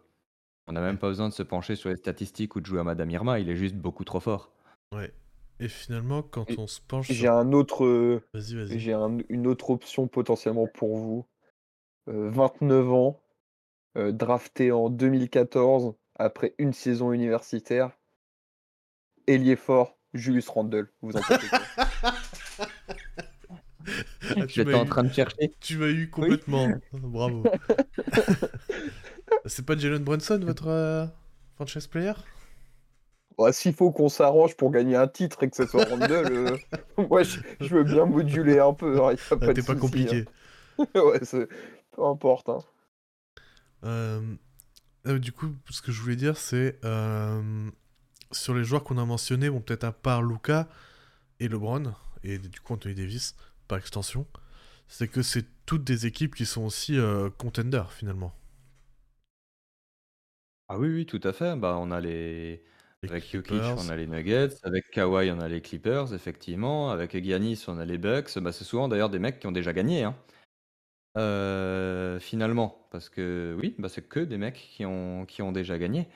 On 0.66 0.72
n'a 0.72 0.80
même 0.80 0.98
pas 0.98 1.08
besoin 1.08 1.28
de 1.28 1.34
se 1.34 1.42
pencher 1.42 1.76
sur 1.76 1.90
les 1.90 1.96
statistiques 1.96 2.56
ou 2.56 2.60
de 2.60 2.66
jouer 2.66 2.80
à 2.80 2.84
Madame 2.84 3.10
Irma, 3.10 3.38
il 3.40 3.48
est 3.50 3.56
juste 3.56 3.76
beaucoup 3.76 4.04
trop 4.04 4.20
fort. 4.20 4.52
Ouais. 4.94 5.12
Et 5.60 5.68
finalement, 5.68 6.22
quand 6.22 6.48
Et 6.50 6.58
on 6.58 6.66
se 6.66 6.80
penche 6.80 7.08
J'ai 7.08 7.14
sur... 7.14 7.32
un 7.32 7.52
autre, 7.52 7.84
euh, 7.84 8.22
Vas-y, 8.32 8.54
vas-y. 8.54 8.78
j'ai 8.78 8.92
un- 8.92 9.18
une 9.28 9.46
autre 9.46 9.70
option 9.70 10.06
potentiellement 10.08 10.66
pour 10.66 10.96
vous. 10.96 11.26
Euh, 12.08 12.30
29 12.30 12.90
ans, 12.92 13.20
euh, 13.96 14.12
drafté 14.12 14.72
en 14.72 14.90
2014 14.90 15.94
après 16.16 16.54
une 16.58 16.72
saison 16.72 17.12
universitaire. 17.12 17.96
Ailier 19.28 19.54
fort, 19.54 19.96
Julius 20.12 20.48
Randle. 20.48 20.92
Vous 21.02 21.16
en 21.16 21.22
pensez 21.22 21.50
quoi? 21.50 21.70
Ah, 24.38 24.46
tu 24.46 24.62
J'étais 24.62 24.64
m'as 24.64 24.76
en 24.76 24.84
eu, 24.84 24.84
train 24.84 25.04
de 25.04 25.12
chercher. 25.12 25.54
tu 25.60 25.78
m'as 25.78 25.88
eu 25.88 26.10
complètement. 26.10 26.82
Bravo. 26.92 27.50
c'est 29.46 29.64
pas 29.66 29.76
Jalen 29.76 30.02
Brunson, 30.04 30.38
votre 30.42 30.68
euh, 30.68 31.06
franchise 31.56 31.86
player? 31.86 32.12
Bah, 33.38 33.52
S'il 33.52 33.72
faut 33.74 33.92
qu'on 33.92 34.08
s'arrange 34.08 34.56
pour 34.56 34.70
gagner 34.70 34.96
un 34.96 35.06
titre 35.08 35.42
et 35.44 35.50
que 35.50 35.56
ce 35.56 35.66
soit 35.66 35.82
Randle, 35.82 36.30
euh, 36.30 36.58
moi 37.10 37.22
je, 37.22 37.38
je 37.60 37.74
veux 37.76 37.84
bien 37.84 38.04
moduler 38.06 38.58
un 38.58 38.74
peu. 38.74 39.02
hein, 39.04 39.14
Ah, 39.30 39.36
pas 39.44 39.54
de 39.54 39.54
T'es 39.54 39.62
pas 39.62 39.74
souci, 39.74 39.80
compliqué. 39.80 40.28
hein. 40.78 40.88
ouais, 40.96 41.20
peu 41.92 42.04
importe. 42.06 42.48
hein. 42.50 42.64
Euh, 43.84 44.20
euh, 45.06 45.18
du 45.18 45.32
coup, 45.32 45.54
ce 45.70 45.82
que 45.82 45.92
je 45.92 46.00
voulais 46.02 46.16
dire, 46.16 46.36
c'est 46.36 46.78
euh, 46.84 47.70
sur 48.32 48.54
les 48.54 48.64
joueurs 48.64 48.84
qu'on 48.84 48.98
a 48.98 49.04
mentionnés, 49.04 49.50
bon, 49.50 49.60
peut-être 49.60 49.84
à 49.84 49.92
part 49.92 50.22
Luca 50.22 50.68
et 51.40 51.48
LeBron, 51.48 51.94
et 52.24 52.38
du 52.38 52.60
coup 52.60 52.74
Anthony 52.74 52.94
Davis, 52.94 53.36
par 53.68 53.78
extension, 53.78 54.26
c'est 54.88 55.08
que 55.08 55.22
c'est 55.22 55.46
toutes 55.66 55.84
des 55.84 56.06
équipes 56.06 56.34
qui 56.34 56.46
sont 56.46 56.64
aussi 56.64 56.98
euh, 56.98 57.30
contenders 57.30 57.92
finalement. 57.92 58.34
Ah 60.68 60.78
oui, 60.78 60.88
oui, 60.88 61.06
tout 61.06 61.20
à 61.24 61.32
fait. 61.32 61.56
Bah, 61.56 61.76
on 61.80 61.90
a 61.90 62.00
les... 62.00 62.62
Les 63.02 63.10
Avec 63.10 63.30
Jokic, 63.30 63.62
on 63.62 63.88
a 63.90 63.96
les 63.96 64.06
Nuggets. 64.08 64.56
Avec 64.64 64.90
Kawhi, 64.90 65.30
on 65.30 65.40
a 65.40 65.48
les 65.48 65.62
Clippers, 65.62 66.12
effectivement. 66.14 66.90
Avec 66.90 67.12
Giannis, 67.22 67.64
on 67.68 67.78
a 67.78 67.84
les 67.84 67.96
Bucks. 67.96 68.38
Bah, 68.38 68.52
c'est 68.52 68.64
souvent 68.64 68.88
d'ailleurs 68.88 69.08
des 69.10 69.20
mecs 69.20 69.38
qui 69.38 69.46
ont 69.46 69.52
déjà 69.52 69.72
gagné. 69.72 70.02
hein. 70.04 70.16
Euh, 71.16 72.20
finalement. 72.20 72.86
Parce 72.90 73.08
que 73.08 73.56
oui, 73.60 73.74
bah, 73.78 73.88
c'est 73.88 74.06
que 74.08 74.20
des 74.20 74.38
mecs 74.38 74.54
qui 74.54 74.84
ont, 74.86 75.52
déjà 75.52 75.78
gagné. 75.78 76.08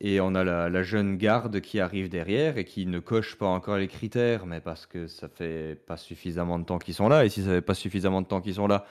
Et 0.00 0.20
on 0.20 0.34
a 0.34 0.44
la, 0.44 0.82
jeune 0.82 1.16
garde 1.16 1.60
qui 1.60 1.80
arrive 1.80 2.08
derrière 2.08 2.58
et 2.58 2.64
qui 2.64 2.86
ne 2.86 2.98
coche 3.00 3.36
pas 3.36 3.46
encore 3.46 3.78
les 3.78 3.88
critères, 3.88 4.46
mais 4.46 4.60
parce 4.60 4.86
que 4.86 5.06
ça 5.06 5.28
fait 5.28 5.76
pas 5.86 5.96
suffisamment 5.96 6.58
de 6.58 6.64
temps 6.64 6.78
qu'ils 6.78 6.94
sont 6.94 7.08
là. 7.08 7.24
Et 7.24 7.28
si 7.30 7.42
ça 7.42 7.50
fait 7.50 7.62
pas 7.62 7.74
suffisamment 7.74 8.22
de 8.22 8.26
temps 8.26 8.40
qu'ils 8.40 8.54
sont 8.54 8.66
là, 8.66 8.86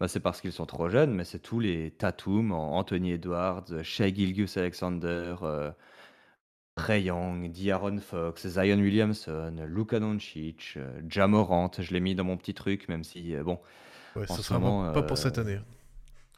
bah, 0.00 0.08
c'est 0.08 0.20
parce 0.20 0.40
qu'ils 0.40 0.52
sont 0.52 0.66
trop 0.66 0.88
jeunes. 0.88 1.14
Mais 1.14 1.24
c'est 1.24 1.38
tous 1.40 1.60
les 1.60 1.92
Tatum, 1.92 2.52
Anthony 2.52 3.12
Edwards, 3.12 3.82
Shea 3.82 4.12
Gilgus 4.14 4.56
Alexander, 4.56 5.36
euh, 5.42 5.70
Trae 6.78 7.00
Young, 7.00 8.00
Fox, 8.00 8.46
Zion 8.46 8.78
Williamson, 8.78 9.54
Luka 9.66 10.00
Doncic, 10.00 10.78
Morant, 11.16 11.70
je 11.78 11.92
l'ai 11.92 12.00
mis 12.00 12.14
dans 12.14 12.24
mon 12.24 12.36
petit 12.36 12.54
truc, 12.54 12.88
même 12.88 13.04
si, 13.04 13.34
euh, 13.34 13.42
bon, 13.42 13.58
Ouais, 14.18 14.30
En 14.30 14.34
ce 14.34 14.42
sera 14.42 14.58
moment, 14.58 14.92
pas 14.92 15.02
pour 15.02 15.16
euh, 15.16 15.20
cette 15.20 15.38
année. 15.38 15.58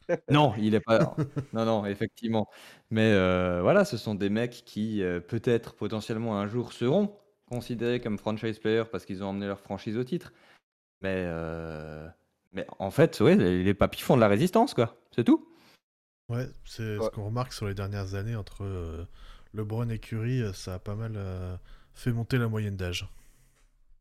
non, 0.31 0.55
il 0.59 0.75
est 0.75 0.81
pas. 0.81 1.17
Non, 1.53 1.65
non, 1.65 1.87
effectivement. 1.87 2.49
Mais 2.91 3.13
euh, 3.13 3.61
voilà, 3.63 3.85
ce 3.85 3.97
sont 3.97 4.15
des 4.15 4.29
mecs 4.29 4.63
qui, 4.67 5.03
euh, 5.03 5.21
peut-être, 5.21 5.75
potentiellement, 5.75 6.39
un 6.39 6.47
jour 6.47 6.73
seront 6.73 7.17
considérés 7.49 8.01
comme 8.01 8.19
franchise 8.19 8.59
players 8.59 8.85
parce 8.91 9.05
qu'ils 9.05 9.23
ont 9.25 9.29
emmené 9.29 9.47
leur 9.47 9.61
franchise 9.61 9.97
au 9.97 10.05
titre. 10.05 10.33
Mais, 11.03 11.25
euh, 11.27 12.07
mais 12.53 12.67
en 12.79 12.91
fait, 12.91 13.19
ouais, 13.21 13.37
les, 13.37 13.63
les 13.65 13.75
papis 13.75 14.03
font 14.03 14.17
de 14.17 14.21
la 14.21 14.29
résistance, 14.29 14.75
quoi. 14.75 14.97
C'est 15.15 15.25
tout. 15.25 15.49
Ouais, 16.29 16.47
c'est 16.65 16.99
ce 17.01 17.11
qu'on 17.11 17.25
remarque 17.25 17.53
sur 17.53 17.67
les 17.67 17.75
dernières 17.75 18.15
années 18.15 18.37
entre 18.37 18.63
euh, 18.65 19.05
LeBron 19.55 19.89
et 19.89 19.99
Curry, 19.99 20.43
ça 20.55 20.75
a 20.75 20.79
pas 20.79 20.95
mal 20.95 21.15
euh, 21.17 21.57
fait 21.95 22.13
monter 22.13 22.39
la 22.39 22.47
moyenne 22.49 22.77
d'âge. 22.77 23.09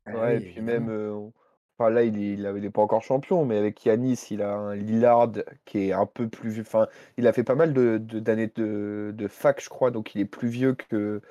Ouais, 0.08 0.38
et 0.38 0.40
puis 0.52 0.62
même, 0.62 0.90
euh, 0.90 1.12
on- 1.12 1.34
enfin, 1.80 1.90
là, 1.90 2.04
il 2.04 2.18
est, 2.22 2.34
il 2.34 2.46
a- 2.46 2.52
il 2.52 2.66
est 2.66 2.70
pas 2.70 2.82
encore 2.82 3.02
champion, 3.02 3.46
mais 3.46 3.58
avec 3.58 3.86
Yanis, 3.86 4.28
il 4.32 4.42
a 4.42 4.54
un 4.56 4.76
Lillard 4.76 5.32
qui 5.66 5.88
est 5.90 5.94
un 5.94 6.06
peu 6.06 6.28
plus 6.28 6.50
vieux. 6.50 6.64
Enfin, 6.64 6.88
il 7.18 7.26
a 7.26 7.34
fait 7.34 7.44
pas 7.44 7.56
mal 7.56 7.74
de, 7.74 7.98
de- 7.98 8.20
d'années 8.20 8.52
de, 8.56 9.14
de 9.16 9.28
fac, 9.28 9.62
je 9.64 9.70
crois, 9.70 9.90
donc 9.92 10.14
il 10.16 10.22
est 10.22 10.26
plus 10.26 10.50
vieux 10.50 10.74
que, 10.76 11.22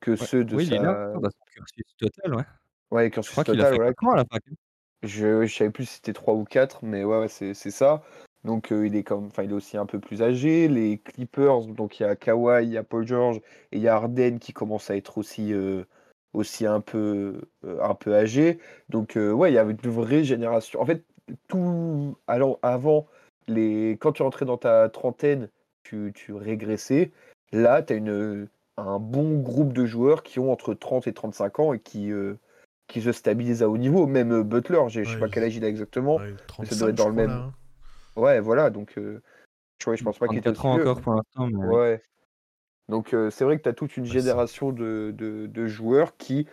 que 0.00 0.16
ceux 0.16 0.44
de 0.44 0.56
oui, 0.56 0.66
sa. 0.66 0.76
Lillard, 0.76 1.20
cursus 1.54 1.84
total, 1.98 2.34
ouais. 2.34 2.44
Ouais, 2.90 3.04
Je 3.06 3.10
cursus 3.10 3.32
crois 3.32 3.44
qu'il 3.44 3.54
a 3.54 3.56
total, 3.56 3.72
fait 3.72 3.76
voilà. 3.76 3.90
4 3.92 4.04
ans 4.04 4.12
à 4.12 4.16
la 4.16 4.24
fac. 4.24 4.42
Je, 5.02 5.46
je 5.46 5.54
savais 5.54 5.70
plus 5.70 5.86
si 5.86 5.94
c'était 5.96 6.12
3 6.12 6.34
ou 6.34 6.44
4, 6.44 6.84
mais 6.84 7.04
ouais, 7.04 7.18
ouais, 7.18 7.28
c'est, 7.28 7.54
ça. 7.54 8.02
Donc 8.44 8.72
euh, 8.72 8.86
il 8.86 8.94
est 8.96 9.02
comme, 9.02 9.26
enfin, 9.26 9.42
il 9.42 9.50
est 9.50 9.54
aussi 9.54 9.76
un 9.76 9.86
peu 9.86 9.98
plus 9.98 10.22
âgé. 10.22 10.68
Les 10.68 10.98
Clippers, 10.98 11.62
donc 11.66 11.98
il 11.98 12.02
y 12.02 12.06
a 12.06 12.14
Kawhi, 12.16 12.64
il 12.64 12.70
y 12.72 12.76
a 12.78 12.82
Paul 12.82 13.06
George 13.06 13.38
et 13.72 13.78
il 13.78 13.80
y 13.80 13.88
a 13.88 13.94
Harden 13.96 14.38
qui 14.38 14.52
commence 14.52 14.90
à 14.90 14.96
être 14.96 15.18
aussi, 15.18 15.52
euh, 15.52 15.84
aussi 16.34 16.66
un 16.66 16.80
peu, 16.80 17.40
euh, 17.64 17.82
un 17.82 17.94
peu 17.94 18.14
âgé. 18.14 18.58
Donc 18.90 19.16
euh, 19.16 19.32
ouais, 19.32 19.50
il 19.50 19.54
y 19.54 19.58
a 19.58 19.62
une 19.62 19.76
vraie 19.90 20.24
génération. 20.24 20.80
En 20.80 20.86
fait, 20.86 21.04
tout 21.48 22.18
alors, 22.26 22.58
avant, 22.62 23.06
les, 23.46 23.92
quand 24.00 24.12
tu 24.12 24.22
rentrais 24.22 24.44
dans 24.44 24.58
ta 24.58 24.88
trentaine, 24.88 25.48
tu, 25.84 26.12
tu 26.14 26.34
régressais. 26.34 27.12
Là, 27.52 27.82
tu 27.82 27.92
as 27.92 27.96
une, 27.96 28.48
un 28.76 28.98
bon 28.98 29.38
groupe 29.38 29.72
de 29.72 29.86
joueurs 29.86 30.22
qui 30.22 30.38
ont 30.40 30.52
entre 30.52 30.74
30 30.74 31.06
et 31.06 31.12
35 31.12 31.60
ans 31.60 31.72
et 31.72 31.78
qui, 31.78 32.10
euh, 32.10 32.34
qui 32.88 33.00
se 33.00 33.12
stabilise 33.12 33.62
à 33.62 33.68
haut 33.68 33.78
niveau. 33.78 34.06
Même 34.06 34.42
Butler, 34.42 34.80
je 34.88 35.04
sais 35.04 35.18
pas 35.18 35.28
quel 35.28 35.44
âge 35.44 35.56
il 35.56 35.64
a 35.64 35.68
exactement. 35.68 36.20
ça 36.64 36.76
doit 36.76 36.90
être 36.90 36.96
dans 36.96 37.08
le 37.08 37.14
même. 37.14 37.30
Hein. 37.30 37.52
Ouais, 38.16 38.40
voilà, 38.40 38.70
donc 38.70 38.92
je, 38.96 39.18
je 39.78 40.04
pense 40.04 40.18
pas 40.18 40.28
qu'il 40.28 40.38
était 40.38 40.48
encore 40.50 41.00
pour 41.00 41.14
l'instant. 41.14 41.48
Ouais. 41.48 42.00
Donc 42.88 43.16
c'est 43.30 43.44
vrai 43.44 43.56
que 43.56 43.62
tu 43.62 43.68
as 43.68 43.72
toute 43.72 43.96
une 43.96 44.04
génération 44.04 44.72
de, 44.72 45.14
de, 45.16 45.66
joueurs 45.66 46.16
qui, 46.16 46.46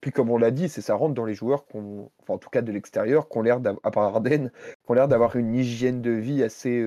puis 0.00 0.10
comme 0.10 0.30
on 0.30 0.36
l'a 0.36 0.50
dit, 0.50 0.68
c'est 0.68 0.82
ça 0.82 0.94
rentre 0.94 1.14
dans 1.14 1.24
les 1.24 1.34
joueurs 1.34 1.66
qu'on, 1.66 2.10
enfin 2.20 2.34
en 2.34 2.38
tout 2.38 2.50
cas 2.50 2.62
de 2.62 2.70
l'extérieur, 2.70 3.28
qu'on 3.28 3.42
l'air 3.42 3.60
à 3.82 3.90
part 3.90 4.04
Arden, 4.04 4.50
qu'on 4.86 4.94
l'air 4.94 5.08
d'avoir 5.08 5.36
une 5.36 5.54
hygiène 5.54 6.02
de 6.02 6.10
vie 6.10 6.42
assez 6.42 6.84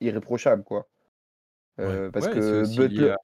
irréprochable 0.00 0.62
quoi. 0.62 0.86
parce 1.76 2.28
que 2.28 2.76
Butler, 2.76 3.14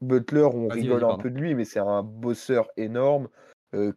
Butler, 0.00 0.48
on 0.54 0.68
rigole 0.68 1.04
un 1.04 1.18
peu 1.18 1.30
de 1.30 1.38
lui, 1.38 1.54
mais 1.54 1.64
c'est 1.64 1.80
un 1.80 2.02
bosseur 2.02 2.68
énorme. 2.76 3.28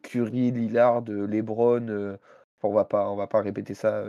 Curry, 0.02 0.52
Lillard, 0.52 1.04
LeBron, 1.08 2.18
on 2.64 2.74
va 2.74 2.86
pas, 2.86 3.10
on 3.10 3.16
va 3.16 3.28
pas 3.28 3.42
répéter 3.42 3.74
ça 3.74 4.06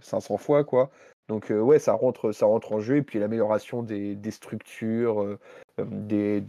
500 0.00 0.36
fois 0.36 0.64
quoi. 0.64 0.90
Donc 1.28 1.50
ouais, 1.50 1.78
ça 1.78 1.92
rentre, 1.92 2.32
ça 2.32 2.46
rentre 2.46 2.72
en 2.72 2.80
jeu 2.80 2.96
et 2.96 3.02
puis 3.02 3.18
l'amélioration 3.18 3.82
des, 3.82 4.14
des 4.14 4.30
structures, 4.30 5.38
des, 5.78 6.40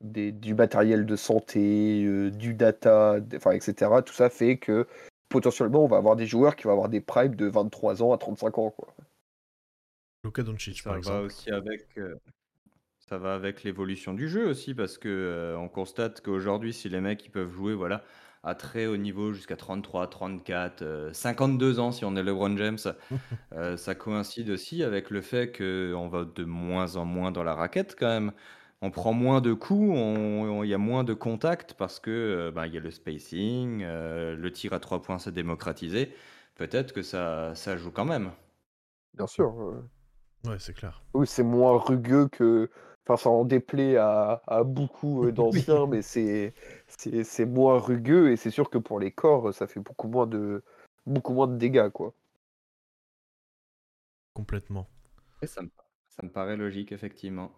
des, 0.00 0.32
du 0.32 0.54
matériel 0.54 1.06
de 1.06 1.16
santé, 1.16 2.30
du 2.30 2.54
data, 2.54 3.18
enfin 3.34 3.52
etc. 3.52 3.90
Tout 4.04 4.12
ça 4.12 4.28
fait 4.28 4.58
que 4.58 4.86
potentiellement 5.28 5.84
on 5.84 5.88
va 5.88 5.96
avoir 5.96 6.14
des 6.14 6.26
joueurs 6.26 6.56
qui 6.56 6.64
vont 6.64 6.72
avoir 6.72 6.88
des 6.88 7.00
primes 7.00 7.34
de 7.34 7.46
23 7.46 8.02
ans 8.02 8.12
à 8.12 8.18
35 8.18 8.58
ans 8.58 8.70
quoi. 8.70 8.94
Luka 10.24 10.42
Doncic 10.42 10.84
par 10.84 10.96
exemple. 10.96 11.24
aussi 11.24 11.50
avec 11.50 11.98
ça 12.98 13.18
va 13.18 13.34
avec 13.34 13.64
l'évolution 13.64 14.14
du 14.14 14.28
jeu 14.28 14.46
aussi 14.46 14.74
parce 14.74 14.98
que 14.98 15.54
on 15.58 15.68
constate 15.68 16.20
qu'aujourd'hui 16.20 16.72
si 16.72 16.88
les 16.88 17.00
mecs 17.00 17.24
ils 17.24 17.30
peuvent 17.30 17.50
jouer 17.50 17.74
voilà 17.74 18.04
à 18.42 18.54
très 18.54 18.86
haut 18.86 18.96
niveau 18.96 19.32
jusqu'à 19.32 19.56
33, 19.56 20.08
34, 20.10 21.10
52 21.12 21.78
ans 21.78 21.92
si 21.92 22.04
on 22.04 22.16
est 22.16 22.22
LeBron 22.22 22.56
James. 22.56 22.78
Euh, 23.52 23.76
ça 23.76 23.94
coïncide 23.94 24.48
aussi 24.48 24.82
avec 24.82 25.10
le 25.10 25.20
fait 25.20 25.54
qu'on 25.54 26.08
va 26.08 26.24
de 26.24 26.44
moins 26.44 26.96
en 26.96 27.04
moins 27.04 27.32
dans 27.32 27.44
la 27.44 27.54
raquette 27.54 27.94
quand 27.98 28.08
même. 28.08 28.32
On 28.80 28.90
prend 28.90 29.12
moins 29.12 29.42
de 29.42 29.52
coups, 29.52 29.94
il 29.94 30.68
y 30.68 30.74
a 30.74 30.78
moins 30.78 31.04
de 31.04 31.12
contacts 31.12 31.74
parce 31.74 32.00
que 32.00 32.10
euh, 32.10 32.50
ben, 32.50 32.66
il 32.66 32.74
y 32.74 32.78
a 32.78 32.80
le 32.80 32.90
spacing, 32.90 33.82
euh, 33.84 34.34
le 34.34 34.52
tir 34.52 34.72
à 34.72 34.80
trois 34.80 35.02
points 35.02 35.18
s'est 35.18 35.32
démocratisé. 35.32 36.14
Peut-être 36.54 36.92
que 36.92 37.02
ça, 37.02 37.54
ça 37.54 37.76
joue 37.76 37.90
quand 37.90 38.06
même. 38.06 38.32
Bien 39.14 39.26
sûr. 39.26 39.54
Ouais, 40.46 40.56
c'est 40.58 40.72
clair. 40.72 41.02
Oui, 41.12 41.26
c'est 41.26 41.44
moins 41.44 41.78
rugueux 41.78 42.28
que. 42.28 42.70
Enfin, 43.06 43.16
ça 43.16 43.30
en 43.30 43.44
déplaît 43.44 43.96
à, 43.96 44.42
à 44.46 44.64
beaucoup 44.64 45.30
d'anciens, 45.32 45.86
mais 45.86 46.02
c'est 46.02 46.54
c'est 46.88 47.46
moins 47.46 47.78
rugueux 47.78 48.30
et 48.32 48.36
c'est 48.36 48.50
sûr 48.50 48.70
que 48.70 48.78
pour 48.78 49.00
les 49.00 49.10
corps, 49.12 49.52
ça 49.54 49.66
fait 49.66 49.80
beaucoup 49.80 50.08
moins 50.08 50.26
de, 50.26 50.62
beaucoup 51.06 51.32
moins 51.34 51.48
de 51.48 51.56
dégâts, 51.56 51.90
quoi. 51.90 52.14
Complètement. 54.34 54.88
ça, 55.42 55.62
me, 55.62 55.70
ça 56.08 56.22
me 56.22 56.30
paraît 56.30 56.56
logique, 56.56 56.92
effectivement. 56.92 57.52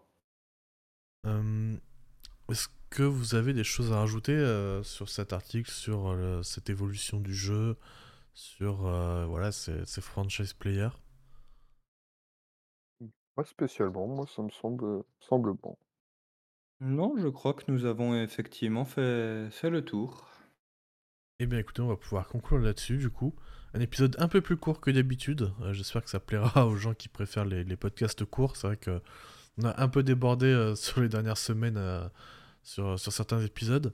Est-ce 2.50 2.68
que 2.90 3.02
vous 3.02 3.34
avez 3.34 3.52
des 3.52 3.64
choses 3.64 3.92
à 3.92 3.96
rajouter 3.96 4.36
sur 4.82 5.08
cet 5.08 5.32
article, 5.32 5.70
sur 5.70 6.16
cette 6.42 6.70
évolution 6.70 7.20
du 7.20 7.34
jeu, 7.34 7.76
sur 8.34 8.76
voilà, 9.28 9.52
ces, 9.52 9.84
ces, 9.86 10.00
franchise 10.00 10.52
players? 10.52 10.90
Pas 13.34 13.44
spécialement, 13.44 14.06
moi 14.06 14.26
ça 14.26 14.42
me 14.42 14.50
semble, 14.50 15.04
semble 15.20 15.54
bon. 15.54 15.76
Non, 16.80 17.14
je 17.16 17.28
crois 17.28 17.54
que 17.54 17.70
nous 17.70 17.84
avons 17.84 18.14
effectivement 18.20 18.84
fait, 18.84 19.48
fait 19.50 19.70
le 19.70 19.84
tour. 19.84 20.28
Eh 21.40 21.46
bien 21.46 21.58
écoutez, 21.58 21.82
on 21.82 21.88
va 21.88 21.96
pouvoir 21.96 22.28
conclure 22.28 22.58
là-dessus 22.58 22.96
du 22.96 23.10
coup. 23.10 23.34
Un 23.74 23.80
épisode 23.80 24.14
un 24.20 24.28
peu 24.28 24.40
plus 24.40 24.56
court 24.56 24.80
que 24.80 24.90
d'habitude. 24.90 25.52
Euh, 25.62 25.72
j'espère 25.72 26.04
que 26.04 26.10
ça 26.10 26.20
plaira 26.20 26.66
aux 26.68 26.76
gens 26.76 26.94
qui 26.94 27.08
préfèrent 27.08 27.44
les, 27.44 27.76
podcasts 27.76 28.24
courts. 28.24 28.56
C'est 28.56 28.68
vrai 28.68 28.76
qu'on 28.76 29.64
a 29.64 29.82
un 29.82 29.88
peu 29.88 30.02
débordé 30.04 30.46
euh, 30.46 30.74
sur 30.76 31.00
les 31.00 31.08
dernières 31.08 31.38
semaines 31.38 31.76
euh, 31.76 32.06
sur, 32.62 32.98
sur 32.98 33.12
certains 33.12 33.40
épisodes. 33.40 33.92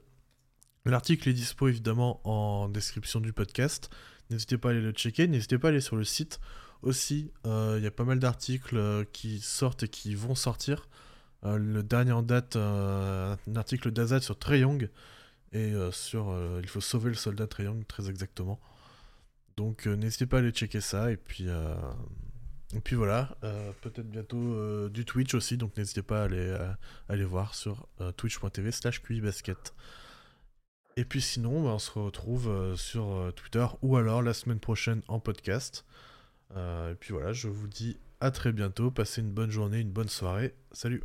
L'article 0.85 1.29
est 1.29 1.33
dispo 1.33 1.67
évidemment 1.67 2.21
en 2.27 2.69
description 2.69 3.19
du 3.19 3.33
podcast. 3.33 3.89
N'hésitez 4.29 4.57
pas 4.57 4.69
à 4.69 4.71
aller 4.71 4.81
le 4.81 4.91
checker. 4.91 5.27
N'hésitez 5.27 5.57
pas 5.57 5.69
à 5.69 5.71
aller 5.71 5.81
sur 5.81 5.95
le 5.95 6.03
site 6.03 6.39
aussi. 6.81 7.31
Il 7.45 7.81
y 7.81 7.87
a 7.87 7.91
pas 7.91 8.03
mal 8.03 8.19
d'articles 8.19 9.05
qui 9.11 9.39
sortent 9.39 9.83
et 9.83 9.87
qui 9.87 10.15
vont 10.15 10.35
sortir. 10.35 10.87
Euh, 11.43 11.57
le 11.57 11.81
dernier 11.83 12.11
en 12.11 12.21
date, 12.21 12.55
euh, 12.55 13.35
un 13.47 13.55
article 13.55 13.91
d'Azad 13.91 14.21
sur 14.21 14.37
Trey 14.37 14.59
Young 14.59 14.89
et 15.53 15.73
euh, 15.73 15.91
sur 15.91 16.37
il 16.61 16.67
faut 16.67 16.81
sauver 16.81 17.09
le 17.09 17.15
soldat 17.15 17.47
Trey 17.47 17.63
Young 17.63 17.85
très 17.87 18.09
exactement. 18.09 18.59
Donc 19.57 19.85
n'hésitez 19.85 20.25
pas 20.25 20.37
à 20.37 20.39
aller 20.39 20.51
checker 20.51 20.81
ça 20.81 21.11
et 21.11 21.17
puis 21.17 21.47
et 22.73 22.79
puis 22.79 22.95
voilà, 22.95 23.35
peut-être 23.81 24.09
bientôt 24.09 24.89
du 24.89 25.03
Twitch 25.03 25.33
aussi, 25.33 25.57
donc 25.57 25.75
n'hésitez 25.77 26.01
pas 26.01 26.21
à 26.21 26.23
aller, 26.23 26.57
aller 27.09 27.25
voir 27.25 27.53
sur 27.53 27.87
twitch.tv 28.17 28.71
slash 28.71 29.01
basket. 29.21 29.73
Et 30.97 31.05
puis 31.05 31.21
sinon, 31.21 31.63
bah, 31.63 31.71
on 31.71 31.79
se 31.79 31.91
retrouve 31.91 32.75
sur 32.77 33.33
Twitter 33.35 33.65
ou 33.81 33.97
alors 33.97 34.21
la 34.21 34.33
semaine 34.33 34.59
prochaine 34.59 35.01
en 35.09 35.19
podcast. 35.19 35.85
Et 36.55 36.95
puis 36.99 37.13
voilà, 37.13 37.33
je 37.33 37.47
vous 37.47 37.67
dis 37.67 37.97
à 38.19 38.31
très 38.31 38.51
bientôt, 38.51 38.91
passez 38.91 39.21
une 39.21 39.31
bonne 39.31 39.51
journée, 39.51 39.79
une 39.79 39.91
bonne 39.91 40.09
soirée, 40.09 40.55
salut 40.71 41.03